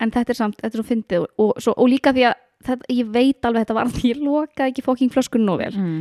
En 0.00 0.10
þetta 0.10 0.30
er 0.30 0.38
samt, 0.38 0.56
þetta 0.58 0.74
er 0.74 0.82
svo 0.82 0.88
fyndið 0.90 1.26
og, 1.38 1.54
og, 1.60 1.74
og 1.76 1.88
líka 1.88 2.12
því 2.16 2.26
að 2.30 2.34
þetta, 2.66 2.88
ég 2.92 3.10
veit 3.14 3.46
alveg 3.46 3.64
þetta 3.64 3.76
var 3.78 3.92
því 3.94 4.12
ég 4.12 4.22
lokaði 4.24 4.72
ekki 4.72 4.84
fóking 4.86 5.12
flöskun 5.14 5.46
nú 5.46 5.56
vel. 5.60 5.72
Mm. 5.76 6.00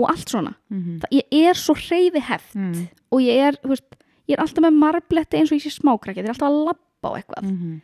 og 0.00 0.08
allt 0.08 0.32
svona. 0.32 0.54
Mm 0.72 0.98
það, 1.02 1.16
ég 1.18 1.48
er 1.50 1.58
svo 1.58 1.74
hreyfi 1.76 2.20
heft 2.24 2.54
Mm. 2.54 2.88
og 3.12 3.20
ég 3.20 3.36
er, 3.48 3.58
veist, 3.62 3.96
ég 4.28 4.36
er 4.36 4.42
alltaf 4.42 4.64
með 4.64 4.78
marbletti 4.78 5.36
eins 5.36 5.52
og 5.52 5.58
ég 5.58 5.64
sé 5.66 5.70
smákrakki, 5.74 6.20
ég 6.20 6.24
er 6.24 6.34
alltaf 6.34 6.48
að 6.48 6.64
labba 6.66 7.08
á 7.08 7.16
eitthvað. 7.18 7.44
-hmm. 7.44 7.80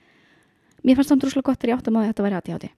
mér 0.85 0.96
fannst 0.96 1.11
það 1.11 1.20
drúslega 1.20 1.42
gott 1.42 1.61
þegar 1.61 1.72
ég 1.72 1.79
átti 1.79 1.90
að 1.90 2.07
þetta 2.07 2.22
væri 2.22 2.38
aðtíðátti 2.38 2.70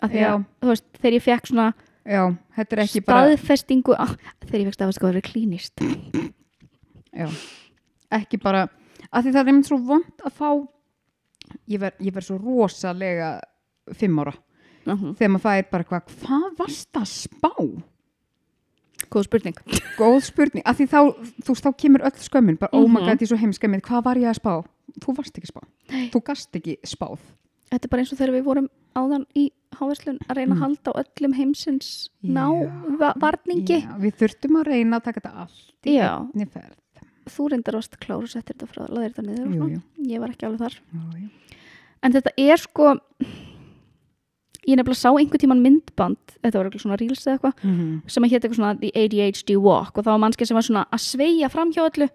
af 0.00 0.10
því 0.10 0.22
að, 0.28 0.44
þú 0.60 0.68
veist, 0.68 0.84
þegar 1.00 1.12
ég 1.12 1.22
fekk 1.22 1.46
svona 1.46 1.74
já, 2.04 2.22
þetta 2.56 2.72
er 2.76 2.82
ekki 2.82 3.00
bara 3.04 3.20
staðfestingu 3.24 3.92
á, 3.94 4.06
þegar 4.46 4.60
ég 4.60 4.66
fekk 4.68 4.78
staðfestingu 4.78 5.08
að 5.08 5.12
það 5.12 5.22
er 5.22 5.30
klínist. 5.30 5.76
Já, 7.18 7.28
ekki 8.10 8.38
bara 8.42 8.68
að 9.12 9.24
því 9.24 9.32
það 9.32 9.40
er 9.40 9.48
einmitt 9.48 9.66
svo 9.66 9.78
vond 9.78 10.24
að 10.24 10.32
fá 10.32 10.50
ég 11.68 11.80
verð 11.80 12.12
ver 12.14 12.26
svo 12.26 12.38
rosalega 12.38 13.40
fimm 13.96 14.18
ára 14.20 14.34
uh 14.88 14.96
-huh. 15.02 15.14
þegar 15.16 15.30
maður 15.34 15.46
fær 15.46 15.70
bara 15.70 15.84
hvað, 15.84 16.02
hvað 16.24 16.58
varst 16.58 16.92
að 16.92 17.06
spá? 17.06 17.52
góð 19.10 19.24
spurning 19.28 19.54
Góð 19.98 20.20
spurning, 20.26 20.64
að 20.66 20.76
því 20.80 20.86
þá, 20.90 21.00
þú 21.44 21.48
veist, 21.54 21.64
þá 21.64 21.70
kemur 21.82 22.02
öll 22.06 22.18
skömmin, 22.22 22.58
bara, 22.58 22.70
oh 22.72 22.86
my 22.88 23.00
Mhm. 23.00 23.06
god, 23.08 23.18
ég 23.20 23.22
er 23.22 23.26
svo 23.26 23.38
heimskemmið, 23.38 23.80
hvað 23.82 24.04
var 24.04 24.16
ég 24.16 24.28
að 24.28 24.40
spá? 24.40 24.64
Þú 25.00 25.14
varst 25.16 25.38
ekki 25.38 25.46
spá, 25.52 25.60
þú 26.12 26.24
gast 26.24 26.52
ekki 26.56 26.76
spáð. 26.84 27.18
þetta 27.70 27.84
er 27.84 27.88
bara 27.88 28.02
eins 28.02 28.12
og 28.12 28.18
þegar 28.18 28.34
við 28.34 28.44
vorum 28.44 28.68
áðan 28.96 29.26
í 29.36 29.50
háverslun 29.76 30.18
að 30.28 30.36
reyna 30.36 30.54
að 30.54 30.58
halda 30.58 30.90
á 30.90 31.00
öllum 31.04 31.34
heimsins 31.36 32.08
ná 32.24 32.48
Já. 32.48 32.96
va- 32.98 33.14
varningi 33.20 33.82
Já, 33.82 33.98
við 34.00 34.14
þurftum 34.16 34.56
að 34.60 34.66
reyna 34.66 34.96
að 34.96 35.04
taka 35.04 35.20
þetta 35.20 35.34
allt 35.36 35.72
í 35.86 35.94
Já. 35.94 36.18
einni 36.34 36.46
ferð. 36.46 36.76
þú 37.28 37.48
reyndar 37.50 37.74
varst 37.74 37.98
kláru 38.00 38.26
settir 38.26 38.56
þetta 38.56 38.66
frá 38.72 38.88
laðir 38.88 39.12
þetta 39.12 39.22
niður 39.26 39.54
Jú, 39.54 39.68
jú. 39.68 39.82
ég 40.08 40.18
var 40.20 40.28
ekki 40.30 40.46
alveg 40.46 40.58
þar 40.58 40.74
jú. 41.20 41.30
en 42.02 42.12
þetta 42.12 42.30
er 42.38 42.56
sko 42.56 42.96
ég 44.68 44.76
nefnilega 44.76 45.00
sá 45.00 45.10
einhver 45.16 45.40
tíman 45.42 45.62
myndband 45.64 46.20
þetta 46.44 46.58
var 46.60 46.68
eitthvað 46.68 46.84
svona 46.84 46.98
reels 47.00 47.24
eða 47.26 47.34
eitthvað 47.38 47.64
Mhm. 47.64 48.02
sem 48.06 48.22
að 48.24 48.30
hétt 48.34 48.44
eitthvað 48.44 48.60
svona 48.60 48.80
The 48.80 48.90
ADHD 48.94 49.56
Walk 49.56 49.96
og 49.98 50.04
það 50.04 50.12
var 50.14 50.22
mannski 50.26 50.46
sem 50.46 50.54
var 50.58 50.66
svona 50.68 50.84
að 50.92 51.00
sveia 51.08 51.48
fram 51.50 51.72
hjá 51.72 51.82
öllu. 51.88 52.08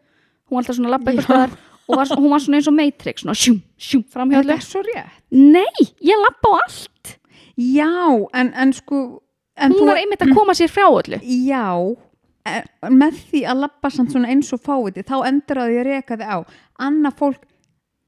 Hún 0.47 0.57
var 0.57 0.61
alltaf 0.63 0.75
svona 0.77 0.89
að 0.91 0.95
labba 0.97 1.11
eitthvað 1.11 1.27
staðar 1.29 1.57
og 1.87 1.95
var, 1.97 2.05
hún 2.17 2.29
var 2.29 2.39
svona 2.39 2.57
eins 2.59 2.67
og 2.71 2.73
Matrix 2.77 3.23
svona 3.23 3.35
sjúm, 3.35 3.59
sjúm 3.79 4.03
fram 4.07 4.29
hjá 4.31 4.39
Þetta 4.39 4.53
öllu. 4.53 4.55
er 4.55 4.67
svo 4.69 4.81
rétt. 4.83 5.19
nei, 5.31 5.87
ég 6.03 6.17
labba 6.21 6.53
á 6.53 6.59
allt. 6.63 7.17
Já, 7.57 8.27
en, 8.33 8.53
en 8.53 8.73
sko, 8.73 9.21
en 9.57 9.71
hún 9.73 9.85
var 9.87 9.97
einmitt 10.01 10.21
að 10.25 10.33
koma 10.33 10.53
sér 10.57 10.69
frá 10.71 10.87
öllu. 10.89 11.19
Já, 11.21 11.95
en 12.45 12.97
með 12.99 13.19
því 13.31 13.41
að 13.47 13.59
labba 13.63 13.89
samt 13.93 14.11
svona 14.11 14.27
eins 14.33 14.51
og 14.53 14.59
fáviti 14.65 15.03
þá 15.05 15.25
endur 15.29 15.61
að 15.63 15.73
ég 15.77 15.85
reka 15.87 16.17
þið 16.17 16.27
á. 16.33 16.37
Annað 16.83 17.13
fólk 17.19 17.43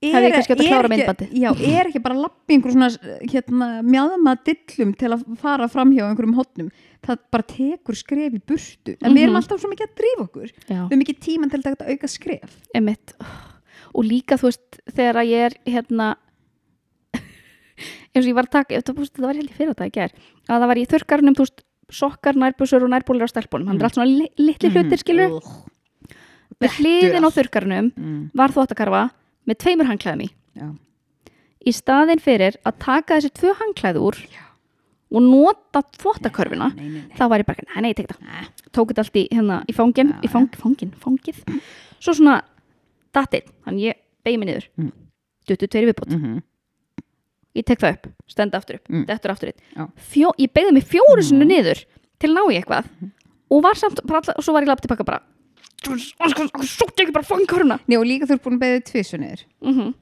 er, 0.03 0.12
Hefði 0.15 0.31
kannski 0.36 0.53
átt 0.55 0.62
að 0.62 0.67
klára 0.69 0.88
ekki, 0.88 0.95
myndbandið. 0.95 1.29
já, 1.39 1.49
er 1.79 1.89
ekki 1.89 2.01
bara 2.03 2.15
að 2.15 2.25
í 2.25 2.55
einhver 2.55 2.73
svona 2.75 2.89
hérna, 3.31 3.67
mjáðma 3.86 4.34
dillum 4.45 4.91
til 4.99 5.12
að 5.15 5.23
fara 5.41 5.67
fram 5.71 5.93
hjá 5.95 6.03
einhverjum 6.10 6.36
hotnum 6.39 6.69
það 7.05 7.23
bara 7.31 7.43
tekur 7.43 7.95
skref 7.95 8.34
í 8.36 8.41
burtu. 8.41 8.95
En 9.01 9.13
við 9.13 9.23
erum 9.23 9.34
Mhm. 9.36 9.41
alltaf 9.41 9.62
svo 9.62 9.69
mikið 9.71 9.88
að 9.88 9.95
drífa 10.01 10.23
okkur. 10.27 10.49
Já. 10.67 10.81
við 10.88 10.91
erum 10.91 11.01
ekki 11.05 11.19
tíman 11.19 11.49
til 11.51 11.62
að 11.62 11.89
auka 11.89 12.08
skref. 12.08 12.55
Einmitt. 12.75 13.13
Og 13.95 14.03
líka 14.03 14.36
þú 14.38 14.49
veist 14.49 14.79
þegar 14.91 15.15
að 15.21 15.29
ég 15.29 15.45
er 15.45 15.53
hérna 15.65 16.15
eins 18.15 18.23
og 18.23 18.29
ég 18.31 18.36
var 18.38 18.47
að 18.47 18.51
taka 18.55 18.75
þetta 18.79 18.95
var, 18.95 19.05
þetta 19.10 19.27
var 19.27 19.36
held 19.39 19.49
ég 19.49 19.58
fyrir 19.60 19.73
þetta 19.73 19.88
í 19.89 19.93
ger 19.97 20.12
að 20.49 20.60
það 20.62 20.67
var 20.71 20.79
í 20.79 20.86
þurrkarnum 20.91 21.36
þú 21.36 21.45
veist 21.45 21.63
sokkar, 21.91 22.38
nærbúsur 22.39 22.81
og 22.86 22.89
nærbúlir 22.89 23.27
á 23.27 23.29
stelpunum. 23.29 23.67
Hann 23.69 23.77
er 23.77 23.86
allt 23.89 23.97
svona 23.99 24.10
li 24.10 24.27
litli 24.41 24.71
hlutir 24.71 24.97
skilur 24.97 25.36
við 26.63 26.77
hliðin 26.79 27.27
á 27.27 27.29
þurrkarnum 27.36 27.91
mm. 27.93 28.31
var 28.34 28.53
þvóttakarfa 28.55 29.03
með 29.47 29.60
tveimur 29.63 29.88
hangklæðum 29.89 30.25
í 30.25 30.29
Já. 30.55 30.67
í 31.65 31.71
staðin 31.73 32.21
fyrir 32.21 32.58
að 32.65 32.79
taka 32.79 33.17
þessi 33.19 33.31
tvö 33.39 33.53
hangklæð 33.62 33.99
úr 34.01 34.19
og 35.15 35.21
nota 35.21 35.81
nei. 36.75 37.03
þá 37.15 37.23
var 37.29 37.39
ég 37.39 37.45
bara, 37.47 37.63
nei, 37.75 37.81
nei, 37.81 37.89
ég 37.93 37.95
tek 37.95 38.08
það 38.10 38.49
tók 38.75 38.89
þetta 38.91 39.03
allt 39.05 39.15
í, 39.21 39.27
hérna, 39.31 39.63
í 39.69 39.73
fangin, 39.73 40.10
Já, 40.15 40.21
í 40.25 40.31
fang, 40.31 40.49
fangin, 40.60 40.91
fangið 40.99 41.43
svo 41.99 42.13
svona 42.17 42.41
dattinn, 43.15 43.45
þannig 43.65 43.86
ég 43.91 44.01
beigi 44.25 44.38
mig 44.41 44.49
niður 44.49 44.67
Mm. 44.77 44.91
duttu 45.47 45.67
tveiri 45.67 45.91
viðbót, 45.93 46.10
Mhm. 46.12 46.41
ég 47.55 47.65
tek 47.65 47.79
það 47.79 47.93
upp 47.93 48.08
stenda 48.27 48.58
aftur 48.58 48.75
upp, 48.75 48.88
Mm. 48.89 49.05
dettur 49.05 49.31
aftur 49.31 49.53
Já. 49.77 49.84
upp 49.84 50.34
ég 50.38 50.51
beigði 50.51 50.73
mig 50.73 50.84
fjóru 50.84 51.21
Mm. 51.21 51.23
sinni 51.29 51.45
niður 51.45 51.86
til 52.19 52.29
að 52.29 52.34
ná 52.36 52.41
í 52.51 52.58
eitthvað 52.62 52.86
og 53.51 53.62
var 53.63 53.73
samt, 53.75 53.99
og 54.01 54.43
svo 54.43 54.53
var 54.53 54.63
ég 54.63 54.67
lapp 54.67 54.81
tilbaka 54.81 55.05
bara 55.05 55.21
svo 55.83 56.88
ekki 56.95 57.11
bara 57.13 57.23
fangköruna 57.27 57.77
Nei, 57.88 57.97
og 57.97 58.05
líka 58.07 58.25
þú 58.25 58.31
ert 58.38 58.43
búin 58.45 58.57
að 58.57 58.63
beðið 58.65 58.83
tvisu 58.89 59.17
niður. 59.21 59.41
Mm 59.61 59.73
-hmm. 59.75 59.93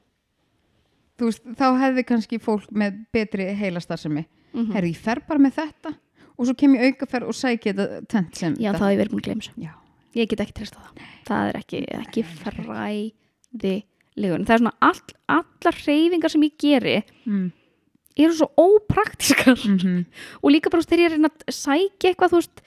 þú 1.20 1.24
veist, 1.30 1.44
þá 1.60 1.68
hefði 1.80 2.04
kannski 2.04 2.40
fólk 2.40 2.72
með 2.72 2.92
betri 3.14 3.44
heilastarðsemi 3.54 4.26
mm 4.54 4.72
herri, 4.74 4.90
ég 4.94 4.98
fer 4.98 5.20
bara 5.28 5.40
með 5.40 5.52
þetta 5.58 5.94
og 6.38 6.46
svo 6.46 6.54
kem 6.58 6.76
ég 6.76 6.82
aukaferð 6.94 7.28
og 7.28 7.36
sæki 7.36 7.74
þetta 7.74 8.06
tent 8.10 8.36
sem 8.36 8.54
já, 8.56 8.72
það 8.74 8.90
hef 8.90 8.94
ég 8.94 8.98
verið 9.02 9.12
búin 9.12 9.24
að 9.24 9.36
þessu. 9.36 9.52
Já. 9.58 9.72
ég 10.16 10.28
get 10.30 10.40
ekki 10.40 10.54
treysta 10.54 10.78
það. 10.80 10.92
Það 11.26 11.48
er 11.50 11.56
ekki, 11.58 11.86
ekki 11.90 12.24
fræðilegun 12.24 14.46
það 14.46 14.54
er 14.54 14.58
svona 14.62 14.76
all, 14.82 15.02
allar 15.28 15.76
reyfingar 15.88 16.30
sem 16.30 16.44
ég 16.44 16.52
geri 16.58 17.04
Mm. 17.26 17.52
eru 18.18 18.34
svo 18.34 18.48
ópraktískar. 18.58 19.58
Mm 19.66 20.06
og 20.44 20.52
líka 20.52 20.70
bara 20.70 20.82
þú 20.82 20.86
veist, 20.86 20.90
þegar 20.90 21.04
ég 21.04 21.12
er 21.12 21.18
að 21.30 21.32
sækja 21.50 22.10
eitthvað 22.12 22.30
þú 22.30 22.36
veist, 22.42 22.62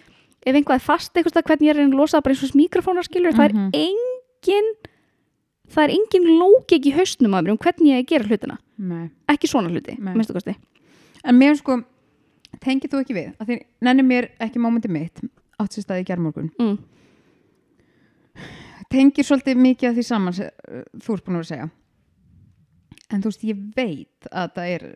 ef 0.47 0.55
einhvað 0.55 0.79
er 0.79 0.85
fast 0.85 1.17
eitthvað 1.17 1.49
hvernig 1.51 1.67
ég 1.69 1.75
er 1.75 1.81
að 1.83 1.89
að 1.91 1.99
losa 2.01 2.19
það 2.19 2.27
bara 2.27 2.37
eins 2.37 2.45
og 2.47 2.59
mikrofónar 2.61 3.07
skilur 3.07 3.37
það 3.37 3.53
Mhm. 3.53 3.71
er 3.73 3.81
engin 3.87 4.69
það 5.67 5.83
er 5.85 5.95
engin 5.97 6.27
lógik 6.39 6.87
í 6.87 6.95
hausnum 6.95 7.35
að 7.35 7.45
mér 7.45 7.55
um 7.55 7.59
hvernig 7.59 7.93
ég 7.93 8.07
gera 8.07 8.25
hlutina. 8.25 8.59
Nei. 8.79 9.11
ekki 9.29 9.49
svona 9.49 9.71
hluti, 9.71 9.97
minnstu 9.99 10.33
kosti. 10.33 10.55
En 11.25 11.35
mér 11.35 11.57
sko, 11.57 11.83
tengið 12.61 12.93
þú 12.93 13.01
ekki 13.01 13.15
við 13.17 13.33
að 13.41 13.47
því 13.47 13.57
nenni 13.81 14.03
mér 14.03 14.31
ekki 14.39 14.59
mómenti 14.61 14.89
mitt 14.89 15.21
átt 15.59 15.73
sér 15.73 15.83
staði 15.83 16.05
í 16.05 16.07
gerðmorgun 16.07 16.51
mm. 16.61 16.79
tengir 18.91 19.25
svolítið 19.25 19.57
mikið 19.57 19.89
að 19.91 19.97
því 19.97 20.05
saman 20.05 20.35
uh, 20.37 20.83
þú 21.01 21.15
ert 21.17 21.25
búin 21.25 21.37
að 21.37 21.41
vera 21.41 21.47
að 21.47 21.53
segja. 21.55 21.71
En 23.11 23.23
þú 23.23 23.31
veist, 23.31 23.45
ég 23.45 23.57
veit 23.75 24.29
að 24.31 24.53
það 24.55 24.71
er 24.77 24.87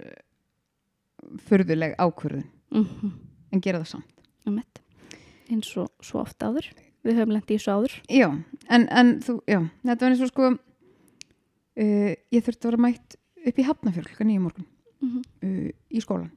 furðuleg 1.48 1.96
ákvörðun. 1.98 2.46
Mm 2.70 3.10
en 3.50 3.62
gera 3.64 3.80
það 3.82 3.88
samt 3.96 4.80
eins 5.50 5.70
og 5.80 5.90
svo 6.04 6.22
oft 6.24 6.42
áður. 6.42 6.70
Við 7.06 7.16
höfum 7.16 7.32
lent 7.32 7.50
í 7.50 7.56
þessu 7.56 7.72
áður. 7.72 7.94
Já, 8.12 8.28
en, 8.68 8.88
en 8.92 9.14
þú, 9.24 9.38
já, 9.48 9.60
þetta 9.86 10.04
var 10.04 10.12
eins 10.14 10.24
og 10.26 10.32
sko 10.32 10.50
uh, 10.50 12.12
ég 12.34 12.44
þurfti 12.44 12.66
að 12.66 12.70
vera 12.70 12.84
mætt 12.86 13.16
upp 13.40 13.58
í 13.58 13.64
Hafnafjörl 13.64 14.10
klukkan 14.10 14.28
nýjum 14.28 14.46
morgun 14.48 14.66
mm 15.00 15.08
-hmm. 15.08 15.22
uh, 15.48 15.70
í 15.88 16.02
skólan 16.04 16.30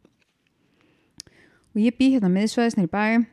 og 1.74 1.82
ég 1.82 1.98
bý 1.98 2.14
hérna 2.14 2.30
miðsvæðisnir 2.30 2.86
í 2.86 2.94
bæ. 2.94 3.26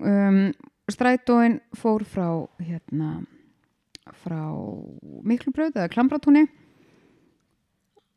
Um, 0.00 0.52
strætóin 0.90 1.60
fór 1.76 2.04
frá 2.04 2.48
hérna 2.58 3.26
frá 4.22 4.40
Miklubraut 5.22 5.76
eða 5.76 5.90
Klambratúni 5.90 6.46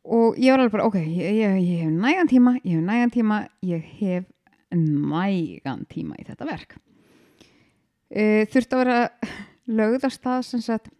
og 0.04 0.38
ég 0.38 0.52
var 0.52 0.60
alveg 0.60 0.72
bara 0.72 0.86
ok, 0.86 0.94
ég, 0.94 1.34
ég, 1.40 1.58
ég 1.60 1.82
hef 1.82 1.90
nægan 1.90 2.30
tíma 2.30 2.54
ég 2.64 2.76
hef 2.78 2.84
nægan 2.84 3.10
tíma, 3.10 3.48
ég 3.62 3.82
hef 4.00 4.24
nægan 4.78 5.84
tíma 5.90 6.18
í 6.20 6.26
þetta 6.26 6.48
verk. 6.48 6.76
Uh, 8.14 8.44
þurfti 8.50 8.76
að 8.76 8.84
vera 8.84 8.98
lögðast 9.80 10.22
það 10.22 10.42
sem 10.50 10.64
sagt 10.64 10.92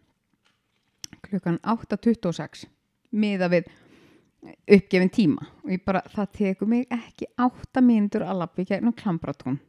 klukkan 1.25 1.59
8.26 1.61 2.65
miða 3.15 3.49
við 3.53 3.69
uppgefin 4.75 5.13
tíma. 5.13 5.47
Og 5.65 5.73
ég 5.73 5.85
bara, 5.85 6.03
það 6.13 6.33
tekur 6.39 6.69
mig 6.69 6.89
ekki 6.93 7.29
átta 7.41 7.81
mínútur 7.81 8.25
að 8.25 8.43
lappa 8.43 8.61
í 8.61 8.69
gegnum 8.69 8.93
klambratún 8.97 9.61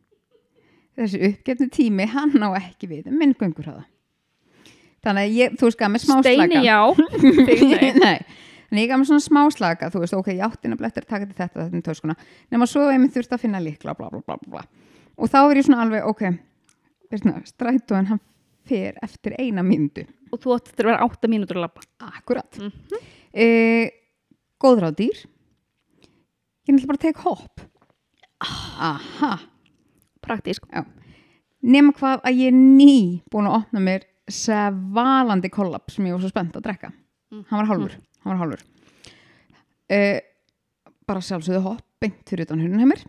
þessi 0.96 1.20
uppgefni 1.30 1.68
tími 1.72 2.08
hann 2.10 2.40
á 2.40 2.56
ekki 2.56 2.88
við 2.90 3.12
minn 3.12 3.34
göngur 3.36 3.68
hafa 3.68 3.84
þannig 5.04 5.22
að 5.22 5.36
ég, 5.36 5.56
þú 5.60 5.70
gaf 5.78 5.92
mér 5.92 6.02
smá 6.02 6.14
Steini 6.18 6.38
slaka 6.40 6.62
já. 6.64 6.78
Þig 7.48 7.98
nei. 8.00 8.18
Þannig 8.66 8.82
ég 8.82 8.90
gaf 8.90 9.00
mér 9.00 9.08
svona 9.10 9.24
smá 9.24 9.40
slaka 9.54 9.90
þú 9.94 10.02
veist, 10.02 10.16
ok, 10.18 10.32
ég 10.34 10.44
átti 10.46 10.70
nefnilega 10.70 10.92
eftir 10.92 11.06
að 11.06 11.12
taka 11.12 11.26
til 11.26 11.38
þetta 11.38 11.60
þetta 11.62 11.80
er 11.80 11.86
töskuna, 11.86 12.16
nema 12.50 12.66
svo 12.70 12.86
ef 12.90 12.96
ég 12.98 13.12
þurfti 13.14 13.36
að 13.36 13.44
finna 13.44 13.62
líkla 13.62 13.94
bla 13.98 14.10
bla 14.10 14.22
bla 14.26 14.38
bla 14.46 14.64
og 15.16 15.30
þá 15.30 15.38
er 15.44 15.60
ég 15.60 15.68
svona 15.68 15.84
alveg, 15.86 16.06
ok 16.10 16.24
strætóin 17.46 18.10
hann 18.10 18.22
fer 18.66 18.96
eftir 19.04 19.36
eina 19.38 19.62
mínútu. 19.62 20.02
Og 20.34 20.40
þú 20.42 20.56
átti 20.56 20.72
að 20.74 20.88
vera 20.88 21.04
átta 21.04 21.28
mínútur 21.30 21.60
að 21.60 21.68
labba. 21.68 21.84
Akkurat. 22.02 22.58
Mm 22.58 22.72
góðráðdýr 24.62 25.18
ég 26.66 26.72
náttúrulega 26.72 26.90
bara 26.90 27.02
tek 27.02 27.22
hopp. 27.24 27.60
Aha. 28.40 29.32
Praktísk. 30.24 30.66
Nema 31.66 31.92
hvað 31.96 32.24
að 32.26 32.40
ég 32.40 32.52
er 32.52 32.56
ný 32.56 33.22
búin 33.32 33.48
að 33.50 33.58
opna 33.60 33.82
mér 33.82 34.06
svalandi 34.32 35.50
kollab 35.52 35.92
sem 35.92 36.08
ég 36.08 36.16
var 36.16 36.24
svo 36.24 36.32
spennt 36.32 36.56
að 36.58 36.66
drekka. 36.66 36.92
Mm. 37.26 37.42
hann 37.50 37.58
var 37.58 37.66
hálfur, 37.66 37.94
hann 38.26 38.34
var 38.34 38.42
hálfur. 38.42 38.64
Uh, 39.86 40.18
bara 41.06 41.22
sjálfsögðu 41.22 41.62
hopp 41.62 41.84
beint 42.02 42.26
fyrir 42.26 42.48
utan 42.48 42.60
húnum 42.60 42.82
heimir 42.82 43.04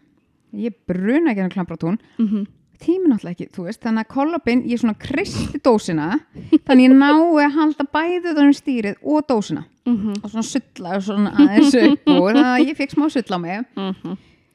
ég 0.55 0.75
bruna 0.87 1.31
ekki 1.31 1.43
hann 1.43 1.51
klambratún 1.51 1.97
mm 2.17 2.27
-hmm. 2.27 2.45
tíminn 2.79 3.11
alltaf 3.11 3.31
ekki, 3.31 3.49
þú 3.51 3.63
veist 3.65 3.81
þannig 3.81 4.05
að 4.05 4.13
kollabinn, 4.13 4.63
ég 4.69 4.79
svona 4.79 4.93
kristi 4.93 5.59
dósina 5.59 6.19
þannig 6.67 6.83
ég 6.87 6.93
nái 6.93 7.45
að 7.45 7.55
halda 7.57 7.85
bæði 7.93 8.31
utan 8.31 8.45
um 8.45 8.53
stýrið 8.53 8.95
og 9.01 9.25
dósina. 9.27 9.65
Mhm. 9.87 10.13
og 10.23 10.29
svona 10.29 10.43
sulla 10.43 10.95
og 10.95 11.03
svona 11.03 11.31
aðeins 11.31 11.75
upp 11.75 12.07
og 12.07 12.25
þannig 12.27 12.45
að 12.45 12.67
ég 12.67 12.77
fekk 12.77 12.91
smá 12.91 13.09
sulla 13.09 13.37
á 13.37 13.39
mig. 13.39 13.65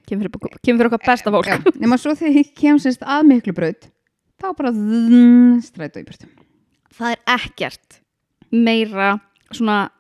Kemur 0.07 0.29
fyrir, 0.29 0.59
kemur 0.63 0.79
fyrir 0.79 0.87
okkar 0.93 1.07
besta 1.07 1.31
fólk. 1.31 1.47
Já, 1.47 1.81
nema 1.81 1.97
svo 1.97 2.15
þegar 2.15 2.37
ég 2.37 2.55
kem 2.55 2.79
semst 2.79 3.03
að 3.03 3.27
miklu 3.27 3.53
braut 3.53 3.89
þá 4.41 4.57
bara 4.57 4.73
þn, 4.73 5.63
strætó 5.63 6.01
í 6.01 6.05
burtu. 6.05 6.27
Það 6.93 7.11
er 7.11 7.21
ekkert 7.39 8.01
meira 8.51 9.21
svona 9.51 9.91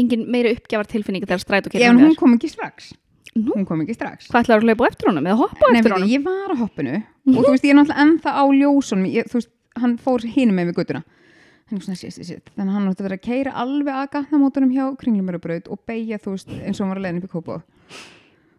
engin 0.00 0.24
meira 0.30 0.54
uppgjafar 0.56 0.88
tilfinning 0.90 1.26
þegar 1.26 1.44
strætó 1.44 1.72
Já, 1.72 1.78
kemur 1.78 1.90
en 1.90 2.00
með 2.00 2.08
hún 2.08 2.16
kom 2.22 2.34
ekki 2.38 2.50
strax. 2.54 2.90
Nú? 3.38 3.52
hún 3.54 3.66
kom 3.68 3.84
ekki 3.84 3.94
strax. 3.94 4.30
Hvað 4.32 4.46
ætlar 4.46 4.62
að 4.62 4.66
hlaupa 4.66 4.86
á 4.86 4.90
eftir 4.90 5.10
honum 5.12 5.28
eða 5.28 5.38
hoppa 5.42 5.62
á 5.62 5.68
Nei, 5.70 5.78
eftir 5.82 5.94
honum? 5.94 6.10
ég 6.10 6.24
var 6.24 6.50
á 6.50 6.56
hoppinu 6.58 6.96
og 6.98 7.38
þú 7.44 7.52
veist, 7.52 7.66
ég 7.68 7.70
er 7.74 7.78
náttúrulega 7.78 8.02
ennþá 8.06 8.32
á 8.34 8.44
ljósunum. 8.58 9.06
Ég, 9.12 9.28
þú 9.30 9.38
veist, 9.38 9.50
hann 9.78 9.94
fór 10.02 10.24
hinum 10.26 10.58
með 10.58 10.70
við 10.72 10.78
guttuna 10.80 11.04
hann 11.68 11.78
er 11.78 11.84
svona 11.84 11.98
sér, 12.00 12.12
sér, 12.16 12.24
sér 12.24 12.54
þannig 12.56 12.70
að 12.72 12.76
hann 12.78 12.86
átti 12.88 13.02
að 13.02 13.06
vera 13.08 13.18
að 13.18 13.26
keira 13.26 13.52
alveg 13.60 13.98
að 14.00 14.06
gatnamótunum 14.14 14.70
hjá 14.72 14.84
kringlumörubraut 15.02 15.68
og 15.68 15.82
beigja, 15.88 16.18
þú 16.22 16.32
veist, 16.34 16.48
eins 16.48 16.80
og 16.80 16.86
hann 16.86 16.92
var 16.94 17.00
að 17.00 17.04
leiðin 17.04 17.20
upp 17.20 17.28
í 17.28 17.32
kópa 17.34 17.58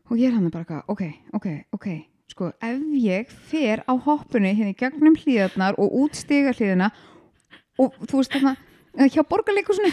og 0.09 0.13
ég 0.21 0.29
er 0.29 0.35
hann 0.37 0.49
bara 0.53 0.61
eitthvað, 0.63 0.83
ok, 0.93 1.03
ok, 1.37 1.47
ok. 1.77 1.87
Sko, 2.29 2.51
ef 2.61 2.81
ég 3.01 3.31
fer 3.49 3.81
á 3.89 3.93
hoppinu 4.05 4.51
hérna 4.53 4.75
í 4.75 4.77
gegnum 4.77 5.17
hlíðarnar 5.17 5.77
og 5.81 5.95
út 6.03 6.17
stiga 6.17 6.53
hlíðina 6.53 6.91
og 7.81 7.97
þú 8.05 8.21
veist, 8.21 8.35
þarna 8.35 9.09
hjá 9.09 9.23
borgarleikusinu 9.25 9.89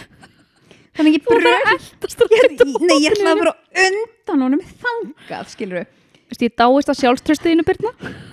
þannig 0.97 1.19
ég 1.19 1.27
bröð 1.27 1.45
nei, 1.47 2.99
ég 3.05 3.13
ætla 3.13 3.35
að 3.35 3.43
vera 3.43 3.53
á 3.53 3.57
undan 3.87 4.45
honum 4.47 4.63
þangað, 4.83 5.53
skilur 5.53 5.83
við 5.83 5.95
Vist, 6.27 6.43
ég 6.43 6.57
dáist 6.59 6.89
að 6.91 6.99
sjálfströstuðinu 6.99 7.63
Birna. 7.63 7.93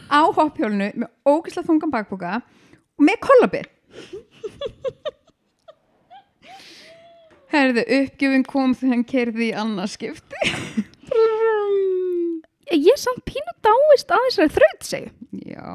Á 0.09 0.25
hoppjólinu 0.33 0.87
með 0.97 1.09
ógislega 1.29 1.67
þungan 1.67 1.91
bakboka 1.93 2.39
og 2.41 3.05
með 3.05 3.19
kollabir 3.21 3.69
Herðu, 7.53 7.83
uppgjöfin 7.85 8.47
kom 8.49 8.73
þegar 8.73 8.95
hann 8.95 9.05
kerði 9.05 9.51
í 9.51 9.55
annarskipti 9.61 10.39
ég 12.79 12.99
samt 13.01 13.23
pínu 13.27 13.53
dáist 13.65 14.13
að 14.13 14.25
þessari 14.27 14.53
þraut 14.57 14.87
segi 14.87 15.11
Já, 15.53 15.67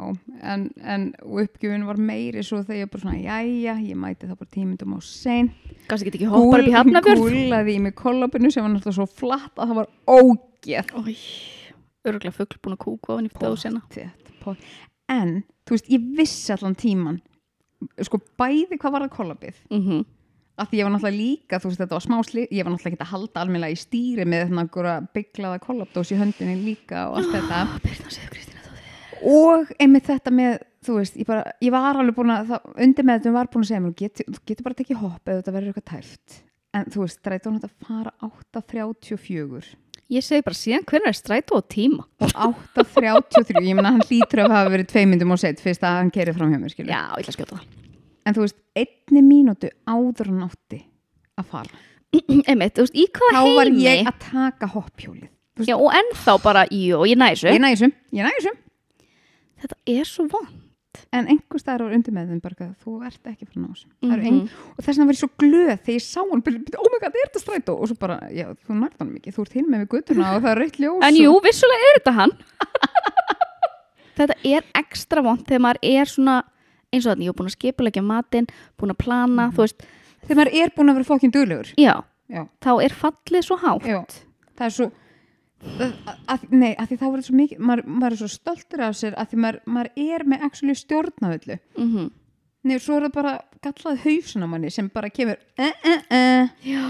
en, 0.43 0.69
en 0.83 1.09
uppgjöfin 1.23 1.87
var 1.89 1.99
meiri 2.01 2.45
svo 2.47 2.61
þegar 2.63 2.81
ég 2.81 2.93
bara 2.93 3.03
svona, 3.05 3.19
jæja, 3.19 3.77
ég 3.83 3.99
mæti 3.99 4.29
það 4.29 4.41
bara 4.43 4.55
tímundum 4.55 4.97
á 4.97 5.01
sein 5.05 5.51
kannski 5.89 6.11
get 6.11 6.19
ekki 6.19 6.31
hoppar 6.31 6.63
upp 6.63 6.71
í 6.71 6.77
hafnafjörð 6.77 7.25
Gúlaði 7.25 7.77
í 7.77 7.85
mig 7.87 7.97
kollabinu 7.99 8.53
sem 8.53 8.65
var 8.65 8.75
náttúrulega 8.75 8.99
svo 8.99 9.09
flatt 9.09 9.55
að 9.57 9.73
það 9.73 9.81
var 9.81 9.89
ógeð. 10.19 10.93
Örgulega 12.09 12.37
fuggl 12.37 12.61
búin 12.63 12.77
að 12.77 12.83
kúka 12.85 13.15
ofan 13.15 13.29
í 13.29 13.33
dósina. 13.41 13.83
Pottþétt, 13.87 14.33
pott. 14.43 14.69
En, 15.13 15.41
þú 15.67 15.77
veist, 15.77 15.91
ég 15.93 16.07
vissi 16.19 16.53
allan 16.55 16.77
tíman 16.79 17.19
sko 18.05 18.21
bæði 18.41 18.79
hvað 18.79 18.95
var 18.95 19.05
það 19.07 19.15
kollabið 19.17 19.59
mm 19.71 19.83
-hmm. 19.83 20.05
Að 20.59 20.71
því 20.71 20.79
ég 20.81 20.87
var 20.87 20.95
náttúrulega 20.95 21.19
líka, 21.19 21.61
þú 21.61 21.71
veist, 21.71 21.81
þetta 21.83 21.97
var 21.97 22.05
smá 22.05 22.17
sli 22.27 22.45
ég 22.51 22.67
var 22.67 22.75
náttúrulega 22.75 22.97
ekki 22.97 23.07
að 23.07 23.13
halda 23.13 23.43
almennilega 23.43 23.75
í 23.75 23.81
stýri 23.83 24.27
með 24.29 24.45
þarna 24.45 24.65
einhverja 24.65 24.95
bygglaða 25.19 25.61
kollabdós 25.65 26.13
í 26.13 26.19
höndinni 26.19 26.57
líka 26.65 27.05
og 27.11 27.21
allt 27.21 27.35
þetta. 27.37 27.63
Og 29.29 29.71
einmitt 29.83 30.07
þetta 30.07 30.31
með, 30.31 30.61
þú 30.87 31.01
veist, 31.01 31.17
ég, 31.19 31.27
bara, 31.27 31.57
ég 31.59 31.73
var 31.75 31.97
alveg 31.99 32.15
búin 32.15 32.31
að, 32.31 32.53
undir 32.79 33.07
með 33.09 33.17
þetta 33.19 33.33
var 33.35 33.49
búin 33.51 33.65
að 33.65 33.73
segja 33.73 33.83
mér, 33.83 33.97
getur, 33.99 34.29
þú 34.31 34.43
getur 34.47 34.67
bara 34.69 34.77
að 34.77 34.83
tekið 34.85 35.01
hopp 35.01 35.33
eða 35.33 35.41
þetta 35.41 35.55
verður 35.57 35.73
eitthvað 35.73 35.89
tæft. 35.91 36.37
En 36.79 36.87
þú 36.95 37.03
veist, 37.03 37.19
strætó 37.19 37.51
hann 37.51 37.67
að 37.67 37.75
fara 37.89 38.15
8.34 38.29 39.75
ég 40.13 40.25
segi 40.25 40.45
bara 40.45 40.57
síðan 40.57 40.87
hvernig 40.89 41.11
er 41.11 41.19
strætó 41.19 41.59
á 41.61 41.63
tíma? 41.69 42.07
Og 42.23 42.33
8.33, 42.79 43.65
ég 43.67 43.77
menna 43.77 43.97
hann 43.97 44.07
hlýtur 44.07 44.47
að 44.47 44.57
hafa 44.57 44.73
verið 44.77 44.95
tvei 44.95 45.05
myndum 45.11 45.37
og 45.37 45.43
sett 45.43 45.61
fyrst 45.65 45.85
að 45.85 46.01
hann 46.01 46.15
kerið 46.15 46.41
fram 46.41 46.55
hjá 46.55 46.63
mér, 46.63 46.73
skilur 46.73 46.95
já, 46.95 47.05
en 48.29 48.37
þú 48.37 48.45
veist, 48.45 48.59
einni 48.77 49.25
mínútu 49.25 49.73
áður 49.89 50.33
en 50.35 50.45
átti 50.49 50.83
að 51.39 51.51
fara. 51.55 51.83
Einmitt, 52.49 52.77
þú 52.77 52.87
veist, 52.87 52.97
í 52.97 53.09
þá 53.09 53.25
hvaða 53.25 53.43
var 53.57 53.73
heimi 53.73 53.85
ég 53.85 54.09
að 54.09 54.23
taka 54.29 54.71
hopphjólið 54.77 55.29
Þú 55.29 55.65
veist, 55.65 55.73
já, 55.73 55.77
og 55.77 55.99
ennþá 55.99 56.39
bara, 56.45 56.63
jú, 56.71 57.03
ég 57.09 57.19
næsu 57.19 57.51
ég 57.51 57.61
næði 57.61 57.77
þessum, 57.77 57.93
ég 58.15 58.27
næði 58.29 58.39
þessum 58.39 58.59
þetta 59.59 59.79
er 59.97 60.09
svo 60.09 60.27
von 60.31 60.49
en 61.15 61.29
einhver 61.31 61.61
staðar 61.61 61.91
á 61.91 61.95
undir 61.97 62.15
með 62.15 62.33
þeim 62.33 62.41
bara 62.43 62.69
þú 62.83 62.95
ert 63.07 63.31
ekki 63.31 63.49
frá 63.49 63.59
náðum 63.61 63.91
mm 64.03 64.25
ein... 64.29 64.39
og 64.49 64.81
þess 64.83 64.99
vegna 64.99 65.09
var 65.09 65.17
ég 65.17 65.21
svo 65.21 65.31
glöð 65.43 65.73
þegar 65.75 65.97
ég 65.97 66.05
sá 66.05 66.21
hann 66.21 66.43
oh 66.43 66.91
my 66.93 67.01
god, 67.03 67.19
er 67.19 67.29
þetta 67.29 67.43
strætó? 67.43 67.75
Og 67.77 67.91
svo 67.91 67.99
bara, 68.01 68.19
já, 68.35 68.47
þú 68.67 68.79
nærði 68.79 69.03
hann 69.03 69.13
mikið, 69.15 69.37
þú 69.37 69.45
ert 69.45 69.59
hinn 69.59 69.69
með 69.73 69.85
við 69.85 69.91
guttuna 69.95 70.31
og 70.37 70.45
það 70.45 70.53
er 70.53 70.63
rautt 70.63 70.81
ljós 70.83 71.07
en 71.09 71.19
jú, 71.19 71.35
vissulega 71.45 71.89
er 71.91 72.01
þetta 72.01 72.15
hann. 72.19 72.37
Þetta 74.19 74.35
er 74.51 74.65
ekstra 74.75 75.23
vond 75.23 75.45
þegar 75.47 75.63
maður 75.63 75.79
er 75.87 76.11
svona 76.11 76.41
eins 76.93 77.07
og 77.07 77.13
þannig, 77.15 77.27
ég 77.29 77.35
er 77.35 77.39
búin 77.41 77.51
að 77.51 77.57
skipulegja 77.59 78.03
matinn 78.05 78.47
búin 78.81 78.95
að 78.95 78.99
plana, 79.05 79.49
Mhm. 79.49 79.55
þú 79.57 79.65
veist. 79.67 79.83
Þegar 80.27 80.37
maður 80.43 80.55
er 80.63 80.71
búin 80.77 80.91
að 80.91 80.95
vera 80.99 81.09
fókin 81.11 81.33
duglegur. 81.33 81.75
Já, 81.79 81.95
já, 82.29 82.47
þá 82.61 82.71
er 82.85 82.91
fallið 82.91 83.45
svo 83.45 83.57
hátt. 83.63 83.87
Já, 83.87 84.05
það 84.59 84.67
er 84.67 84.71
svo 84.71 84.91
að, 86.29 86.45
nei, 86.55 86.75
að 86.79 86.87
því 86.93 86.97
þá 87.01 87.05
var 87.09 87.19
þetta 87.19 87.27
svo 87.29 87.37
mikið 87.39 87.59
maður, 87.67 87.85
maður 88.01 88.15
er 88.15 88.21
svo 88.21 88.29
stoltur 88.31 88.83
af 88.87 88.95
sér 88.99 89.17
að 89.19 89.33
því 89.33 89.39
maður, 89.43 89.61
maður 89.67 89.91
er 90.15 90.25
með 90.31 90.45
actually 90.49 90.77
stjórnaðullu 90.79 91.59
mm 91.79 92.09
Nei, 92.69 92.75
svo 92.83 92.97
er 92.99 93.05
það 93.07 93.13
bara 93.15 93.33
gallað 93.65 94.01
hausin 94.03 94.43
á 94.45 94.49
manni 94.51 94.71
sem 94.75 94.89
bara 94.93 95.09
kemur 95.15 95.39
uh, 95.59 95.71
uh, 95.87 96.01
uh. 96.11 96.49
já, 96.67 96.83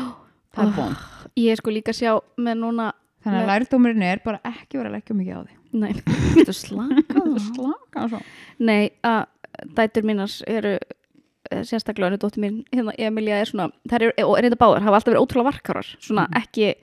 það 0.56 0.64
er 0.64 0.72
bón 0.78 0.94
ég 1.38 1.52
er 1.52 1.60
sko 1.60 1.70
líka 1.74 1.92
að 1.92 1.98
sjá 2.00 2.12
með 2.40 2.56
núna 2.62 2.86
þannig 3.22 3.38
að 3.38 3.44
Nei. 3.44 3.50
lærdómurinn 3.52 4.06
er 4.08 4.22
bara 4.24 4.40
ekki 4.48 4.80
vera 4.80 4.88
að 4.90 4.96
leggja 4.96 5.16
mikið 5.18 5.36
á 5.36 5.40
því 5.44 5.80
nei, 5.84 5.92
þetta 6.38 6.54
slaka 6.56 7.20
á. 7.20 7.24
slaka 7.52 8.06
svo? 8.14 8.20
Nei, 8.64 8.90
að 9.04 9.20
dætur 9.66 10.02
mínas 10.04 10.42
eru 10.46 10.78
eh, 11.50 11.62
sérstaklega 11.64 12.10
henni 12.10 12.18
dóttir 12.18 12.42
mín, 12.42 12.64
hérna 12.72 12.92
Emilia 12.98 13.40
er 13.40 13.46
svona, 13.46 13.70
eru, 13.92 14.10
og 14.24 14.36
reynda 14.38 14.56
báðar 14.60 14.82
hafa 14.84 14.96
alltaf 15.00 15.12
verið 15.14 15.22
ótrúlega 15.24 15.50
varkarar, 15.52 15.86
svona 16.00 16.28
Mhm. 16.28 16.36
ekki 16.42 16.74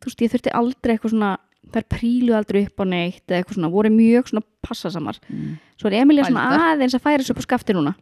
þú 0.00 0.06
veist, 0.08 0.20
ég 0.22 0.30
þurfti 0.32 0.52
aldrei 0.54 0.94
eitthvað 0.96 1.10
svona 1.10 1.36
þær 1.70 1.84
príluðu 1.92 2.36
aldrei 2.38 2.62
upp 2.66 2.80
á 2.80 2.84
neitt 2.88 3.26
eða 3.28 3.42
eitthvað 3.44 3.54
svona, 3.58 3.70
voru 3.70 3.90
mjög 3.90 4.28
svona 4.30 4.42
passasamar 4.62 5.18
mm. 5.28 5.58
svo 5.76 5.86
er 5.90 6.00
Emilia 6.00 6.24
svona 6.24 6.48
Bældar. 6.48 6.64
aðeins 6.72 6.94
að 6.96 7.02
færa 7.04 7.18
þessu 7.20 7.30
upp 7.30 7.42
á 7.44 7.46
skafti 7.46 7.74
núna 7.76 7.94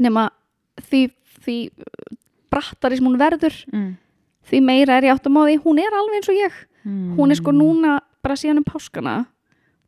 nema 0.00 0.28
því, 0.82 1.10
því 1.44 1.56
brattari 2.50 2.96
sem 2.98 3.06
hún 3.06 3.18
verður 3.20 3.54
Mm. 3.72 3.96
því 4.48 4.60
meira 4.64 4.96
er 4.98 5.02
ég 5.04 5.14
áttum 5.14 5.36
á 5.38 5.42
því, 5.46 5.58
hún 5.62 5.78
er 5.78 5.92
alveg 5.94 6.14
eins 6.18 6.28
og 6.28 6.34
ég 6.34 6.52
Mm. 6.84 7.16
hún 7.16 7.30
er 7.30 7.36
sko 7.36 7.52
núna 7.52 8.00
bara 8.22 8.34
síðan 8.34 8.58
um 8.58 8.64
páskana 8.64 9.26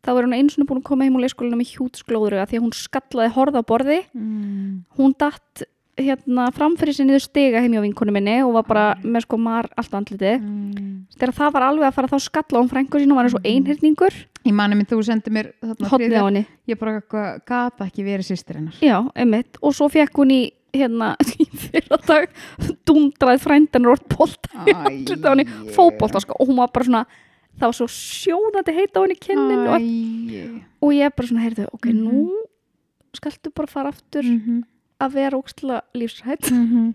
þá 0.05 0.13
er 0.15 0.27
hún 0.27 0.37
eins 0.37 0.57
og 0.59 0.69
búin 0.69 0.81
að 0.81 0.89
koma 0.89 1.07
heim 1.07 1.19
úr 1.19 1.27
leikskólinu 1.27 1.59
með 1.61 1.75
hjútsglóðru 1.75 2.41
því 2.41 2.61
að 2.61 2.65
hún 2.65 2.77
skallaði 2.77 3.35
horða 3.37 3.63
á 3.63 3.69
borði. 3.69 4.01
Mm. 4.17 4.83
hún 4.99 5.15
datt 5.19 5.67
hérna 6.01 6.47
framfyrir 6.57 6.97
sinni 6.97 7.13
niður 7.13 7.25
stiga 7.27 7.61
heim 7.61 7.75
hjá 7.75 7.83
vinkonu 7.85 8.15
minni 8.15 8.39
og 8.45 8.55
var 8.55 8.67
bara 8.69 8.85
með 9.03 9.27
sko 9.27 9.39
mar 9.41 9.69
allt 9.81 9.97
andlitið. 9.99 10.39
Mm. 10.41 10.93
þegar 11.17 11.35
það 11.37 11.55
var 11.57 11.67
alveg 11.69 11.89
að 11.89 11.97
fara 11.99 12.13
þá 12.13 12.27
skalla 12.27 12.63
hún 12.63 12.71
frængu 12.71 13.03
sín 13.03 13.13
og 13.13 13.21
var 13.21 13.29
eins 13.29 13.37
og 13.37 13.49
einhyrningur. 13.51 14.17
Ég 14.47 14.57
mani 14.57 14.79
minn 14.79 14.89
þú 14.89 15.03
sendi 15.05 15.33
mér 15.35 15.53
þarna 15.61 15.91
Ég 16.71 16.81
bara 16.81 17.03
gata 17.45 17.89
ekki 17.89 18.07
verið 18.07 18.31
sýstir 18.31 18.61
hennar. 18.61 18.79
Já, 18.81 19.03
einmitt, 19.13 19.61
og 19.61 19.77
svo 19.77 19.91
fekk 19.93 20.23
hún 20.23 20.33
í 20.33 20.43
hérna, 20.75 21.15
í 21.43 21.47
fyrra 21.51 21.99
dag 22.07 22.31
dundraði 22.89 23.43
frændanur 23.43 23.99
og 23.99 24.07
bolta 24.15 24.65
andlitið 24.65 25.27
á 25.27 25.33
henni, 25.33 25.49
fótbolta 25.75 26.23
sko, 26.23 26.39
og 26.39 26.51
hún 26.51 26.61
var 26.63 26.73
bara 26.73 26.89
svona 26.89 27.05
það 27.61 27.69
var 27.69 27.77
svo 27.79 27.89
sjóðandi 27.93 28.75
heita 28.77 29.01
á 29.01 29.03
henni 29.05 29.19
kynnin 29.21 29.67
og, 29.69 29.87
og 30.87 30.95
ég 30.97 31.15
bara 31.17 31.29
svona, 31.31 31.45
heyrðu, 31.47 31.69
ok, 31.77 31.87
Mhm. 31.93 32.03
nú 32.09 32.41
skaltu 33.17 33.51
bara 33.55 33.67
fara 33.71 33.91
aftur 33.93 34.25
mhm, 34.25 34.63
að 35.01 35.15
vera 35.19 35.39
ógstla 35.39 35.81
lífsrætt 35.95 36.51
mhm. 36.51 36.93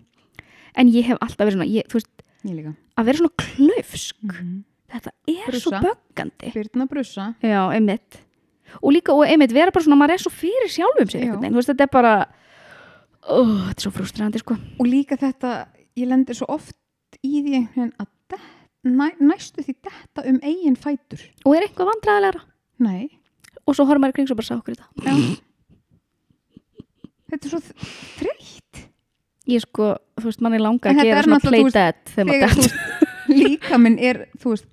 en 0.76 0.88
ég 0.92 1.04
hef 1.06 1.18
alltaf 1.20 1.46
verið 1.46 1.58
svona, 1.58 1.70
ég, 1.70 1.88
veist, 1.92 2.10
Ég 2.46 2.68
að 2.96 3.04
vera 3.08 3.18
svona 3.18 3.34
klaufsk. 3.42 4.16
Mhm. 4.22 4.64
þetta 4.92 5.10
er 5.26 5.46
Brussa. 5.50 5.62
svo 5.64 5.80
böggandi. 5.82 6.52
Byrna 6.54 6.86
brussa. 6.86 7.34
Já, 7.42 7.62
einmitt. 7.74 8.20
Og 8.82 8.92
líka, 8.94 9.12
og 9.12 9.26
einmitt, 9.26 9.52
vera 9.52 9.72
bara 9.74 9.82
svona, 9.84 9.98
maður 9.98 10.14
er 10.14 10.22
svo 10.22 10.30
fyrir 10.30 10.70
sjálfum 10.70 11.10
sig 11.10 11.22
einhvern 11.22 11.40
veginn, 11.42 11.54
þú 11.56 11.58
veist, 11.60 11.70
þetta 11.72 11.82
er 11.82 11.92
bara 11.92 12.12
oh, 13.28 13.50
þetta 13.66 13.80
er 13.80 13.82
svo 13.82 13.92
frustrandi, 13.96 14.38
sko. 14.38 14.56
Og 14.78 14.86
líka 14.86 15.18
þetta, 15.18 15.66
ég 15.98 16.06
lendir 16.06 16.38
svo 16.38 16.46
oft 16.54 16.76
í 17.26 17.42
því 17.42 17.60
að 17.98 18.06
næ, 18.86 19.08
næstu 19.20 19.64
því 19.64 19.74
þetta 19.86 20.24
um 20.30 20.38
eigin 20.42 20.76
fætur. 20.78 21.22
Og 21.44 21.56
er 21.56 21.66
eitthvað 21.66 21.90
vandræðilegra 21.92 22.42
Nei, 22.86 23.08
og 23.64 23.76
svo 23.76 23.86
horfum 23.88 24.04
maður 24.04 24.18
kring 24.18 24.28
svo 24.28 24.36
bara 24.38 24.48
sá 24.50 24.56
okkur 24.58 24.76
þetta 24.76 25.06
já. 25.06 25.36
Þetta 27.26 27.48
er 27.48 27.52
svo 27.52 27.60
þreytt. 28.20 28.82
Ég 29.50 29.62
sko, 29.62 29.92
þú 30.18 30.28
veist, 30.28 30.42
mann 30.42 30.54
er 30.58 30.62
langa 30.62 30.90
að 30.90 31.00
gera 31.02 31.20
er 31.22 31.26
svona 31.26 31.42
play 31.42 31.66
dead 31.74 32.00
þegar 32.12 32.28
maður 32.30 32.56
veist, 32.60 32.76
líkaminn 33.30 33.98
er 34.02 34.20
þú 34.42 34.52
veist, 34.54 34.68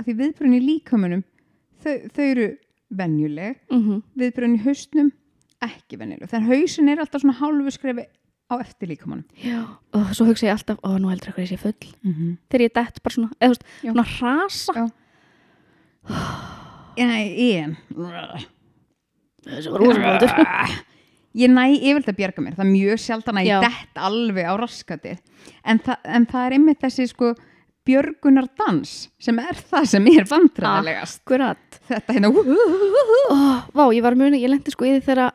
að 0.00 0.08
því 0.08 0.14
viðbrunni 0.20 0.60
í 0.60 0.64
líkamunum 0.66 1.24
þau, 1.84 1.94
þau 2.16 2.24
eru 2.26 2.48
venjuleg. 3.00 3.58
Mhm. 3.70 4.02
viðbrunni 4.20 4.60
í 4.60 4.64
hausnum 4.64 5.10
ekki 5.64 5.98
venjuleg. 6.00 6.30
Þannig 6.30 6.54
hausin 6.54 6.88
er 6.88 7.02
alltaf 7.02 7.22
svona 7.24 7.36
hálfu 7.40 7.74
skrefi 7.74 8.06
á 8.50 8.54
eftir 8.60 8.90
líkamunum 8.90 9.24
já, 9.38 9.62
og 9.94 10.10
svo 10.16 10.26
hugsa 10.26 10.48
ég 10.48 10.54
alltaf, 10.56 10.78
ó, 10.82 10.98
nú 10.98 11.08
heldur 11.12 11.30
eitthvað 11.30 11.46
ég 11.46 11.52
sé 11.52 11.58
full. 11.58 11.94
Mm 12.02 12.12
-hmm. 12.12 12.36
þegar 12.50 12.66
ég 12.66 12.74
dett 12.74 13.02
bara 13.02 13.14
svona, 13.14 13.30
eða 13.40 13.54
svona 13.54 14.04
var 19.72 19.80
rosalega 19.80 20.18
ég 21.42 21.50
næ 21.50 21.64
yfirlega 21.78 22.12
að 22.12 22.18
bjarga 22.18 22.42
mér. 22.42 22.56
Það 22.56 22.64
er 22.64 22.72
mjög 22.72 23.02
sjaldan 23.04 23.40
að 23.40 23.46
Já. 23.46 23.52
ég 23.54 23.66
dett 23.68 24.02
alveg 24.08 24.48
á 24.50 24.54
raskatið. 24.58 25.18
En, 25.64 25.78
þa 25.78 25.96
en 26.04 26.26
það 26.26 26.46
er 26.46 26.56
einmitt 26.56 26.82
þessi 26.82 27.06
sko 27.10 27.34
björgunardans 27.90 28.94
sem 29.22 29.38
er 29.42 29.58
það 29.70 29.88
sem 29.92 30.08
er 30.12 30.26
vandræðilegast 30.30 31.20
akkurat 31.24 31.78
þetta 31.90 32.16
hérna 32.16 32.30
oh, 32.30 33.66
vá, 33.74 33.84
ég 33.94 34.02
var 34.04 34.16
muni, 34.18 34.40
ég 34.42 34.50
lendi 34.52 34.72
sko 34.74 34.86
í 34.86 34.94
því 34.96 35.04
þegar 35.08 35.34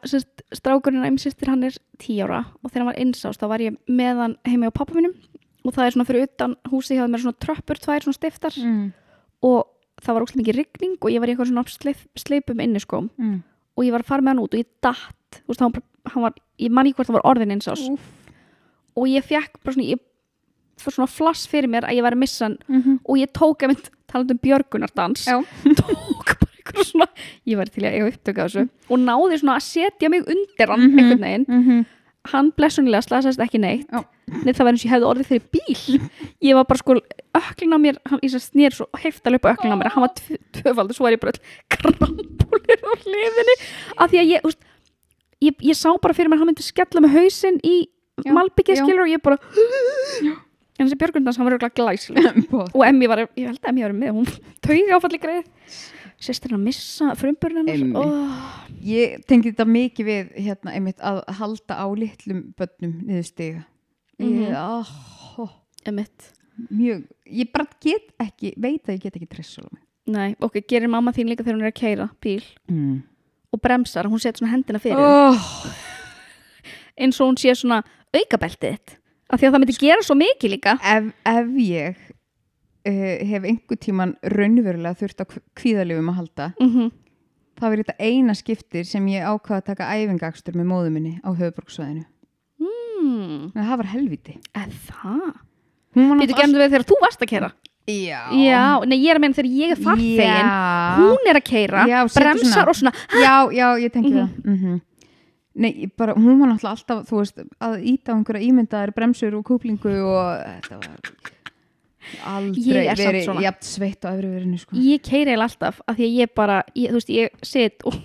strákurinn 0.56 1.04
að 1.06 1.20
sýstir 1.24 1.52
hann 1.52 1.66
er 1.68 1.76
10 2.02 2.24
ára 2.26 2.44
og 2.62 2.70
þegar 2.72 2.82
hann 2.84 2.92
var 2.92 3.00
einsást 3.02 3.42
þá 3.42 3.48
var 3.52 3.64
ég 3.66 3.80
með 3.88 4.22
hann 4.24 4.38
heimi 4.48 4.70
á 4.70 4.78
pappa 4.78 4.96
mínum 4.98 5.16
og 5.66 5.74
það 5.74 5.88
er 5.88 5.96
svona 5.96 6.08
fyrir 6.08 6.28
utan 6.30 6.56
húsi 6.72 6.98
hjá 6.98 7.06
mér 7.10 7.24
svona 7.24 7.40
tröppur, 7.42 7.80
tvær 7.82 8.06
svona 8.06 8.20
stiftar 8.20 8.56
mm. 8.62 8.86
og 9.50 9.66
það 10.04 10.18
var 10.18 10.26
óslega 10.28 10.42
mikið 10.44 10.60
rigning 10.60 10.98
og 11.02 11.12
ég 11.14 11.24
var 11.24 11.32
í 11.32 11.34
eitthvað 11.36 11.52
svona 11.52 11.66
sleip, 11.74 12.02
sleipum 12.20 12.62
inni 12.64 12.82
sko 12.84 13.06
Mm. 13.18 13.40
og 13.76 13.84
ég 13.88 13.96
var 13.96 14.04
að 14.06 14.12
fara 14.12 14.24
með 14.26 14.34
hann 14.36 14.44
út 14.46 14.54
og 14.56 14.62
ég 14.62 14.70
datt 14.84 15.40
þú 15.42 15.52
veist, 15.52 15.64
hann, 15.64 15.74
hann 16.14 16.26
var, 16.28 16.36
ég 16.62 16.72
man 16.72 16.88
ekki 16.88 17.00
hvort 17.00 17.10
það 17.10 17.18
var 17.18 17.30
orðin 17.32 17.56
einsás 17.56 17.82
Úff. 17.90 18.06
og 18.96 19.10
ég 19.10 19.26
fekk 19.26 19.58
bara 19.64 19.76
svona, 19.76 19.90
ég 19.96 20.04
svona 20.78 21.08
flass 21.10 21.48
fyrir 21.48 21.68
mér 21.72 21.88
að 21.88 21.96
ég 21.98 22.04
var 22.04 22.14
að 22.14 22.22
missa 22.24 22.46
hann 22.46 22.58
Mhm. 22.68 23.00
og 23.06 23.18
ég 23.18 23.32
tók 23.32 23.64
að 23.64 23.68
mynd 23.74 23.90
talandi 24.08 24.32
um 24.36 24.40
björgunardans 24.44 25.26
tók 25.80 26.36
bara 26.40 26.54
eitthvað 26.56 26.86
svona 26.92 27.08
ég 27.48 27.58
var 27.58 27.66
til 27.72 27.84
að 27.84 27.94
eiga 27.94 28.10
upptöku 28.12 28.42
af 28.42 28.52
þessu 28.52 28.70
og 28.90 29.00
náði 29.00 29.40
svona 29.42 29.56
að 29.60 29.66
setja 29.70 30.10
mig 30.10 30.24
undir 30.28 30.68
hann 30.70 30.82
Mhm. 30.90 31.00
einhvern 31.00 31.22
veginn 31.22 31.46
Mhm. 31.48 31.86
hann 32.34 32.52
blessunlega 32.58 33.02
slasast 33.06 33.40
ekki 33.40 33.60
neitt 33.60 33.88
Já. 33.92 34.04
Nei, 34.28 34.54
það 34.54 34.64
var 34.66 34.72
eins 34.74 34.82
og 34.82 34.90
ég 34.90 34.94
hefði 34.96 35.10
orðið 35.12 35.28
fyrir 35.30 35.44
bíl 35.54 36.10
ég 36.42 36.56
var 36.56 36.64
bara 36.66 36.78
sko 36.82 36.96
öklin 37.36 37.76
á 37.76 37.78
mér 37.78 37.98
hann, 38.10 38.20
snýr 38.20 38.74
svo 38.74 38.88
heftal 38.98 39.36
upp 39.36 39.46
á 39.46 39.54
öklin 39.54 39.74
á 39.74 39.78
mér 39.78 39.92
hann 39.94 40.02
var 40.02 40.14
tv- 40.18 40.40
tvöfaldur, 40.52 40.96
svo 40.98 41.04
var 41.06 41.12
ég 41.14 41.20
bara 41.22 41.34
krampúlir 41.70 42.82
á 42.82 42.92
hliðinni 43.06 43.56
af 43.98 44.10
því 44.10 44.18
að 44.18 44.32
ég, 44.34 44.42
úst, 44.42 44.58
ég, 45.42 45.54
ég 45.62 45.76
sá 45.78 45.94
bara 46.02 46.14
fyrir 46.18 46.30
mér 46.34 46.40
hann 46.42 46.48
myndi 46.50 46.64
skella 46.66 47.00
með 47.06 47.14
hausinn 47.14 47.60
í 47.64 47.86
já. 48.26 48.82
skilur 48.82 49.06
og 49.06 49.12
ég 49.14 49.22
bara 49.22 49.38
en 50.80 50.88
þessi 50.88 50.98
björgundans, 51.00 51.38
hann 51.40 51.48
var 51.48 51.56
auðvitað 51.58 51.76
glæsileg 51.80 52.40
og 52.76 52.82
Emmi 52.86 53.08
var, 53.08 53.24
ég 53.36 53.48
held 53.52 53.62
að 53.62 53.70
Emmi 53.72 53.86
var 53.86 53.96
með 53.96 54.18
hún 54.18 54.28
tauga 54.66 54.98
áfalli 55.00 55.20
greið 55.24 55.48
sérst 56.26 56.46
að 56.48 56.64
missa 56.64 57.14
hennar. 57.20 58.00
Oh, 58.00 58.66
Ég 58.86 59.24
tengi 59.28 59.52
þetta 59.52 59.66
mikið 59.68 60.06
við 60.08 60.30
hérna, 60.46 60.72
einmitt, 60.78 61.00
að 61.04 61.24
halda 61.40 61.76
á 61.76 61.86
litlum 61.92 62.42
börnum 62.58 62.94
niður 63.08 63.26
stiga. 63.28 63.64
Ég, 64.20 64.48
Mhm. 64.48 64.56
oh, 64.56 65.50
mjög, 66.72 67.02
ég 67.28 67.52
bara 67.52 67.66
get 67.84 68.14
ekki 68.24 68.54
veit 68.56 68.86
að 68.88 68.96
ég 68.96 69.02
get 69.04 69.16
ekki 69.20 69.28
tress 69.28 69.58
á 69.60 69.68
mig 69.68 69.82
Nei, 70.08 70.36
ok, 70.40 70.62
gerir 70.70 70.88
mamma 70.88 71.12
þín 71.12 71.28
líka 71.32 71.44
þegar 71.44 71.58
hún 71.58 71.66
er 71.66 71.72
að 71.74 71.80
keira 71.82 72.10
bíl? 72.22 72.44
Mm. 72.70 73.04
og 73.52 73.62
bremsar, 73.62 74.06
hún 74.06 74.20
setur 74.20 74.44
svona 74.44 74.52
hendina 74.52 74.80
fyrir. 74.80 75.00
Oh, 75.00 75.36
eins 77.00 77.20
og 77.22 77.30
hún 77.32 77.38
sé 77.40 77.54
svona 77.56 77.82
aukabeltið 78.16 78.96
af 79.30 79.40
því 79.40 79.48
að 79.48 79.56
það 79.56 79.64
myndi 79.64 79.78
gera 79.80 80.06
svo 80.06 80.18
mikið 80.20 80.54
líka. 80.56 80.76
Ef, 80.82 81.08
ef 81.26 81.56
ég 81.66 82.04
uh, 82.90 83.16
hef 83.32 83.50
einhver 83.50 83.82
tíman 83.82 84.16
raunverulega 84.36 85.00
þurft 85.02 85.24
á 85.24 85.26
kvíðalifum 85.58 86.14
að 86.14 86.22
halda 86.22 86.52
mm 86.60 86.94
það 87.56 87.72
verið 87.72 87.88
þetta 87.88 88.10
eina 88.10 88.34
skiptir 88.36 88.88
sem 88.88 89.06
ég 89.14 89.24
ákvaða 89.24 89.62
að 89.62 89.68
taka 89.70 89.92
æfingakstur 89.96 90.58
með 90.60 90.66
móðu 90.72 90.90
minni 90.92 91.14
á 91.24 91.30
höfuborgsvæðinu 91.32 92.04
mm. 92.60 93.54
en 93.56 93.62
það 93.62 93.78
var 93.82 93.92
helviti 93.94 94.36
eða 94.52 94.82
það? 94.90 95.30
Býtu 95.96 96.36
gemdu 96.36 96.60
við 96.60 96.74
þegar 96.74 96.88
þú 96.90 96.98
varst 97.06 97.24
að 97.24 97.32
keira 97.32 97.52
Já, 97.86 98.34
Já, 98.34 98.82
nei 98.90 98.98
ég 98.98 99.12
er 99.14 99.20
að 99.20 99.22
meina 99.22 99.38
þegar 99.38 99.50
ég 99.54 99.72
er 99.76 99.82
farþegin. 99.86 100.48
Hún 100.98 101.28
er 101.30 101.38
að 101.38 101.44
keira, 101.46 101.84
bremsar 101.86 102.48
svona- 102.50 102.72
og 102.72 102.78
svona. 102.80 102.94
Já, 103.14 103.34
já, 103.54 103.68
ég 103.78 103.92
tengi 103.94 104.10
Mhm. 104.10 104.18
það. 104.18 104.30
Mm 104.46 104.82
Nei, 105.56 105.88
bara, 105.96 106.14
hún 106.20 106.42
var 106.42 106.50
náttúrulega 106.52 106.74
alltaf 106.76 107.06
þú 107.08 107.22
veist, 107.22 107.38
að 107.64 107.76
íta 107.88 108.12
á 108.12 108.16
einhverja 108.18 108.44
ímyndaðar 108.44 108.92
bremsur 108.96 109.38
og 109.38 109.46
kúplingu 109.48 109.94
og 110.04 110.42
þetta 110.44 110.80
var 110.82 111.14
aldrei 112.36 112.82
er 112.84 113.00
verið 113.00 113.40
jafn 113.46 113.66
sveitt 113.66 114.04
á 114.04 114.12
öfri 114.12 114.34
verinu 114.34 114.60
sko. 114.60 114.76
ég 114.76 115.00
keiri 115.06 115.32
eiginlega 115.32 115.48
alltaf 115.48 115.80
af 115.88 115.96
því 115.96 116.10
að 116.10 116.18
ég 116.20 116.34
bara, 116.36 116.60
ég, 116.76 116.92
þú 116.92 117.00
veist, 117.00 117.14
ég 117.16 117.48
sit 117.48 117.88
og, 117.88 117.96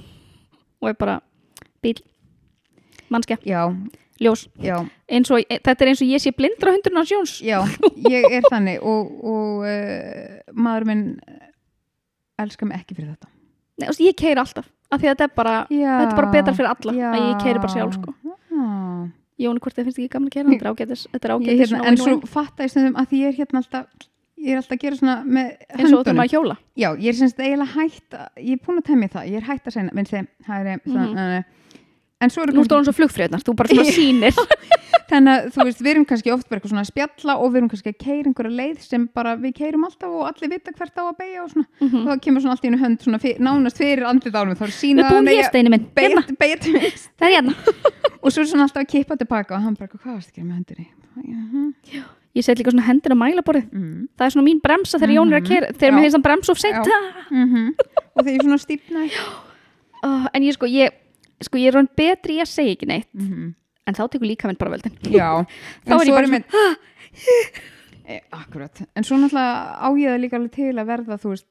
og 0.78 0.92
er 0.92 0.96
bara 1.02 1.18
bíl, 1.82 1.98
mannskja, 3.10 3.40
Já, 3.42 3.66
ljós. 4.22 4.46
Já, 4.62 4.78
eins 5.10 5.34
og, 5.34 5.42
þetta 5.50 5.76
er 5.76 5.90
eins 5.90 6.06
og 6.06 6.14
ég 6.14 6.22
sé 6.22 6.36
blindra 6.36 6.76
hundurinn 6.76 7.02
á 7.02 7.04
sjóns 7.08 7.38
já 7.42 7.58
ég 8.06 8.30
er 8.30 8.46
þannig 8.46 8.78
og, 8.78 9.10
og 9.26 9.66
uh, 9.66 10.38
maður 10.54 10.86
minn 10.92 11.06
elskar 12.40 12.70
mig 12.70 12.78
ekki 12.78 12.94
fyrir 12.94 13.16
þetta. 13.16 13.28
Nei, 13.80 13.88
þú 13.88 13.90
veist, 13.90 14.06
ég 14.06 14.22
keiri 14.22 14.40
alltaf 14.40 14.70
af 14.90 15.00
því 15.00 15.06
að 15.06 15.14
þetta 15.14 15.24
er 15.28 15.34
bara, 15.36 15.56
þetta 15.70 16.10
er 16.10 16.16
bara 16.18 16.30
betra 16.34 16.54
fyrir 16.58 16.70
alla 16.74 16.92
já. 16.98 17.08
að 17.14 17.24
ég 17.28 17.42
keiri 17.44 17.58
bara 17.62 17.74
sjálf 17.74 17.94
sko. 17.94 18.14
Jóni, 19.40 19.60
hvort 19.64 19.72
þið 19.78 19.86
finnst 19.88 19.98
ekki 20.02 20.10
gaman 20.12 20.28
að 20.28 20.34
keira, 20.34 20.50
þetta 20.50 20.66
er 20.66 20.72
ágætis 20.74 21.02
þetta 21.14 21.28
er 21.28 21.32
ágætis 21.36 21.60
hérna, 21.70 21.84
en 21.88 21.96
svo 21.96 22.10
win-win. 22.12 22.28
fatta 22.28 22.64
ég 22.66 22.72
stundum 22.74 22.96
að 23.00 23.14
ég 23.16 23.28
er 23.30 23.36
hérna 23.38 23.62
alltaf 23.62 23.86
ég 24.40 24.50
er 24.52 24.58
alltaf 24.60 24.74
að 24.76 24.82
gera 24.82 24.98
svona 25.00 25.14
með 25.24 25.46
eins 25.70 25.80
og 25.80 25.86
þú 25.86 25.96
höndunum 25.96 26.18
maður 26.20 26.28
að 26.28 26.34
hjóla 26.34 26.56
Já, 26.82 26.88
ég 27.00 27.08
er 27.08 27.16
semst 27.20 27.40
eiginlega 27.40 27.72
hætt 27.72 28.18
að- 28.18 28.42
ég 28.44 28.52
er 28.52 28.60
búin 28.66 28.80
að 28.82 28.84
temja 28.90 29.08
það, 29.14 29.24
ég 29.30 29.36
er 29.40 29.46
hætt 29.48 29.64
að 29.70 29.72
segja 29.78 29.94
vinstri, 29.96 30.20
hægri, 30.50 30.74
svona, 30.84 31.06
Mhm. 31.08 31.44
Mm 32.20 32.24
en 32.24 32.30
svo 32.30 32.42
eru 32.44 32.52
Nú 32.52 32.64
stóðum 32.66 32.84
svo 32.84 32.92
flugfröðnar, 32.92 33.40
þú 33.40 33.54
bara 33.56 33.68
svona 33.72 33.92
sýnir. 33.96 34.34
Þannig 35.10 35.30
að 35.32 35.46
þú 35.54 35.64
veist, 35.66 35.80
við 35.80 35.90
erum 35.90 36.04
kannski 36.06 36.30
oft 36.34 36.46
bara 36.50 36.60
eitthvað 36.60 36.70
svona 36.74 36.82
að 36.84 36.90
spjalla 36.90 37.36
og 37.40 37.48
við 37.50 37.56
erum 37.60 37.70
kannski 37.72 37.90
að 37.90 37.96
keira 38.04 38.28
einhverja 38.28 38.52
leið 38.60 38.82
sem 38.84 39.06
bara 39.16 39.32
við 39.40 39.54
keirum 39.56 39.86
alltaf 39.88 40.12
og 40.12 40.26
allir 40.28 40.50
vita 40.52 40.74
hvert 40.76 41.00
á 41.00 41.02
að 41.02 41.16
beigja 41.18 41.40
og 41.42 41.50
svona, 41.54 41.66
og 41.80 42.04
það 42.10 42.20
kemur 42.26 42.44
svona 42.44 42.54
allt 42.54 42.62
í 42.62 42.70
einu 42.70 42.78
hönd 42.84 43.00
svona 43.06 43.20
fyr, 43.24 43.40
nánast 43.42 43.80
fyrir 43.80 44.04
andlit 44.06 44.36
ánum 44.38 44.54
þá 44.60 44.64
er 44.68 44.74
sína 44.76 45.08
steini 45.48 45.72
minn, 45.72 45.88
hérna, 45.96 46.22
það 46.28 47.26
er 47.26 47.34
hérna. 47.34 47.56
Og 48.22 48.28
svo 48.34 48.44
er 48.44 48.48
svona 48.52 48.66
alltaf 48.68 48.84
að 48.84 48.90
kippa 48.92 49.16
tilbaka 49.16 49.56
og 49.56 49.62
hann 49.64 49.74
bara, 49.80 49.88
hvað 49.88 50.12
varst 50.20 50.28
að 50.30 50.36
gera 50.36 50.46
með 50.46 50.56
hendinni? 50.60 50.88
Já, 51.88 52.02
Ég 52.36 52.44
set 52.46 52.60
líka 52.60 52.70
svona 52.70 52.84
hendur 52.86 53.16
á 53.16 53.18
mælaborðið. 53.18 53.70
Mm. 53.74 54.02
Það 54.14 54.26
er 54.28 54.34
svona 54.36 54.46
mín 54.46 54.60
bremsa 54.62 55.00
þegar 55.00 55.14
Jón 55.16 55.32
er 55.32 55.40
að 55.40 55.40
Mhm. 55.40 55.48
keira 55.50 55.72
Þegar 55.80 55.94
mér 55.96 56.04
finnst 56.04 56.14
hann 56.14 56.26
bremsa 56.28 56.52
of 56.52 56.60
seint. 56.60 56.90
Mm 57.32 57.74
og 58.14 58.24
þegar 58.26 58.36
ég 58.36 58.44
svona 58.44 58.60
stípna 58.60 59.06
oh, 60.04 60.26
En 60.36 60.42
ég 60.46 60.54
sko, 60.54 60.66
ég 60.70 60.92
Sko, 61.40 61.56
ég 61.60 61.70
er 61.70 61.78
raun 61.78 61.90
betri 61.96 62.36
í 62.36 62.44
að 62.44 62.52
segja 62.52 62.76
ekki 62.76 62.90
neitt 62.90 63.10
mm 63.16 63.56
En 63.88 63.96
þá 63.96 64.04
tekur 64.12 64.28
líka 64.28 64.46
minn 64.46 64.58
bara 64.60 64.74
völdin 64.74 64.92
Já, 65.18 65.44
Þá 65.88 65.94
er 65.96 66.10
ég 66.10 66.14
bara 66.14 66.30
með 66.30 66.44
e, 68.10 68.18
akkurat, 68.34 68.82
en 68.94 69.06
svo 69.06 69.18
náttúrulega 69.18 69.80
á 69.80 69.88
ég 69.98 70.12
það 70.12 70.22
líka 70.24 70.38
alveg 70.38 70.52
til 70.56 70.74
að 70.74 70.90
verða 70.90 71.18
þú 71.22 71.32
veist 71.34 71.48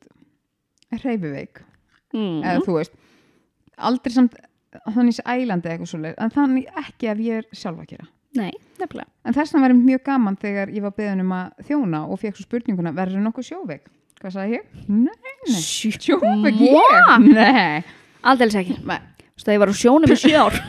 hreyfiveik, 0.99 1.61
mm. 2.15 2.39
eða 2.43 2.63
þú 2.65 2.77
veist 2.77 2.95
aldrei 3.89 4.13
samt 4.13 4.39
þannig 4.93 5.17
sé 5.17 5.25
ælandi 5.25 5.71
eitthvað 5.71 5.91
svo 5.91 5.99
en 6.09 6.33
þannig 6.33 6.71
ekki 6.83 7.11
ef 7.11 7.21
ég 7.25 7.43
er 7.43 7.47
sjálf 7.55 7.83
að 7.83 7.93
gera. 7.93 8.09
Nei, 8.37 8.51
nefnilega. 8.77 9.09
En 9.25 9.33
þess 9.33 9.53
vegna 9.55 9.65
verið 9.65 9.85
mjög 9.87 10.03
gaman 10.05 10.35
þegar 10.41 10.73
ég 10.75 10.85
var 10.85 10.93
beðin 10.97 11.23
um 11.23 11.31
að 11.33 11.63
þjóna 11.69 12.01
og 12.05 12.19
fekk 12.21 12.37
svo 12.37 12.45
spurninguna 12.45 12.93
verður 12.97 13.23
nokkuð 13.25 13.47
sjóveik, 13.47 13.87
hvað 14.21 14.35
sagði 14.35 14.59
ég? 14.59 14.67
Nei, 14.91 15.33
nei, 15.49 15.63
sjóveik 15.63 16.61
ég? 16.65 17.15
Nei, 17.31 17.79
Aldeilis 18.29 18.59
ekki 18.59 18.77
nei 19.39 19.45
Þú 19.45 19.45
veist 19.45 19.49
að 19.49 19.55
ég 19.55 19.61
var 19.61 19.71
á 19.71 19.75
sjónum 19.79 20.11
í 20.11 20.17
sjö 20.19 20.39
ár. 20.39 20.57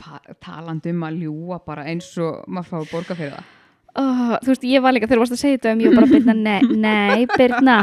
Hva, 0.00 0.18
talandi 0.42 0.90
um 0.90 1.02
að 1.06 1.18
ljúa 1.24 1.60
bara 1.64 1.84
eins 1.88 2.08
og 2.18 2.44
maður 2.50 2.68
fái 2.70 2.90
borga 2.90 3.16
fyrir 3.16 3.34
það 3.36 3.44
uh, 4.00 4.34
Þú 4.42 4.50
veist, 4.50 4.64
ég 4.66 4.82
var 4.82 4.94
líka, 4.94 5.06
þegar 5.06 5.18
þú 5.18 5.22
varst 5.24 5.36
að 5.36 5.40
segja 5.40 5.58
þetta 5.58 5.72
um 5.72 5.82
Ég 5.82 5.92
var 5.92 6.00
bara, 6.00 6.10
Birna, 6.10 6.34
nei, 6.34 6.60
nei, 6.86 7.26
Birna 7.36 7.76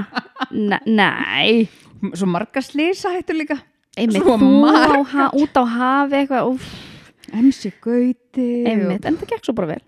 ne, 0.52 0.80
Nei. 0.88 1.68
Svo 2.14 2.28
margar 2.30 2.62
slisa 2.62 3.10
hættur 3.16 3.40
líka. 3.40 3.58
Einmitt, 3.98 4.22
Svo 4.22 4.36
þú 4.38 4.52
á, 4.70 5.32
út 5.34 5.58
á 5.58 5.64
hafi 5.66 6.20
eitthvað 6.20 6.52
úf, 6.52 6.68
MC 7.34 7.72
Gauti 7.82 8.50
Einmitt, 8.70 9.08
en 9.08 9.18
það 9.18 9.34
gekk 9.34 9.48
svo 9.48 9.56
bara 9.58 9.72
vel. 9.72 9.82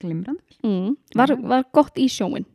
Glimrandi 0.00 0.58
mm. 0.64 0.94
var, 1.18 1.34
var 1.42 1.66
gott 1.74 1.98
í 2.00 2.08
sjóin 2.12 2.46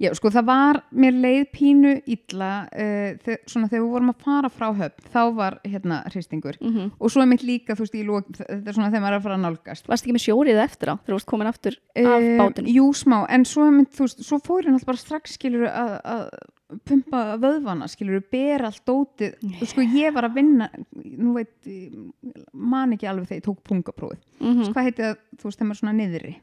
Já, 0.00 0.14
sko 0.16 0.30
það 0.32 0.46
var, 0.48 0.78
mér 0.96 1.16
leið 1.20 1.42
pínu 1.52 1.90
illa 2.08 2.50
uh, 2.72 3.10
þe 3.20 3.34
svona 3.50 3.68
þegar 3.68 3.82
við 3.82 3.90
vorum 3.92 4.12
að 4.14 4.22
fara 4.24 4.50
frá 4.52 4.68
höfn, 4.78 5.08
þá 5.12 5.20
var 5.36 5.58
hérna 5.66 5.98
hristingur. 6.08 6.56
Mm 6.60 6.72
-hmm. 6.72 6.92
og 6.96 7.12
svo 7.12 7.20
er 7.20 7.28
mitt 7.28 7.44
líka, 7.44 7.76
þú 7.76 7.84
veist, 7.84 7.98
í 7.98 8.06
lók 8.08 8.30
þetta 8.38 8.64
er 8.64 8.78
svona 8.78 8.88
þegar 8.88 9.04
maður 9.04 9.12
er 9.12 9.20
að 9.20 9.26
fara 9.26 9.36
að 9.36 9.44
nálgast. 9.44 9.90
Varst 9.90 10.06
ekki 10.06 10.16
með 10.16 10.24
sjórið 10.24 10.62
eftir 10.64 10.88
á 10.88 10.94
þegar 10.96 11.12
þú 11.12 11.18
varst 11.18 11.30
komin 11.34 11.52
aftur 11.52 11.76
af 11.96 12.08
Eh, 12.20 12.38
bátinu 12.40 12.72
Jú, 12.72 12.86
smá, 12.96 13.18
en 13.28 13.44
svo 13.44 13.70
mitt, 13.70 13.92
þú 13.92 14.06
veist, 14.06 14.24
svo 14.24 14.38
fór 14.38 14.64
ég 14.64 14.72
náttúrulega 14.72 14.90
bara 14.90 15.04
strax 15.04 15.36
skilur 15.36 15.68
að 15.68 16.28
pumpa 16.86 17.36
vöðvana, 17.36 17.88
skilur 17.90 18.22
ber 18.30 18.64
allt 18.64 18.84
dótið, 18.86 19.34
og 19.60 19.68
sko 19.68 19.82
ég 19.82 20.14
var 20.14 20.28
að 20.28 20.36
vinna 20.38 20.70
nú 20.94 21.34
veit, 21.34 21.52
man 22.54 22.94
ekki 22.94 23.08
alveg 23.10 23.26
þegar 23.28 23.40
ég 23.40 23.48
tók 23.48 23.64
pungaprófið. 23.66 24.20
Mm 24.40 24.70
hvað 24.70 24.86
heiti 24.86 25.02
það, 25.02 25.16
þú 25.36 25.44
veist, 25.44 25.58
þegar 25.58 25.68
maður 25.68 25.76
er 25.76 25.80
svona 25.80 25.98
niðri 25.98 26.36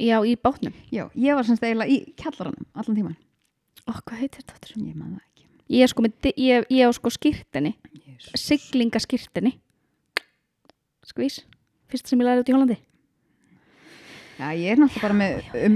Já, 0.00 0.16
í 0.24 0.36
bátnum. 0.40 0.72
Já, 0.92 1.04
ég 1.14 1.36
var 1.36 1.44
semst 1.44 1.64
eiginlega 1.66 1.92
í 1.92 2.14
kjallaranum 2.16 2.66
allan 2.74 2.96
tíman, 2.96 3.16
Ó, 3.88 3.92
hvað 3.92 4.20
heitir 4.22 4.40
þetta 4.42 4.54
aftur? 4.56 4.72
ég 4.80 4.94
það 4.96 5.24
ekki. 5.24 5.46
Ég 5.70 5.84
er 5.84 5.90
sko 5.92 6.02
með, 6.04 6.30
ég, 6.40 6.66
ég 6.72 6.88
á 6.88 6.90
sko 6.96 7.12
skýrtinni 7.14 7.74
siglingaskýrtinni 8.36 9.52
skvís 11.06 11.40
fyrst 11.90 12.10
sem 12.10 12.20
ég 12.20 12.28
lærið 12.28 12.42
út 12.44 12.50
í 12.50 12.54
Hollandi 12.54 12.78
Já, 14.40 14.46
ég 14.56 14.70
er 14.72 14.78
náttúrulega 14.80 15.04
bara 15.04 15.16
með 15.20 15.56
um, 15.60 15.74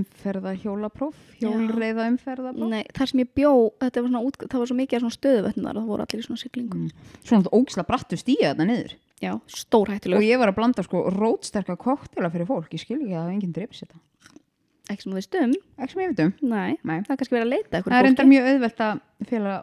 umferða 0.00 0.52
hjólapróf, 0.58 1.18
hjólreiða 1.38 2.08
umferðapróf. 2.10 2.70
Nei, 2.72 2.80
þar 2.96 3.10
sem 3.12 3.20
ég 3.22 3.28
bjó, 3.38 3.52
þetta 3.84 4.02
var 4.02 4.10
svona 4.10 4.22
út, 4.26 4.38
það 4.50 4.58
var 4.64 4.70
svo 4.72 4.76
mikið 4.80 5.04
svona 5.04 5.16
stöðuvötnar 5.16 5.76
og 5.78 5.84
það 5.84 5.90
voru 5.92 6.06
allir 6.06 6.22
í 6.24 6.26
svona 6.26 6.42
siglingum 6.42 6.88
Svona 7.22 7.52
ógislega 7.54 7.86
brattu 7.92 8.18
stíja 8.18 8.50
þarna 8.50 8.66
niður. 8.72 8.96
Já, 9.20 9.30
Og 9.36 9.54
stórhættulegur, 9.54 10.24
ég 10.26 10.40
var 10.42 10.50
að 10.50 10.58
blanda 10.58 10.82
sko 10.86 11.04
rótsterka 11.14 11.76
koktela 11.78 12.30
fyrir 12.34 12.48
fólk, 12.50 12.70
ég 12.74 12.82
skil 12.82 12.98
ekki 12.98 13.14
að 13.20 13.30
enginn 13.36 13.54
dreifis 13.54 13.84
þetta. 13.84 14.00
ekki 14.90 15.02
sem 15.04 15.12
þú 15.12 15.18
veist 15.20 15.36
um 15.38 15.52
Ekki 15.78 15.92
sem 15.94 16.02
ég 16.02 16.10
veit 16.14 16.22
um. 16.24 16.32
Nei, 16.50 16.70
Nei. 16.82 16.96
það 17.06 17.12
er 17.14 17.20
kannski 17.20 17.36
verið 17.36 17.46
að 17.46 17.52
leita 17.54 17.68
Það 17.70 17.78
eitthvað 17.78 17.94
er 17.94 18.00
fólki, 18.00 18.10
enda 18.16 18.28
mjög 18.32 18.48
auðvelt 18.50 18.80
að 18.88 19.02
fela 19.30 19.54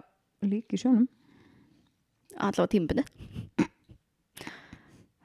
lík 0.54 0.68
í 0.78 0.80
sjónum. 0.84 1.08
allavega 2.38 2.72
tímabundi 2.78 3.08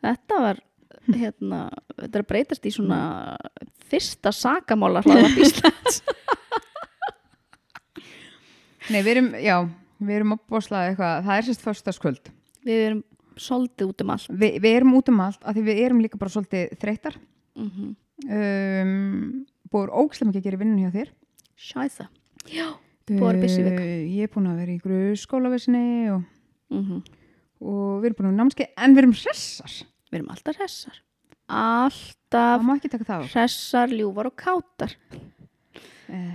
Þetta 0.03 0.39
var 0.43 0.59
hérna, 1.11 1.63
þetta 1.99 2.19
er 2.19 2.25
að 2.25 2.29
breytast 2.31 2.67
í 2.69 2.73
svona 2.75 2.99
fyrsta 3.91 4.33
sakamála 4.35 5.03
hlaðvarp 5.05 5.41
Íslands 5.43 6.03
Nei, 8.91 9.01
við 9.01 9.11
erum, 9.15 9.31
já, 9.39 9.57
við 10.03 10.17
erum 10.19 10.35
að 10.35 10.45
bósla 10.51 10.85
eitthvað, 10.89 11.27
það 11.27 11.37
er 11.37 11.47
sérst 11.47 11.63
föstaskvöld. 11.65 12.31
Við 12.67 12.81
erum 12.89 13.03
soldið 13.41 13.93
út 13.93 14.03
um 14.05 14.11
allt 14.13 14.33
Vi, 14.43 14.49
við 14.61 14.79
erum 14.81 14.97
út 14.99 15.11
um 15.13 15.21
allt, 15.25 15.45
af 15.47 15.55
því 15.57 15.63
við 15.69 15.83
erum 15.87 16.03
líka 16.03 16.21
bara 16.21 16.35
svolítið 16.35 16.79
þreytar. 16.83 17.19
mm 17.59 17.93
Um, 18.23 19.47
búið 19.73 19.91
ógislega 19.99 20.29
mikið 20.29 20.39
að 20.39 20.45
gera 20.45 20.59
vinnun 20.61 20.83
hjá 20.85 20.91
þér. 20.95 21.09
Sjæða 21.59 22.05
Já, 22.53 22.67
Búið 23.09 23.25
að 23.33 23.41
viku. 23.43 23.73
Uh, 23.83 24.05
Ég 24.15 24.29
er 24.29 24.31
búin 24.31 24.47
að 24.47 24.61
vera 24.63 24.71
í 24.71 24.83
grunnskólaversinni 24.85 25.89
og, 26.13 26.23
mm 26.71 27.01
og 27.63 28.03
við 28.03 28.09
erum 28.09 28.17
búin 28.19 28.29
að 28.29 28.31
vera 28.31 28.39
námskeið, 28.43 28.71
en 28.77 28.95
við 28.95 29.03
erum 29.03 29.17
hressar. 29.19 29.75
Við 30.13 30.21
erum 30.21 30.31
alltaf 30.37 30.61
hressar. 30.61 31.01
Alltaf 31.53 32.63
hressar, 33.33 33.93
ljúfar 33.93 34.31
og 34.31 34.37
kátar 34.41 34.97
Eh, 36.13 36.33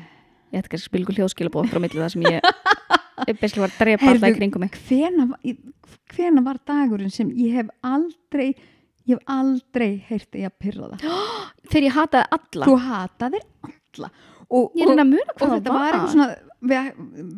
Ég 0.53 0.61
ætti 0.63 0.69
kannski 0.71 0.77
að 0.79 0.89
spila 0.89 1.03
ykkur 1.05 1.17
hljóðskilabóð 1.19 1.67
frá 1.69 1.79
milli 1.83 1.99
það 1.99 2.11
sem 2.13 2.23
ég 2.23 2.45
beislega 3.41 3.61
var 3.65 3.73
að 3.73 3.81
drepa 3.83 4.07
alltaf 4.13 4.31
í 4.31 4.37
kringum 4.37 4.63
mig. 4.63 4.77
hvena, 4.87 5.25
var 6.47 6.57
dagurinn 6.65 7.11
sem 7.13 7.29
ég 7.37 7.57
hef 7.59 7.69
aldrei 7.85 8.47
ég 9.07 9.11
hef 9.17 9.21
aldrei 9.29 9.89
heyrt 10.07 10.37
ég 10.39 10.47
að 10.49 10.55
pyrra 10.63 10.89
það? 10.95 11.19
Þegar 11.69 11.85
ég 11.89 11.97
hataði 11.99 12.25
alla. 12.39 12.69
Þú 12.71 12.77
hataðir 12.87 13.45
alla. 13.69 14.09
Og, 14.47 14.71
Ég 14.79 14.87
og, 14.87 14.91
að 15.03 15.11
og 15.27 15.37
hvað 15.41 15.53
þetta 15.57 15.67
það 15.67 15.77
var 15.77 15.83
var. 15.83 15.93
eitthvað 15.93 16.13
svona 16.15 16.27
við, 16.71 16.91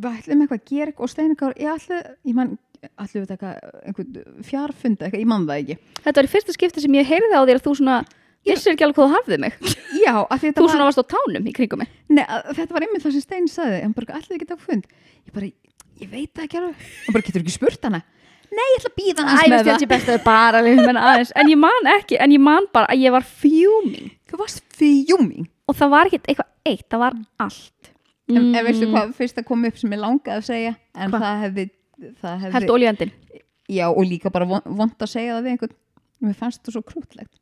við 0.05 0.09
ætlum 0.13 0.43
eitthvað 0.45 0.59
að 0.61 0.69
gera 0.71 0.91
eitthvað 0.93 1.07
og 1.09 1.13
steinikar 1.15 1.57
ég 1.59 1.73
ætlu, 1.73 1.99
ég 2.29 2.37
man 2.39 2.55
ætlum 2.87 3.23
við 3.25 3.33
eitthvað, 3.35 3.55
einhvern 3.89 4.43
fjarfunda 4.47 5.05
eitthvað, 5.07 5.23
ég 5.23 5.29
man 5.29 5.47
það 5.49 5.61
ekki. 5.63 5.77
Þetta 6.05 6.19
var 6.21 6.27
í 6.29 6.31
fyrsta 6.33 6.55
skipti 6.55 6.83
sem 6.85 6.97
ég 6.99 7.09
heyrði 7.09 7.35
á 7.35 7.41
þér 7.43 7.59
að 7.59 7.65
þú 7.67 7.73
svona 7.79 7.97
vissir 8.47 8.73
ekki 8.73 8.85
alveg 8.87 8.99
hvað 8.99 9.09
þú 9.09 9.17
hafðið 9.17 9.41
mig. 9.43 9.57
Já, 10.05 10.13
Þú 10.15 10.63
var, 10.63 10.71
svona 10.73 10.87
varst 10.87 11.01
á 11.03 11.11
tánum 11.11 11.49
í 11.49 11.55
kringum 11.55 11.83
mig. 11.83 11.91
Nei, 12.09 12.23
að- 12.23 12.53
þetta 12.59 12.77
var 12.77 12.85
einmitt 12.87 13.03
það 13.03 13.17
sem 13.17 13.25
Stein 13.25 13.49
sagði. 13.51 13.81
En 13.83 13.95
bara 13.97 14.19
ætlum 14.19 14.37
við 14.39 14.47
taka 14.47 14.63
fund? 14.63 14.87
Ég 15.27 15.35
bara, 15.35 15.51
ég 15.99 16.13
veit 16.13 16.31
það 16.33 16.45
ekki 16.47 16.61
alveg. 16.61 16.87
Og 17.09 17.17
bara 17.17 17.27
getur 17.27 17.43
ekki 17.43 17.55
spurt 17.57 17.89
hana? 17.89 18.01
Nei, 18.49 18.65
ég 18.73 18.79
ætla 18.79 18.89
að 18.89 18.97
býða 18.97 19.25
hans 19.27 19.41
með 19.45 20.95
það. 20.97 21.33
En 21.37 21.51
ég 21.51 21.59
man 21.61 21.89
ekki, 21.93 22.17
en 22.17 22.31
ég 22.33 22.41
man 22.41 22.65
bara 22.73 22.89
að 22.89 23.03
ég 23.03 23.13
var 23.13 23.21
fjúming 23.27 24.07
þú 24.29 24.39
varst 24.41 24.63
fjúming 24.79 25.45
Og 25.69 25.77
það 25.77 25.91
var 25.93 26.09
ekki 26.09 26.17
eitthvað 26.23 26.49
eitt, 26.65 26.85
það 26.89 27.01
var 27.03 27.17
allt. 27.45 27.91
En, 28.29 28.39
en 28.57 28.65
veistu 28.65 28.87
hvað 28.89 29.11
fyrst 29.17 29.37
að 29.41 29.45
koma 29.45 29.69
upp 29.69 29.77
sem 29.77 29.93
ég 29.93 30.01
langaði 30.01 30.33
að 30.39 30.47
segja? 30.47 30.71
En 30.97 31.11
Hvað? 31.13 31.23
það 31.27 31.43
hefði, 31.43 31.65
hefði 32.21 32.53
Held 32.57 32.69
olíöndin 32.75 33.11
já 33.69 33.85
og 33.89 34.03
líka 34.05 34.31
bara 34.33 34.45
von- 34.49 34.65
vont 34.65 34.97
að 34.97 35.11
segja 35.11 35.35
það 35.37 35.43
við 35.45 35.51
einhvern. 35.55 35.75
Mér 36.25 36.35
fannst 36.39 36.63
það 36.65 36.73
svo 36.77 36.81
krútlegt. 36.83 37.33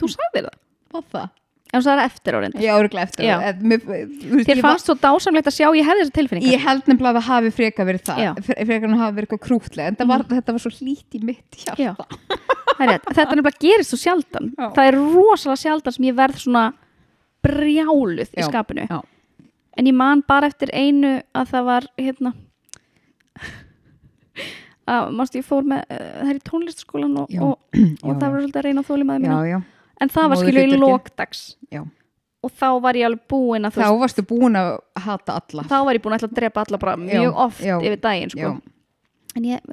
Þú 0.00 0.08
sagðir 0.14 0.48
það? 0.48 0.56
Hvað 0.90 1.04
það? 1.14 1.28
En 1.70 1.82
sagði 1.86 2.00
það 2.00 2.08
eftir 2.10 2.34
á 2.34 2.38
reyndar. 2.42 2.62
Já, 2.64 2.72
örgulega 2.80 3.06
eftir 3.06 3.24
þú 3.30 4.32
veist, 4.34 4.48
Þér 4.50 4.60
fannst 4.64 4.88
svo 4.90 4.94
dásamlegt 4.98 5.46
að 5.46 5.54
sjá 5.54 5.66
ég 5.78 5.86
hefði 5.86 6.02
þessa 6.02 6.14
tilfinningar. 6.18 6.50
Ég 6.56 6.64
held 6.66 6.88
nefnilega 6.90 7.12
að 7.12 7.20
það 7.20 7.28
hafi 7.30 7.52
freka 7.54 7.86
verið 7.86 8.02
það. 8.08 8.18
Já. 8.24 8.30
Fre- 8.48 8.66
frekar 8.66 8.88
en 8.90 8.96
að 8.96 9.02
hafi 9.04 9.14
verið 9.20 9.28
eitthvað 9.28 9.42
krútlega 9.46 9.86
en 9.92 9.96
það 10.00 10.10
var, 10.10 10.24
þetta 10.32 10.54
var 10.56 10.64
svo 10.64 10.72
hlít 10.80 11.14
í 11.14 11.22
mitt 11.30 11.60
hjarta. 11.62 11.78
Já. 11.78 11.94
Það 12.80 12.90
er. 12.90 13.00
Þetta 13.06 13.36
nefnilega 13.36 13.62
gerist 13.62 13.94
svo 13.94 14.00
sjaldan. 14.02 14.50
Já. 14.58 14.66
Það 14.74 14.90
er 14.90 14.98
rosalega 14.98 15.62
sjaldan 15.62 15.94
sem 15.94 16.04
ég 16.10 16.18
verð 16.18 16.42
svona 16.42 16.64
brjáluð 17.46 18.26
í 18.34 18.42
Já, 18.42 18.48
skapinu. 18.50 18.88
Já. 18.90 19.00
En 19.78 19.86
ég 19.86 19.94
man 19.94 20.24
bara 20.26 20.50
eftir 20.50 20.74
einu 20.74 21.20
að 21.32 21.54
það 21.54 21.64
var 21.70 21.86
hérna 21.96 22.34
að 24.90 25.12
mástu 25.18 25.40
ég 25.40 25.46
fór 25.46 25.68
með 25.70 25.84
uh, 25.86 26.10
það 26.18 26.32
er 26.32 26.40
í 26.40 26.44
tónlistaskólan 26.50 27.16
og, 27.22 27.38
og, 27.46 27.80
og 28.06 28.12
það 28.12 28.26
var 28.26 28.36
svolítið 28.40 28.60
að 28.62 28.68
reyna 28.68 28.84
að 28.84 28.90
þóli 28.90 29.08
maður 29.08 29.24
mína 29.26 29.40
já. 29.50 29.58
en 30.00 30.12
það 30.16 30.30
var 30.32 30.42
skilu 30.42 30.66
í 30.66 30.80
lókdags 30.80 31.42
og 32.40 32.52
þá 32.56 32.68
var 32.80 32.96
ég 32.96 33.08
alveg 33.08 33.24
búin 33.28 33.68
að 33.68 33.80
þá 33.80 33.88
varstu 34.00 34.24
búin 34.26 34.56
að 34.56 34.70
hata 35.04 35.38
alla. 35.40 35.64
Þá 35.68 35.78
var 35.86 35.98
ég 35.98 36.04
búin 36.04 36.16
að 36.16 36.26
að 36.28 36.36
drepa 36.38 36.64
alla 36.64 36.80
bara 36.80 36.94
mjög 37.00 37.26
Já, 37.26 37.32
oft 37.44 37.64
já, 37.64 37.74
yfir 37.84 38.00
daginn 38.00 38.32
sko. 38.32 38.52
En 39.36 39.46
ég 39.46 39.66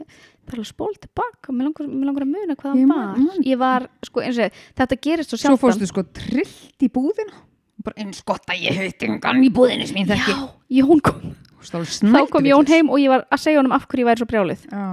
bara 0.47 0.63
spól 0.67 0.93
tilbaka. 0.99 1.51
Mér 1.51 1.69
langar, 1.69 1.87
mér 1.87 2.09
langar 2.09 2.25
að 2.25 2.33
muna 2.33 2.57
hvað 2.59 2.75
Ég 2.77 2.91
það 2.91 2.93
var. 2.93 3.17
man. 3.23 3.41
ég 3.47 3.59
var, 3.61 3.87
sko, 4.07 4.23
eins 4.23 4.37
og 4.39 4.47
ég, 4.47 4.61
þetta 4.79 4.99
gerist 5.07 5.31
svo 5.31 5.39
svo 5.39 5.43
sjaldan. 5.45 5.63
fórstu 5.63 5.89
sko 5.89 6.03
trillt 6.19 6.85
í 6.87 6.91
búðina. 6.91 7.43
Bara 7.87 8.03
eins 8.03 8.23
gott 8.27 8.47
að 8.51 8.63
ég 8.67 8.79
heit 8.79 9.07
engan 9.07 9.43
í 9.43 9.51
búðinu 9.53 9.87
sem 9.87 10.01
ég 10.03 10.11
þekki. 10.11 10.35
Já, 10.35 10.81
Jón 10.81 11.03
kom 11.03 11.35
Þá 11.71 11.79
þá 12.15 12.27
kom 12.33 12.45
Jón 12.49 12.67
heim 12.71 12.89
og 12.93 12.99
ég 13.03 13.09
var 13.13 13.25
að 13.31 13.43
segja 13.43 13.59
honum 13.61 13.75
af 13.77 13.87
hverju 13.87 14.03
ég 14.05 14.09
væri 14.11 14.21
svo 14.23 14.29
brjálið 14.31 14.67
Já. 14.71 14.83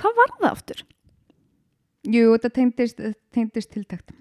hvað 0.00 0.20
var 0.20 0.34
það 0.38 0.50
aftur? 0.52 0.84
Jú, 2.06 2.28
þetta 2.36 2.50
tengdist, 2.60 3.00
tengdist 3.34 3.72
tiltækt 3.74 4.14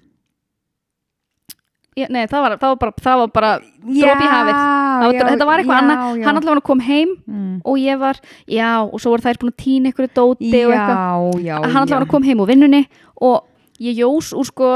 Ég, 1.95 2.09
nei, 2.11 2.25
það 2.27 2.41
var, 2.43 2.53
það 2.59 2.71
var 2.73 2.79
bara, 2.81 2.93
það 3.05 3.19
var 3.21 3.29
bara 3.31 3.49
Drop 3.85 4.19
í 4.19 4.25
hafið. 4.27 4.55
var, 4.57 5.27
þetta 5.29 5.45
var 5.47 5.61
eitthvað 5.61 5.77
annað, 5.79 6.01
hann 6.25 6.39
allavega 6.41 6.63
kom 6.67 6.81
heim 6.83 7.13
mm. 7.23 7.53
og 7.71 7.77
ég 7.79 8.01
var, 8.01 8.17
já, 8.51 8.71
og 8.83 8.99
svo 8.99 9.13
voru 9.13 9.23
þær 9.23 9.39
búin 9.39 9.53
að 9.53 9.61
týna 9.63 9.91
einhverju 9.93 10.11
dóti 10.17 10.49
og 10.65 10.73
eitthvað 10.75 10.99
Já, 10.99 11.45
já, 11.45 11.53
hann 11.63 11.79
allavega 11.85 12.09
kom 12.11 12.27
heim 12.27 12.41
úr 12.43 12.49
vinnunni 12.51 12.81
og 13.23 13.47
ég 13.79 13.95
jós 14.01 14.33
úr 14.35 14.49
sko 14.49 14.73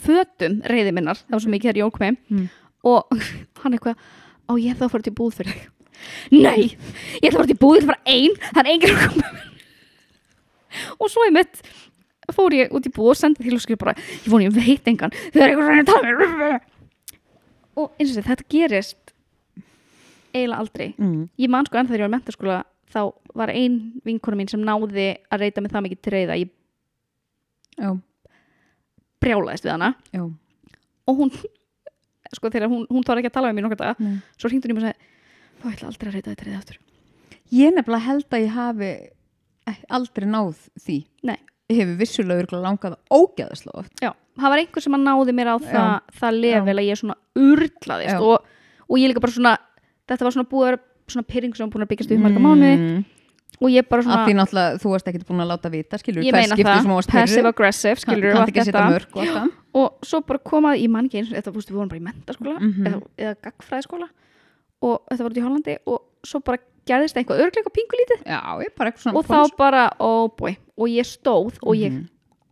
fötum 0.00 0.62
reyði 0.64 0.94
minnar, 0.96 1.20
það 1.26 1.36
var 1.36 1.44
svo 1.44 1.52
mikið 1.52 1.68
þegar 1.74 1.82
Jón 1.82 1.92
kom 1.98 2.06
heim 2.08 2.16
Mm. 2.30 2.48
og 2.88 3.20
hann 3.60 3.76
eitthvað 3.76 4.00
á 4.48 4.52
ég 4.56 4.72
ætla 4.72 4.88
að 4.88 4.94
fara 4.96 5.04
til 5.10 5.16
búð 5.20 5.36
fyrir 5.42 5.52
þig 5.58 5.68
nei, 6.32 6.72
ég 7.20 7.28
ætla 7.28 7.36
að 7.36 7.38
fara 7.38 7.50
til 7.50 7.60
búð 7.60 7.78
ég 7.78 7.84
ætla 7.84 7.86
að 7.86 7.92
fara 7.92 8.16
ein, 8.16 8.36
það 8.48 8.60
er 8.62 8.72
enginn 8.74 8.96
að 8.96 9.04
koma 9.04 9.22
með 9.22 9.38
mér." 9.38 9.46
og 10.98 11.10
svo 11.10 11.26
ég 11.26 11.34
mitt 11.34 11.62
fór 12.30 12.54
ég 12.54 12.74
út 12.74 12.86
í 12.86 12.92
búð 12.94 13.12
og 13.12 13.18
sendi 13.18 13.44
til 13.44 13.56
og 13.56 13.62
skrif 13.62 13.80
bara, 13.80 13.96
ég 13.96 14.30
voni 14.30 14.46
ég 14.46 14.54
veit 14.54 14.90
engan 14.90 15.14
þau 15.14 15.40
er 15.40 15.48
eitthvað 15.48 15.70
svona 15.70 15.84
að 15.84 15.90
tala 15.90 16.12
með 16.18 16.36
mér 16.40 16.58
og 17.80 17.96
eins 17.98 18.16
og 18.16 18.26
þetta 18.28 18.48
gerist 18.50 19.14
eiginlega 20.30 20.60
aldrei 20.60 20.88
mm. 20.94 21.24
ég 21.42 21.50
man 21.50 21.66
sko 21.66 21.80
enn 21.80 21.90
þegar 21.90 22.04
ég 22.04 22.06
var 22.06 22.12
í 22.12 22.16
mentaskóla 22.16 22.60
þá 22.90 23.00
var 23.38 23.52
ein 23.54 23.80
vinkona 24.06 24.38
mín 24.38 24.50
sem 24.50 24.62
náði 24.62 25.08
að 25.30 25.44
reyta 25.44 25.62
mig 25.62 25.74
það 25.74 25.86
mikið 25.86 26.02
til 26.04 26.14
reyða 26.14 26.38
ég 26.38 26.52
já, 27.80 27.90
brjálaðist 29.22 29.66
við 29.66 29.74
hana 29.76 29.94
já 30.14 30.24
og 31.10 31.18
hún 31.18 31.32
sko 32.30 32.50
þegar 32.50 32.70
hún, 32.70 32.84
hún 32.90 33.06
þarf 33.06 33.22
ekki 33.22 33.30
að 33.32 33.36
tala 33.38 33.50
við 33.50 33.58
mér 33.58 33.74
daga 33.74 33.94
Nei. 33.98 34.18
svo 34.38 34.50
hringdi 34.50 34.68
hún 34.68 34.74
í 34.74 34.78
mig 34.78 34.84
og 34.84 34.90
sagði 34.90 35.08
þá 35.60 35.66
ætla 35.72 35.88
aldrei 35.90 36.08
að 36.10 36.14
reyta 36.16 36.30
þetta 36.34 36.46
reyða 36.48 36.58
aftur 36.62 36.78
Ég 37.50 37.72
nefnilega 37.74 38.06
held 38.06 38.28
að 38.30 38.44
ég 38.44 38.52
hafi 38.54 38.90
aldrei 39.90 40.26
náð 40.30 40.56
því. 40.84 40.96
Nei. 41.26 41.36
Ég 41.70 41.78
hefur 41.80 41.96
vissulega 42.00 42.60
langað 42.62 42.96
ógeðaslega 43.14 43.78
oft. 43.78 43.92
Já, 44.02 44.10
það 44.38 44.50
var 44.54 44.58
einhver 44.62 44.82
sem 44.84 44.96
að 44.96 45.04
náði 45.06 45.34
mér 45.38 45.50
á 45.50 45.56
það, 45.62 45.90
það 46.20 46.38
level 46.44 46.76
að 46.80 46.88
ég 46.88 46.98
svona 47.00 47.16
urlaðist 47.38 48.24
og, 48.26 48.46
og 48.90 48.98
ég 48.98 49.10
líka 49.12 49.22
bara 49.22 49.34
svona 49.36 49.52
þetta 50.10 50.26
var 50.26 50.34
svona 50.36 50.50
búið 50.50 50.64
að 50.64 50.70
vera 50.70 50.80
svona 51.14 51.26
pyrring 51.30 51.54
sem 51.56 51.66
var 51.66 51.72
búin 51.74 51.86
að 51.86 51.90
byggjast 51.92 52.10
upp 52.14 52.18
í 52.18 52.24
marga 52.24 52.42
mánuði 52.46 52.76
Mm. 52.80 53.04
og 53.60 53.68
ég 53.74 53.88
bara 53.90 54.00
Að 54.00 54.06
því 54.06 54.14
svona, 54.30 54.38
náttúrulega 54.40 54.78
þú 54.80 54.90
varst 54.94 55.08
ekkert 55.10 55.26
búin 55.28 55.42
að 55.42 55.48
láta 55.50 55.70
vita, 55.70 55.98
skilur, 55.98 56.22
ég 56.24 56.32
meina 56.32 56.56
það 56.56 57.10
passive 57.10 57.50
aggressive, 57.50 58.00
skilur 58.00 58.36
setja 58.54 58.84
mörg 58.86 59.16
og 59.18 59.26
það. 59.26 59.48
og 59.74 60.06
svo 60.06 60.20
bara 60.26 60.38
komað, 60.38 60.78
ég 60.80 60.90
man 60.90 61.06
ekki 61.10 61.18
eins 61.20 61.30
þetta, 61.34 61.50
þú 61.50 61.58
veist, 61.60 61.70
við 61.70 61.78
vorum 61.80 61.90
bara 61.90 62.00
í 62.00 62.06
mentaskóla 62.06 62.56
Mhm. 62.60 62.86
eða, 62.86 63.02
eða 63.18 63.34
gagfræðiskóla 63.46 64.08
og 64.82 65.02
þetta 65.10 65.22
var 65.24 65.30
út 65.30 65.40
í 65.40 65.44
Hollandi 65.44 65.76
og 65.86 66.00
svo 66.24 66.40
bara 66.44 66.58
gerðist 66.86 67.16
eitthvað 67.20 67.42
örgleika 67.44 67.70
pingulítið 67.70 68.22
og 69.16 69.26
þá 69.26 69.56
bara, 69.56 69.90
oh 70.00 70.28
boy 70.36 70.56
og 70.76 70.88
ég 70.88 71.04
stóð 71.06 71.58
og 71.62 71.74
ég 71.76 71.92
Mhm. 71.92 72.08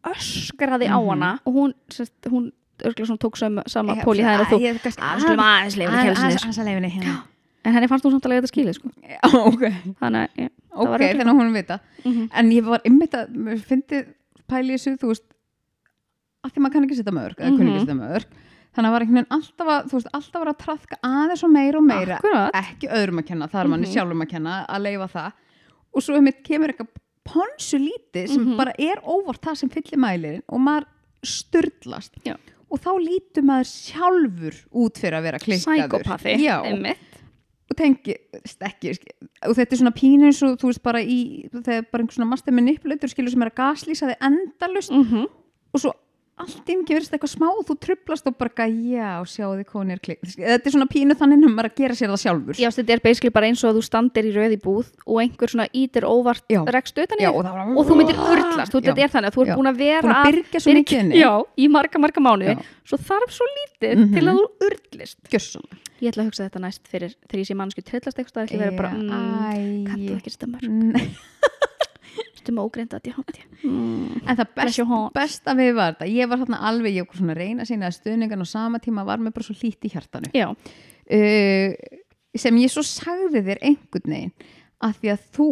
öskraði 0.09 0.87
á 0.89 0.99
Mhm. 1.01 1.09
hana 1.09 1.41
og 1.45 1.55
hún, 1.55 1.75
sérst, 1.91 2.13
hún 2.31 2.53
örglega 2.79 3.07
svona 3.07 3.19
tók 3.19 3.37
sama, 3.37 3.63
sama 3.67 3.97
pól 4.05 4.15
í 4.17 4.23
hæðin 4.23 4.41
og 4.41 4.47
þú 4.47 4.59
að 4.59 4.63
aðeins 6.39 6.59
að 6.59 6.69
henni 6.69 6.91
hérna. 6.91 7.23
en 7.65 7.73
henni 7.75 7.89
fannst 7.89 8.05
hún 8.05 8.13
samt 8.13 8.25
alveg 8.27 8.43
þetta 8.43 8.53
skilið 8.53 8.75
sko. 8.75 8.89
Ok. 9.49 9.65
þannig 10.01 10.21
að 10.23 10.29
ég, 10.39 10.51
Ok, 10.73 10.89
var 10.89 10.99
örugglega- 11.01 11.19
þannig 11.19 11.33
að 11.35 11.41
hún 11.41 11.53
vita. 11.53 11.81
mm 12.05 12.31
En 12.35 12.51
ég 12.51 12.65
var 12.65 12.81
ymmit 12.85 13.11
að, 13.11 13.29
mér 13.35 13.59
fyndi 13.61 14.07
pæli 14.49 14.75
þessu, 14.79 14.97
þú 14.97 15.09
veist, 15.09 15.25
að 16.45 16.53
því 16.53 16.59
maður 16.63 16.73
kann 16.73 16.85
ekki 16.87 16.97
setja 16.97 17.13
mörg, 17.13 17.35
eða 17.37 17.57
kunni 17.57 17.71
ekki 17.73 17.81
Mhm. 17.81 17.87
setja 17.87 17.99
mörg. 17.99 18.25
Þannig 18.79 18.89
að 18.89 18.95
var 18.95 19.03
einhvern 19.03 19.19
veginn 19.19 19.35
alltaf 19.35 19.69
að, 19.75 19.87
þú 19.91 19.97
veist, 19.99 20.09
alltaf 20.15 20.43
að 20.47 20.59
trafka 20.63 20.97
aðeins 21.03 21.41
og 21.43 21.51
meira 21.51 21.79
og 21.81 21.87
meira. 21.89 22.19
akkurat 22.21 22.55
Ekki 22.61 22.89
öðrum 22.95 23.19
að 23.19 23.27
kenna, 23.27 23.49
það 23.51 23.61
er 23.65 23.71
manni 23.73 23.87
Mhm. 23.89 23.95
sjálfum 23.97 24.23
að 24.23 24.29
kenna, 24.31 24.67
að 24.69 24.83
leifa 24.87 25.09
það. 25.11 25.33
Og 25.95 26.03
svo 26.03 26.15
einmitt 26.15 26.45
kemur 26.47 26.69
eitthvað 26.71 26.89
ponsu 27.27 27.79
lítið 27.83 28.29
sem 28.29 28.45
Mhm. 28.45 28.57
bara 28.57 28.73
er 28.79 29.01
óvart 29.03 29.41
það 29.43 29.57
sem 29.57 29.69
fyllir 29.69 29.99
mælirinn 29.99 30.43
og 30.49 30.61
maður 30.61 30.85
styrlast. 31.25 32.13
Já. 32.25 32.37
Og 32.71 32.79
þá 32.81 32.91
lítur 33.01 33.43
maður 33.43 33.67
sjálfur 33.67 34.55
út 34.73 34.95
fyrir 35.01 35.19
að 35.19 35.23
vera 35.23 35.39
klikkaður. 35.39 36.65
einmitt. 36.65 36.99
og 37.71 37.77
tengi 37.77 38.15
stekki 38.47 38.97
og 39.45 39.55
þetta 39.55 39.73
er 39.73 39.77
svona 39.77 39.93
pínu 39.93 40.25
eins 40.25 40.43
og 40.43 40.57
þú 40.59 40.71
veist 40.71 40.83
bara 40.83 41.01
í 41.01 41.51
þegar 41.53 41.85
bara 41.93 42.03
einhver 42.03 42.17
svona 42.17 42.29
master 42.31 42.51
manipulator 42.51 43.09
skilur 43.13 43.29
sem 43.31 43.43
er 43.43 43.51
að 43.51 43.59
gaslýsa 43.61 44.09
þig 44.09 44.17
endalust 44.23 44.91
Mhm. 44.91 45.27
og 45.75 45.81
svo 45.81 45.93
allt 46.45 46.71
inn 46.73 46.85
gerist 46.89 47.13
eitthvað 47.15 47.33
smá 47.35 47.47
og 47.51 47.65
þú 47.69 47.77
trublast 47.85 48.27
og 48.31 48.37
bara 48.41 48.67
já, 48.93 49.11
sjáðu 49.29 49.59
þið 49.63 49.69
koni 49.73 49.95
er 49.97 50.01
klikk 50.05 50.23
þetta 50.37 50.69
er 50.71 50.75
svona 50.75 50.89
pínu 50.93 51.17
þannig 51.19 51.47
er 51.63 51.69
að 51.71 51.77
gera 51.83 51.95
sér 51.99 52.13
það 52.13 52.23
sjálfur. 52.25 52.59
Já, 52.63 52.69
þetta 52.79 52.95
er 52.97 53.03
basically 53.05 53.33
bara 53.35 53.47
eins 53.51 53.65
og 53.65 53.71
að 53.73 53.79
þú 53.81 53.85
standir 53.89 54.29
í 54.29 54.33
rauði 54.37 54.59
búð 54.63 54.93
og 55.07 55.21
einhver 55.23 55.53
svona 55.55 55.69
ítir 55.73 56.07
óvart 56.09 56.45
Já. 56.53 56.63
rekst 56.79 56.99
utan 56.99 57.19
þig 57.19 57.29
og, 57.33 57.51
og 57.79 57.83
þú 57.89 57.99
myndir 57.99 58.19
urlast, 58.23 58.73
þú, 58.73 58.83
þetta 58.89 59.05
er 59.07 59.13
þannig 59.17 59.33
að 59.33 59.37
þú 59.39 59.45
ert 59.47 59.59
búin 59.59 59.71
að 59.73 59.83
vera 59.83 60.03
búin 60.07 60.17
að 60.19 60.31
byrgja 60.33 60.63
svo 60.65 60.77
mikið 60.79 61.13
í 61.59 61.69
marga, 61.73 61.99
marga 62.03 62.21
mánuði. 62.25 62.55
Já. 62.57 62.65
svo 62.89 62.99
þarf 63.11 63.35
svo 63.35 63.47
lítið 63.59 63.97
Mhm. 63.99 64.15
til 64.15 64.25
að 64.29 64.39
þú 64.39 64.47
urlist. 64.69 65.19
Gjörsamlega. 65.33 65.83
Ég 65.99 66.13
ætla 66.13 66.23
að 66.23 66.29
hugsa 66.31 66.45
þetta 66.47 66.61
næst 66.63 66.85
fyrir 66.87 67.15
ég 67.43 67.47
sé 67.49 67.55
mannsku 67.59 67.83
trillast 67.83 68.19
eitthvað, 68.21 68.45
er 68.45 68.47
ekki 68.47 68.61
verið 68.63 68.77
bara 68.79 68.91
mm, 68.95 69.87
kanntu 69.89 70.13
Æ, 70.15 70.19
ekki 70.21 70.31
stömmar, 70.31 70.63
Stömmar 72.49 72.69
ógreint 72.69 72.95
að 72.97 73.11
ég 73.11 73.17
hátti 73.19 73.43
mm. 73.69 74.23
en 74.25 74.39
það 74.39 74.53
best, 74.57 74.83
besta 75.15 75.55
við 75.59 75.75
var 75.77 75.95
þetta 75.95 76.09
ég 76.15 76.31
var 76.31 76.41
þarna 76.41 76.61
alveg, 76.71 76.97
ég 76.97 77.09
var 77.09 77.21
svona 77.21 77.35
að 77.35 77.43
reyna 77.43 77.65
að 77.65 77.71
sína 77.73 77.91
að 77.91 77.97
stuðningan 77.99 78.45
á 78.45 78.49
sama 78.49 78.81
tíma 78.81 79.05
var 79.05 79.21
mér 79.21 79.35
bara 79.37 79.45
svo 79.45 79.57
lít 79.61 79.85
í 79.85 79.93
hjartanu. 79.93 80.31
Já, 80.33 80.49
uh, 80.49 81.99
sem 82.39 82.63
ég 82.63 82.73
svo 82.73 82.85
sagði 82.87 83.45
þér 83.51 83.61
einhvern 83.69 84.15
veginn 84.15 84.33
að 84.89 84.97
því 85.03 85.13
að 85.13 85.29
þú 85.37 85.51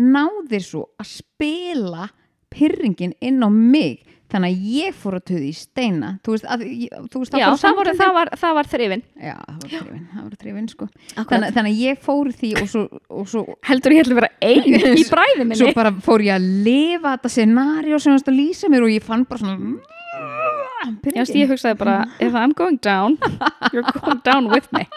náðir 0.00 0.64
svo 0.64 0.86
að 1.00 1.12
spila 1.18 2.08
pyrringin 2.50 3.14
inn 3.20 3.44
á 3.44 3.48
mig 3.52 4.06
þannig 4.32 4.54
að 4.54 4.68
ég 4.76 4.96
fór 5.00 5.16
að 5.18 5.24
töði 5.30 5.48
í 5.50 5.56
steina. 5.58 6.10
Þú 6.24 6.34
veist, 6.34 6.46
að, 6.54 6.64
þú 7.12 7.22
veist 7.22 7.36
já 7.40 7.46
það, 7.60 7.76
voru, 7.80 7.94
það, 8.00 8.12
var, 8.16 8.30
það 8.42 8.56
var 8.58 8.70
þrifin. 8.72 9.04
Já, 9.20 9.36
það 9.36 9.60
var 9.60 9.70
þrifin, 9.74 10.04
það 10.14 10.22
var 10.24 10.36
þrifin 10.44 10.68
sko. 10.72 10.88
Þannig, 11.16 11.54
þannig 11.56 11.70
að 11.70 11.82
ég 11.84 12.02
fór 12.08 12.32
því 12.40 12.50
og 12.60 12.66
svo, 12.74 12.82
og 13.20 13.30
svo 13.30 13.44
Heldur 13.70 13.96
ég 13.96 14.04
ætla 14.04 14.16
að 14.16 14.20
vera 14.22 14.32
ein 14.50 14.64
í 15.02 15.06
bræði 15.10 15.40
minni. 15.44 15.60
Svo 15.60 15.72
bara 15.76 15.94
fór 16.06 16.26
ég 16.26 16.36
að 16.38 16.50
lifa 16.66 17.14
þetta 17.16 17.32
scenario 17.36 18.00
sem 18.02 18.18
það 18.20 18.38
lýsa 18.40 18.70
mér 18.72 18.86
og 18.88 18.94
ég 18.94 19.06
fann 19.06 19.26
bara 19.30 19.42
svona 19.44 19.56
Já, 20.20 20.88
pyrringin. 21.04 21.20
veist, 21.20 21.36
ég 21.38 21.50
hugsaði 21.52 21.76
bara, 21.80 21.96
if 22.24 22.34
I'm 22.34 22.52
going 22.56 22.78
down 22.82 23.18
you're 23.72 23.84
going 24.00 24.20
down 24.24 24.48
with 24.50 24.66
me. 24.72 24.86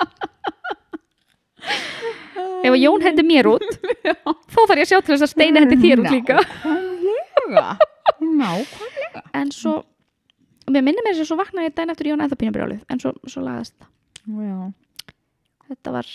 Ef 2.64 2.72
að 2.72 2.80
Jón 2.80 3.04
hendi 3.04 3.24
mér 3.28 3.48
út 3.52 3.64
þá 4.54 4.60
þarf 4.64 4.80
ég 4.80 4.86
að 4.86 4.90
sjá 4.90 4.98
til 5.00 5.14
þess 5.14 5.26
að 5.28 5.32
Steini 5.34 5.64
hendi 5.64 5.78
þér 5.84 6.02
út 6.04 6.12
líka. 6.12 6.40
Nákvæmlega. 6.64 7.74
Nákvæmlega 8.24 9.03
En 9.34 9.52
svo, 9.52 9.84
mér 10.72 10.82
minnir 10.84 11.04
mér 11.06 11.14
þess 11.16 11.26
að 11.26 11.30
svo 11.32 11.38
vaknaði 11.38 11.68
ég 11.70 11.76
dæn 11.76 11.90
eftir 11.94 12.08
Jón 12.12 12.22
eða 12.26 12.36
pínu 12.40 12.52
brjálið 12.56 12.82
en 12.90 13.00
svo, 13.00 13.12
svo 13.28 13.42
lagast 13.44 13.74
það 13.80 14.48
já. 14.48 14.74
Þetta 15.70 15.92
var, 15.92 16.06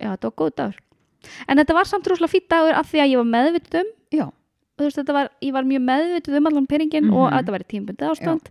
já 0.00 0.08
þetta 0.14 0.28
var 0.30 0.36
góð 0.42 0.54
dagur 0.56 0.78
En 1.48 1.56
þetta 1.58 1.74
var 1.74 1.84
samt 1.88 2.06
rosalega 2.06 2.32
fýtt 2.34 2.48
dagur 2.52 2.74
af 2.76 2.90
því 2.92 2.98
að 3.00 3.10
ég 3.10 3.16
var 3.16 3.30
meðvituð 3.32 3.80
um 3.80 3.90
já, 4.12 4.24
og 4.26 4.78
þú 4.78 4.84
veist, 4.84 4.98
þetta 4.98 5.12
var, 5.16 5.30
ég 5.40 5.52
var 5.52 5.64
mjög 5.64 5.82
meðvituð 5.88 6.36
um 6.40 6.46
allan 6.50 6.66
peningin 6.66 7.10
og 7.10 7.24
Mhm. 7.24 7.32
að 7.32 7.38
þetta 7.40 7.52
var 7.54 7.60
í 7.64 7.70
tímbundi 7.72 8.04
ástand 8.10 8.48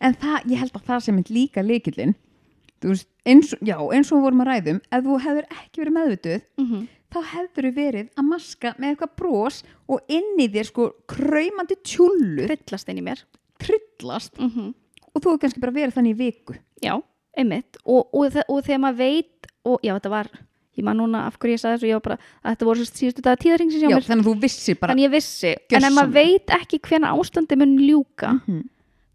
en 0.00 0.14
það, 0.14 0.36
ég 0.50 0.58
held 0.58 0.72
að 0.76 0.86
það 0.90 1.00
sem 1.06 1.18
er 1.18 1.24
líka 1.30 1.62
leikillin 1.64 2.14
eins, 3.24 3.54
já, 3.62 3.76
eins 3.94 4.10
og 4.12 4.18
við 4.18 4.24
vorum 4.26 4.40
að 4.42 4.48
ræðum 4.50 4.80
ef 4.90 5.04
þú 5.06 5.18
hefur 5.22 5.44
ekki 5.54 5.80
verið 5.84 5.96
meðvituð 5.96 6.40
mm 6.58 6.66
-hmm. 6.66 6.86
Þá 7.12 7.18
hefur 7.32 7.66
þú 7.68 7.72
verið 7.76 8.08
að 8.18 8.28
maska 8.28 8.74
með 8.78 8.92
eitthvað 8.94 9.16
bros 9.20 9.62
og 9.88 10.00
inn 10.08 10.40
í 10.40 10.48
þér 10.54 10.68
sko 10.70 10.90
kraumandi 11.12 11.76
tjúllur. 11.84 12.48
Fyllast 12.56 12.88
inn 12.92 13.02
í 13.02 13.04
mér. 13.08 13.24
Tryllast? 13.62 14.38
Mm 14.40 14.72
og 15.12 15.20
þú 15.20 15.28
hefur 15.34 15.40
kannski 15.42 15.60
bara 15.60 15.72
verið 15.76 15.92
þannig 15.92 16.14
í 16.14 16.16
viku. 16.22 16.54
Já, 16.80 16.94
einmitt. 17.36 17.76
Og, 17.84 18.06
og, 18.16 18.32
og 18.48 18.62
þegar 18.64 18.78
maður 18.80 18.96
veit 19.02 19.48
og 19.68 19.82
já, 19.84 19.92
þetta 19.98 20.08
var, 20.08 20.30
ég 20.80 20.86
man 20.88 20.96
núna 20.96 21.26
af 21.28 21.36
hverju 21.36 21.52
ég 21.58 21.60
sagði 21.60 21.76
þessu 21.82 21.90
ég 21.90 21.98
var 21.98 22.04
bara, 22.06 22.16
að 22.40 22.54
þetta 22.54 22.68
voru 22.70 22.86
svo 22.86 22.96
síðustu 22.96 23.24
dag 23.26 23.36
tíðarringsins 23.42 23.82
hjá 23.84 23.90
já, 23.90 23.96
mér, 23.98 24.06
þannig 24.06 24.24
að 24.24 24.30
þú 24.30 24.34
vissir 24.46 24.78
bara 24.80 24.94
þannig 24.94 25.04
ég 25.04 25.12
vissi. 25.12 25.52
En 25.76 25.84
ef 25.84 25.92
maður 25.98 26.14
veit 26.16 26.54
ekki 26.56 26.80
hvena 26.88 27.10
ástandi 27.12 27.58
mun 27.60 27.74
ljúka, 27.84 28.30
Mhm. 28.40 28.62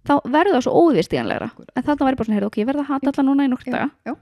þá 0.05 0.13
verður 0.37 0.53
það 0.59 0.63
svo 0.67 0.75
óviðstíðanlegra, 0.85 1.49
en 1.73 1.83
þarna 1.89 2.05
var 2.05 2.13
ég 2.13 2.17
bara 2.21 2.27
svona 2.29 2.37
heyrðu, 2.37 2.51
ok, 2.53 2.57
ég 2.61 2.69
verð 2.69 2.83
að 2.85 2.89
hata 2.93 3.09
alla 3.15 3.25
núna 3.31 3.47
í 3.49 3.51
nokkur 3.55 3.71
já, 3.71 3.73
daga. 3.73 3.89
já. 4.05 4.13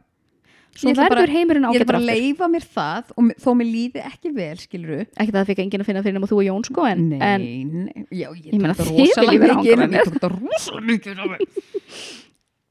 Svo 0.76 0.90
Ég 0.92 0.98
verður 1.00 1.32
heimurinn 1.32 1.66
ég 1.70 1.78
er 1.80 1.86
ágættur 1.86 1.90
bara 1.92 2.00
að 2.02 2.10
leifa 2.10 2.48
mér 2.52 2.66
það 2.76 3.12
og 3.16 3.30
þó 3.46 3.50
mér 3.60 3.70
líði 3.72 4.02
ekki 4.10 4.32
vel 4.36 4.58
skiluru 4.60 5.00
ekki 5.06 5.32
það 5.36 5.48
fikk 5.52 5.62
enginn 5.64 5.84
að 5.86 5.90
finna 5.90 6.04
fyrir 6.06 6.18
nema 6.20 6.30
þú 6.32 6.40
og 6.42 6.46
Jón 6.50 6.66
sko 6.68 6.86
en, 6.90 7.04
nei, 7.10 7.20
en 7.22 7.86
nei, 7.86 8.06
já, 8.12 8.28
ég, 8.36 8.52
tók 8.52 8.90
viljið 8.92 9.16
rosalega 9.16 9.56
mikið 9.56 9.96
ég 9.96 10.08
tók 10.10 10.18
þetta 10.18 10.32
rosalega 10.36 10.88
mikið 10.92 11.22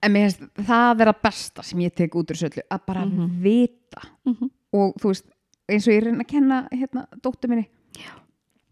en 0.05 0.13
mér 0.13 0.27
finnst 0.29 0.67
það 0.69 0.91
vera 1.01 1.15
besta 1.25 1.65
sem 1.65 1.81
ég 1.81 1.95
tek 1.97 2.17
út 2.21 2.33
úr 2.35 2.37
söllu 2.43 2.65
að 2.69 2.83
bara 2.87 3.05
Mhm. 3.07 3.31
vita. 3.41 4.03
Mhm. 4.29 4.51
og 4.75 4.95
þú 5.01 5.09
veist, 5.13 5.25
eins 5.71 5.87
og 5.89 5.95
ég 5.95 6.03
reyna 6.05 6.25
að 6.25 6.29
kenna 6.29 6.69
hérna, 6.73 7.07
dóttur 7.23 7.49
minni 7.49 7.69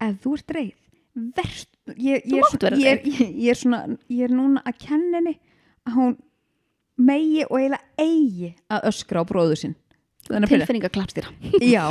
ef 0.02 0.16
þú 0.20 0.32
ert 0.34 0.50
reið 0.56 0.72
verst, 1.36 1.68
ég, 1.96 2.22
ég, 2.26 2.42
ég, 2.80 3.06
ég, 3.38 3.48
er 3.52 3.54
svona 3.54 3.96
ég 4.10 4.24
er 4.24 4.32
núna 4.34 4.62
að 4.66 4.78
kenna 4.82 5.20
henni 5.20 5.38
að 5.86 5.94
hún 5.94 6.16
megi 7.00 7.44
og 7.48 7.56
eiginlega 7.58 7.82
eigi 8.00 8.50
að 8.72 8.88
öskra 8.92 9.22
á 9.22 9.28
bróðu 9.28 9.56
sinn. 9.58 9.76
Tilfinningaklapstýra 10.22 11.32
Já, 11.74 11.86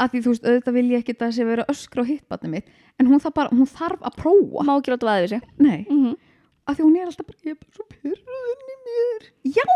að 0.00 0.14
því 0.14 0.20
þú 0.24 0.30
veist, 0.32 0.46
auðvitað 0.46 0.76
vil 0.78 0.86
ég 0.88 1.02
ekki 1.02 1.14
að 1.14 1.20
það 1.24 1.34
sé 1.36 1.44
vera 1.48 1.64
að 1.66 1.74
öskra 1.74 2.04
á 2.04 2.08
hittbarni 2.08 2.52
mitt 2.54 2.70
en 3.00 3.10
hún, 3.10 3.20
þarf 3.20 3.36
bara, 3.36 3.52
hún 3.52 3.68
þarf 3.68 4.06
að 4.06 4.16
prófa. 4.22 4.64
Má 4.64 4.72
ekki 4.78 4.94
láta 4.94 5.08
vaðið 5.10 5.24
við 5.24 5.32
sig. 5.34 5.42
Mm 5.58 5.98
-hmm. 6.00 6.14
að 6.64 6.74
því 6.76 6.86
hún 6.86 6.96
er 6.96 7.06
alltaf 7.10 7.26
bara, 7.26 7.38
ég 7.44 7.50
er 7.50 7.60
bara 7.60 7.74
svo 7.74 7.84
pyrruðin 7.92 8.72
í 8.74 8.78
mér. 8.88 9.20
Já! 9.58 9.68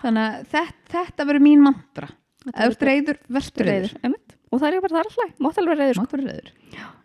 Þannig 0.00 0.22
að 0.24 0.44
þetta, 0.54 0.90
þetta 0.94 1.26
verður 1.28 1.44
mín 1.44 1.64
mantra. 1.64 2.08
Ef 2.54 2.76
þú 2.78 2.86
reyður, 2.88 3.18
verður 3.28 3.66
reyður. 3.68 3.92
Og 4.50 4.58
það 4.58 4.74
er 4.74 4.82
bara 4.84 4.94
það 4.96 5.00
er 5.00 5.10
alltaf, 5.10 5.36
mátt 5.46 5.60
alveg 5.62 5.78
reyður 5.78 5.94
sko. 5.96 6.02
Mátt 6.04 6.16
vera 6.16 6.26
reyður 6.30 6.48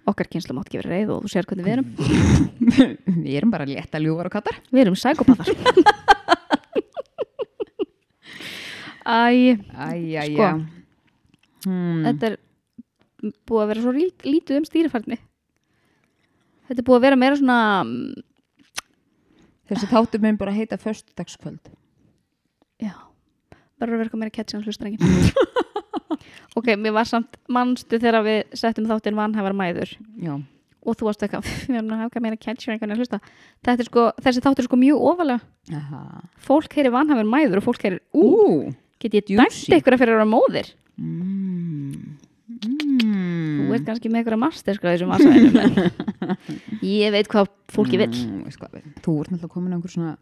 okkar 0.05 0.29
kynslu 0.29 0.53
mátt 0.55 0.69
ekki 0.69 0.81
vera 0.83 0.93
reyð 0.93 1.11
og 1.15 1.23
þú 1.23 1.29
sér 1.33 1.47
hvernig 1.49 1.65
við 1.65 1.73
erum. 1.75 1.87
Við 3.25 3.35
erum 3.39 3.53
bara 3.53 3.65
létta 3.69 4.01
ljúfar 4.01 4.29
og 4.29 4.33
kattar 4.35 4.57
við 4.69 4.81
erum 4.83 4.97
sækopathar 4.99 5.49
Æ, 9.05 9.53
Æja, 9.85 10.23
Sko. 10.25 10.45
hmm. 11.67 11.99
þetta 12.07 12.23
er 12.31 12.35
búið 13.45 13.61
að 13.61 13.69
vera 13.69 13.83
svo 13.83 13.91
lít, 13.93 14.25
lítið 14.25 14.57
um 14.57 14.65
stýrifærni. 14.65 15.17
Þetta 16.65 16.81
er 16.81 16.87
búið 16.87 16.97
að 16.97 17.05
vera 17.05 17.19
meira 17.21 17.37
svona 17.37 17.59
mm, 17.85 18.15
þessi 19.69 19.91
þáttur 19.93 20.23
minn 20.25 20.39
bara 20.41 20.55
að 20.55 20.63
heita 20.63 20.81
föstudagskvöld. 20.81 21.69
Já, 22.81 22.97
verður 23.77 23.99
að 23.99 24.03
vera 24.07 24.21
meira 24.23 24.33
catchy 24.33 24.57
en 24.57 24.65
hlustar 24.65 24.89
enginn 24.89 25.05
ok, 26.55 26.73
mér 26.81 26.95
var 26.97 27.07
samt 27.09 27.39
manstu 27.51 27.99
þegar 28.01 28.25
við 28.25 28.41
settum 28.57 28.87
þáttinn 28.89 29.17
vanhæfar 29.19 29.55
mæður? 29.57 29.95
Já, 30.21 30.33
og 30.85 30.97
þú 30.99 31.09
varst 31.09 31.25
eitthvað, 31.25 31.49
við 31.69 31.79
erum 31.79 31.91
að 31.93 32.01
hafa 32.01 32.09
eitthvað 32.09 32.25
meira 32.27 32.41
catchy 32.41 32.69
en 32.69 32.75
einhvern 32.75 32.93
veginn 32.93 32.97
að 32.97 33.03
hlusta. 33.03 33.21
Er 33.75 33.87
sko, 33.89 34.07
þessi 34.25 34.45
þáttur 34.45 34.65
er 34.65 34.69
sko 34.69 34.81
mjög 34.81 35.05
ofalega. 35.11 35.39
Aha. 35.79 36.01
Fólk 36.47 36.77
heyri 36.77 36.93
vanhæfur 36.93 37.29
mæður 37.29 37.61
og 37.61 37.67
fólk 37.69 37.87
heyri 37.87 38.01
ú, 38.13 38.25
ú, 38.25 38.75
get 39.01 39.17
ég 39.17 39.31
dæmt 39.31 39.79
ykkur 39.79 39.97
fyrir 39.99 40.15
að 40.15 40.21
vera 40.21 40.29
móðir? 40.29 40.73
Mm. 40.95 42.15
þú 42.45 43.65
Mm. 43.65 43.71
ert 43.73 43.85
kannski 43.87 44.09
með 44.11 44.21
ykkur 44.23 44.35
að 44.35 44.41
masterskráði 44.43 44.99
þessum 44.99 45.13
aðsvæðinu 45.15 45.63
en 45.65 45.73
ég 47.01 47.13
veit 47.15 47.29
hvað 47.31 47.49
fólki 47.73 47.99
vill. 47.99 48.13
Mm, 48.13 48.53
hvað, 48.53 48.77
þú 49.01 49.15
ert 49.21 49.31
náttúrulega 49.33 49.53
komin 49.55 49.73
að 49.73 49.77
einhver 49.79 49.93
svona 49.95 50.13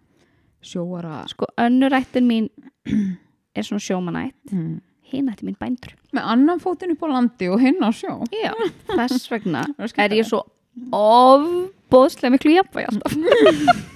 sjóara 0.63 1.17
sko 1.27 1.49
önnurættin 1.59 2.27
mín 2.29 2.47
er 2.87 3.67
svona 3.67 3.83
sjómanætt. 3.83 4.37
Mm. 4.53 4.79
Hinn 5.20 5.32
ætti 5.32 5.47
mín 5.47 5.57
bændur. 5.59 5.95
Með 6.16 6.30
annan 6.36 6.61
fótinn 6.64 6.93
upp 6.95 7.05
á 7.05 7.07
landi 7.14 7.49
og 7.53 7.61
hinn 7.64 7.80
á 7.82 7.89
sjó. 7.95 8.20
Já, 8.34 8.51
þess 8.91 9.30
vegna 9.32 9.66
er 10.05 10.18
ég 10.18 10.28
svo 10.30 10.43
ofbóðslega 10.93 12.34
miklu 12.34 12.55
jafnvæg 12.57 12.89
alltaf. 12.91 13.18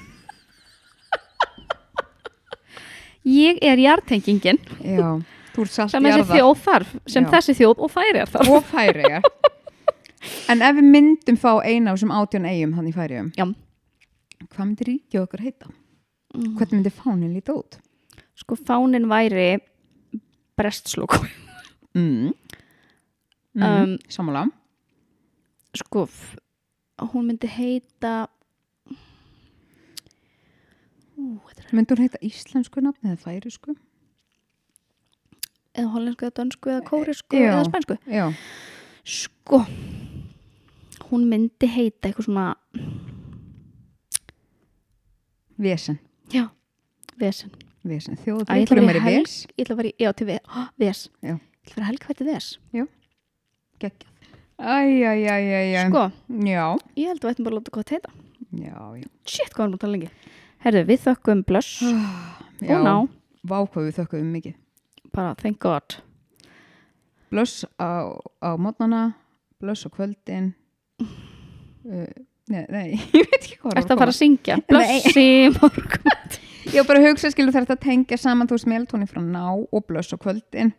Ég 3.28 3.58
er 3.66 3.76
jartengingin 3.82 4.56
já, 4.80 5.08
þú 5.52 5.64
ert 5.66 5.92
sem 5.92 6.06
þjóð 6.30 6.60
þarf 6.64 6.94
sem 7.12 7.26
Já. 7.26 7.32
þessi 7.34 7.56
þjóð 7.60 7.82
og 7.84 7.92
færiðar 7.92 8.30
þarf. 8.32 8.52
Og 8.56 8.70
færiðar 8.70 9.26
en 10.54 10.64
ef 10.64 10.78
við 10.78 10.88
myndum 10.94 11.40
fá 11.40 11.50
eina 11.60 11.92
af 11.92 11.98
þessum 11.98 12.14
átjón 12.16 12.48
eigum 12.48 12.78
þannig 12.78 12.94
í 12.94 12.98
færiðum 12.98 13.32
Já. 13.36 13.46
hvað 14.48 14.64
myndi 14.64 14.88
ríkja 14.88 15.26
okkar 15.26 15.44
heita? 15.44 15.74
hvernig 16.38 16.78
myndi 16.78 16.94
fánin 16.94 17.36
líta 17.36 17.58
út? 17.58 17.80
sko 18.40 18.56
fánin 18.56 19.10
væri 19.12 19.58
brestlók 20.58 21.14
Mm. 21.98 22.34
Mm. 23.56 23.64
Um, 23.64 23.98
Sammála 24.10 24.44
sko 25.74 26.08
hún 27.14 27.26
myndi 27.30 27.48
heita 27.50 28.28
Ú, 31.18 31.40
Myndi 31.74 31.94
hún 31.96 32.04
heita 32.04 32.20
íslensku 32.22 32.82
nafn 32.86 33.10
eða 33.10 33.18
færisku? 33.24 33.74
eða 35.78 35.90
hollensku 35.94 36.26
eða 36.28 36.36
dönsku 36.38 36.70
eða 36.74 36.86
kórisku 36.86 37.38
eða 37.38 37.64
spænsku 37.66 37.98
Já. 38.10 38.28
sko 39.06 39.64
hún 41.10 41.26
myndi 41.32 41.68
heita 41.70 42.10
eitthvað 42.10 42.26
svona 42.30 42.46
Vesen. 45.58 45.98
já, 46.30 46.50
vesen 47.18 47.50
Vesen. 47.88 48.18
Æ, 48.18 48.28
ég 48.28 48.68
ætla 48.68 48.82
að 48.82 48.88
vera 48.88 49.00
er 49.00 49.00
í 49.00 49.02
í 49.02 49.16
helg 49.18 49.32
ég 49.58 49.66
ætla 49.66 49.74
að 49.76 49.80
vera 49.82 49.90
í, 49.90 49.96
já, 50.04 50.12
til 50.18 50.28
ves. 50.28 51.02
Já. 51.28 51.34
ég 51.34 51.68
ætla 51.68 51.74
að 51.74 51.78
vera 51.78 51.90
helgvætti 51.92 52.28
ves 52.28 52.48
Geggjað. 53.78 54.14
Æj, 54.58 54.90
æj, 55.06 55.22
æj, 55.30 55.50
æj, 55.54 55.74
æj. 55.78 55.90
sko, 55.92 56.04
Já. 56.50 56.66
ég 56.98 57.12
held 57.12 57.20
að 57.22 57.28
við 57.28 57.34
ættum 57.36 57.46
bara 57.48 57.54
að 57.54 57.60
láta 57.60 57.76
þetta 57.78 57.94
heita 57.94 58.12
Já, 58.58 58.80
já. 58.98 59.08
shit, 59.28 59.52
hvað 59.54 59.64
erum 59.64 59.74
við 59.74 59.78
að 59.78 59.84
tala 59.84 59.94
lengi 59.98 60.10
herðu, 60.66 60.82
við 60.90 61.02
þökkum 61.06 61.44
blöss 61.46 61.72
Já. 61.84 62.74
og 62.78 62.86
ná, 62.88 62.96
Vá 63.48 63.58
hvað 63.68 63.86
við 63.90 63.98
þökkum 64.00 64.32
mikið. 64.34 64.56
bara 65.14 65.36
thank 65.38 65.60
god 65.62 66.00
Blöss 67.30 67.66
á, 67.76 68.08
á 68.40 68.50
mótnana, 68.56 69.18
blöss 69.60 69.84
á 69.84 69.92
kvöldin. 69.92 70.54
Uh, 71.84 72.08
nei, 72.52 72.64
nei, 72.72 72.86
ég 73.18 73.28
veit 73.28 73.42
ekki 73.44 73.58
hvað 73.60 73.74
var 73.74 73.82
Ertu 73.82 73.94
að 73.94 74.00
fara 74.02 74.14
að 74.14 74.20
syngja? 74.22 74.56
Nei. 74.58 74.64
Blössi 74.72 75.26
morgun 75.60 76.38
Ég 76.74 76.82
var 76.84 76.88
bara 76.90 77.00
að 77.02 77.08
hugsa, 77.12 77.30
skilur 77.32 77.54
þetta 77.56 77.78
að 77.78 77.84
tengja 77.86 78.18
saman, 78.20 78.48
þú 78.50 78.58
veist, 78.58 78.68
meltóni 78.70 79.08
frá 79.10 79.22
ná 79.24 79.46
og 79.56 79.86
blöss 79.88 80.12
á 80.14 80.18
kvöldin. 80.20 80.74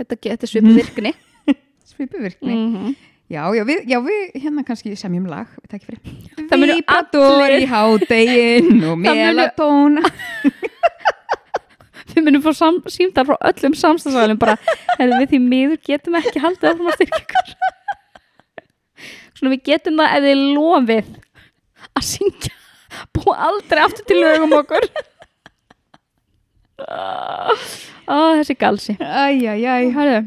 Þetta, 0.00 0.18
þetta 0.18 0.46
er 0.48 0.50
svipu 0.50 0.74
virkni 0.76 1.12
Svipuvirkni. 1.92 2.54
mm 2.58 2.92
Já, 3.32 3.46
já, 3.56 3.62
við, 3.64 3.78
já, 3.88 3.96
við 4.04 4.34
hérna 4.42 4.60
kannski 4.66 4.90
semjum 4.98 5.24
lag, 5.30 5.48
við 5.62 5.70
takk 5.72 5.84
fyrir. 5.86 6.00
Það 6.50 6.58
munu 6.60 6.74
allir- 6.92 7.54
í 7.62 7.68
hádegin 7.70 8.82
og 8.90 8.98
Það 9.06 9.20
melatóna. 9.22 10.02
Við 12.12 12.26
munum 12.26 12.42
fá 12.44 12.50
sam, 12.58 12.80
símdar 12.92 13.24
frá 13.24 13.38
öllum 13.48 13.76
samstagsvæðum 13.78 14.40
bara, 14.42 14.58
herðu 14.98 15.20
við 15.22 15.30
því 15.32 15.40
miður 15.46 15.78
getum 15.88 16.18
ekki 16.18 16.42
haldið 16.44 16.82
að 16.82 16.90
styrkja 16.98 17.22
ykkur 17.22 17.54
Svona 19.38 19.54
við 19.54 19.62
getum 19.70 19.96
það 20.02 20.16
ef 20.18 20.26
þið 20.26 20.42
lofið 20.58 21.08
að 21.88 22.04
syngja 22.10 22.52
búa 23.16 23.38
aldrei 23.48 23.80
aftur 23.86 24.04
til 24.10 24.18
lögum 24.20 24.52
okkur 24.58 24.84
Ó, 26.86 28.16
þessi 28.38 28.54
galsi. 28.58 28.94
Æj, 28.98 29.46
æj, 29.54 29.66
æj. 29.66 29.90
Hörðu, 29.96 30.20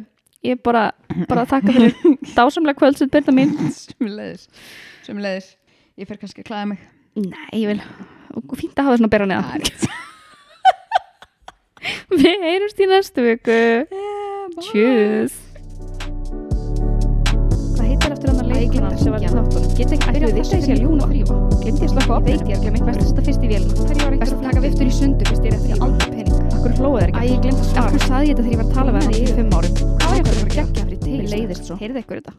ég 0.47 0.55
bara, 0.65 0.83
bara 1.29 1.45
þakka 1.49 1.71
fyrir 1.75 1.93
dásamlega 2.37 2.79
kvöldsett 2.81 3.11
byrta 3.13 3.31
mín. 3.35 3.51
Sumleðis, 3.75 4.43
sumleðis. 5.07 5.47
Ég 5.99 6.05
fer 6.09 6.17
kannski 6.19 6.41
að 6.43 6.49
klæða 6.51 6.67
mig. 6.73 6.79
Nei, 7.15 7.49
ég 7.55 7.67
vil 7.71 7.81
og 8.35 8.57
fínt 8.59 8.75
að 8.79 8.85
hafa 8.89 8.97
svona 8.99 9.11
bera 9.11 9.27
neðan. 9.29 9.63
Við 12.15 12.37
heyrumst 12.43 12.79
í 12.81 12.83
næstu 12.89 13.19
viku. 13.25 13.59
Tjús 14.65 15.33
Hvað 17.75 17.87
heitir 17.89 18.11
eftir 18.13 18.27
hann 18.31 18.43
að 18.43 18.49
leikuna 18.53 18.89
sem 18.99 19.11
var 19.13 19.21
í 19.25 19.27
þáttunum? 19.31 19.71
Get 19.75 19.89
ekki 19.97 20.07
byrjað 20.11 20.29
að 20.29 20.35
þess 20.39 20.51
að 20.55 20.59
ég 20.69 20.77
ljúna 20.83 21.05
þrýfa 21.09 21.35
Glemdi 21.63 21.83
ég 21.87 21.91
slaka 21.95 22.11
opnum? 22.19 22.29
Veit 22.29 22.45
ég 22.45 22.55
að 22.55 22.61
glemir 22.67 22.83
best 22.85 22.99
að 23.01 23.05
þetta 23.09 23.23
fyrst 23.29 23.41
í 23.41 23.43
vélina. 23.51 23.73
Þegar 23.81 23.97
ég 23.97 24.03
var 24.05 24.13
eitthvað 24.19 24.37
að 24.37 24.45
taka 24.49 24.59
viftur 24.67 24.85
í 24.85 24.87
sundur 25.01 25.27
fyrst 25.31 25.43
ég 25.43 25.49
er 25.51 25.55
eftir 25.59 25.75
aldrei. 25.81 25.95
pening 25.95 26.04
Akkur 26.65 26.79
hlóðu 26.81 27.01
þær 27.03 27.11
ekki? 27.11 27.19
Æ, 27.21 27.25
ég 27.29 27.41
glemdi 27.43 27.61
að 27.61 27.67
svara. 27.69 27.83
Akkur 27.85 28.01
saði 28.09 28.29
ég 28.31 28.31
þetta 28.31 28.45
þegar 28.45 28.55
ég 28.55 28.61
var 28.61 28.65
að 28.65 28.73
tala 28.73 28.93
við 28.95 29.03
hann 29.05 29.13
í 29.13 29.25
fimm 29.37 29.53
árum? 29.53 29.75
Hvað 29.75 30.09
var 30.09 30.17
ég 30.17 30.23
að 30.23 30.31
fara 30.31 30.41
að 30.41 30.55
gegja 30.55 30.65
fyrir 30.79 31.03
teil? 31.03 31.19
Mér 31.19 31.29
leiðist 31.35 31.69
svo 31.69 31.77
Heyrðu 31.83 32.01
ykkur 32.01 32.21
þetta 32.23 32.35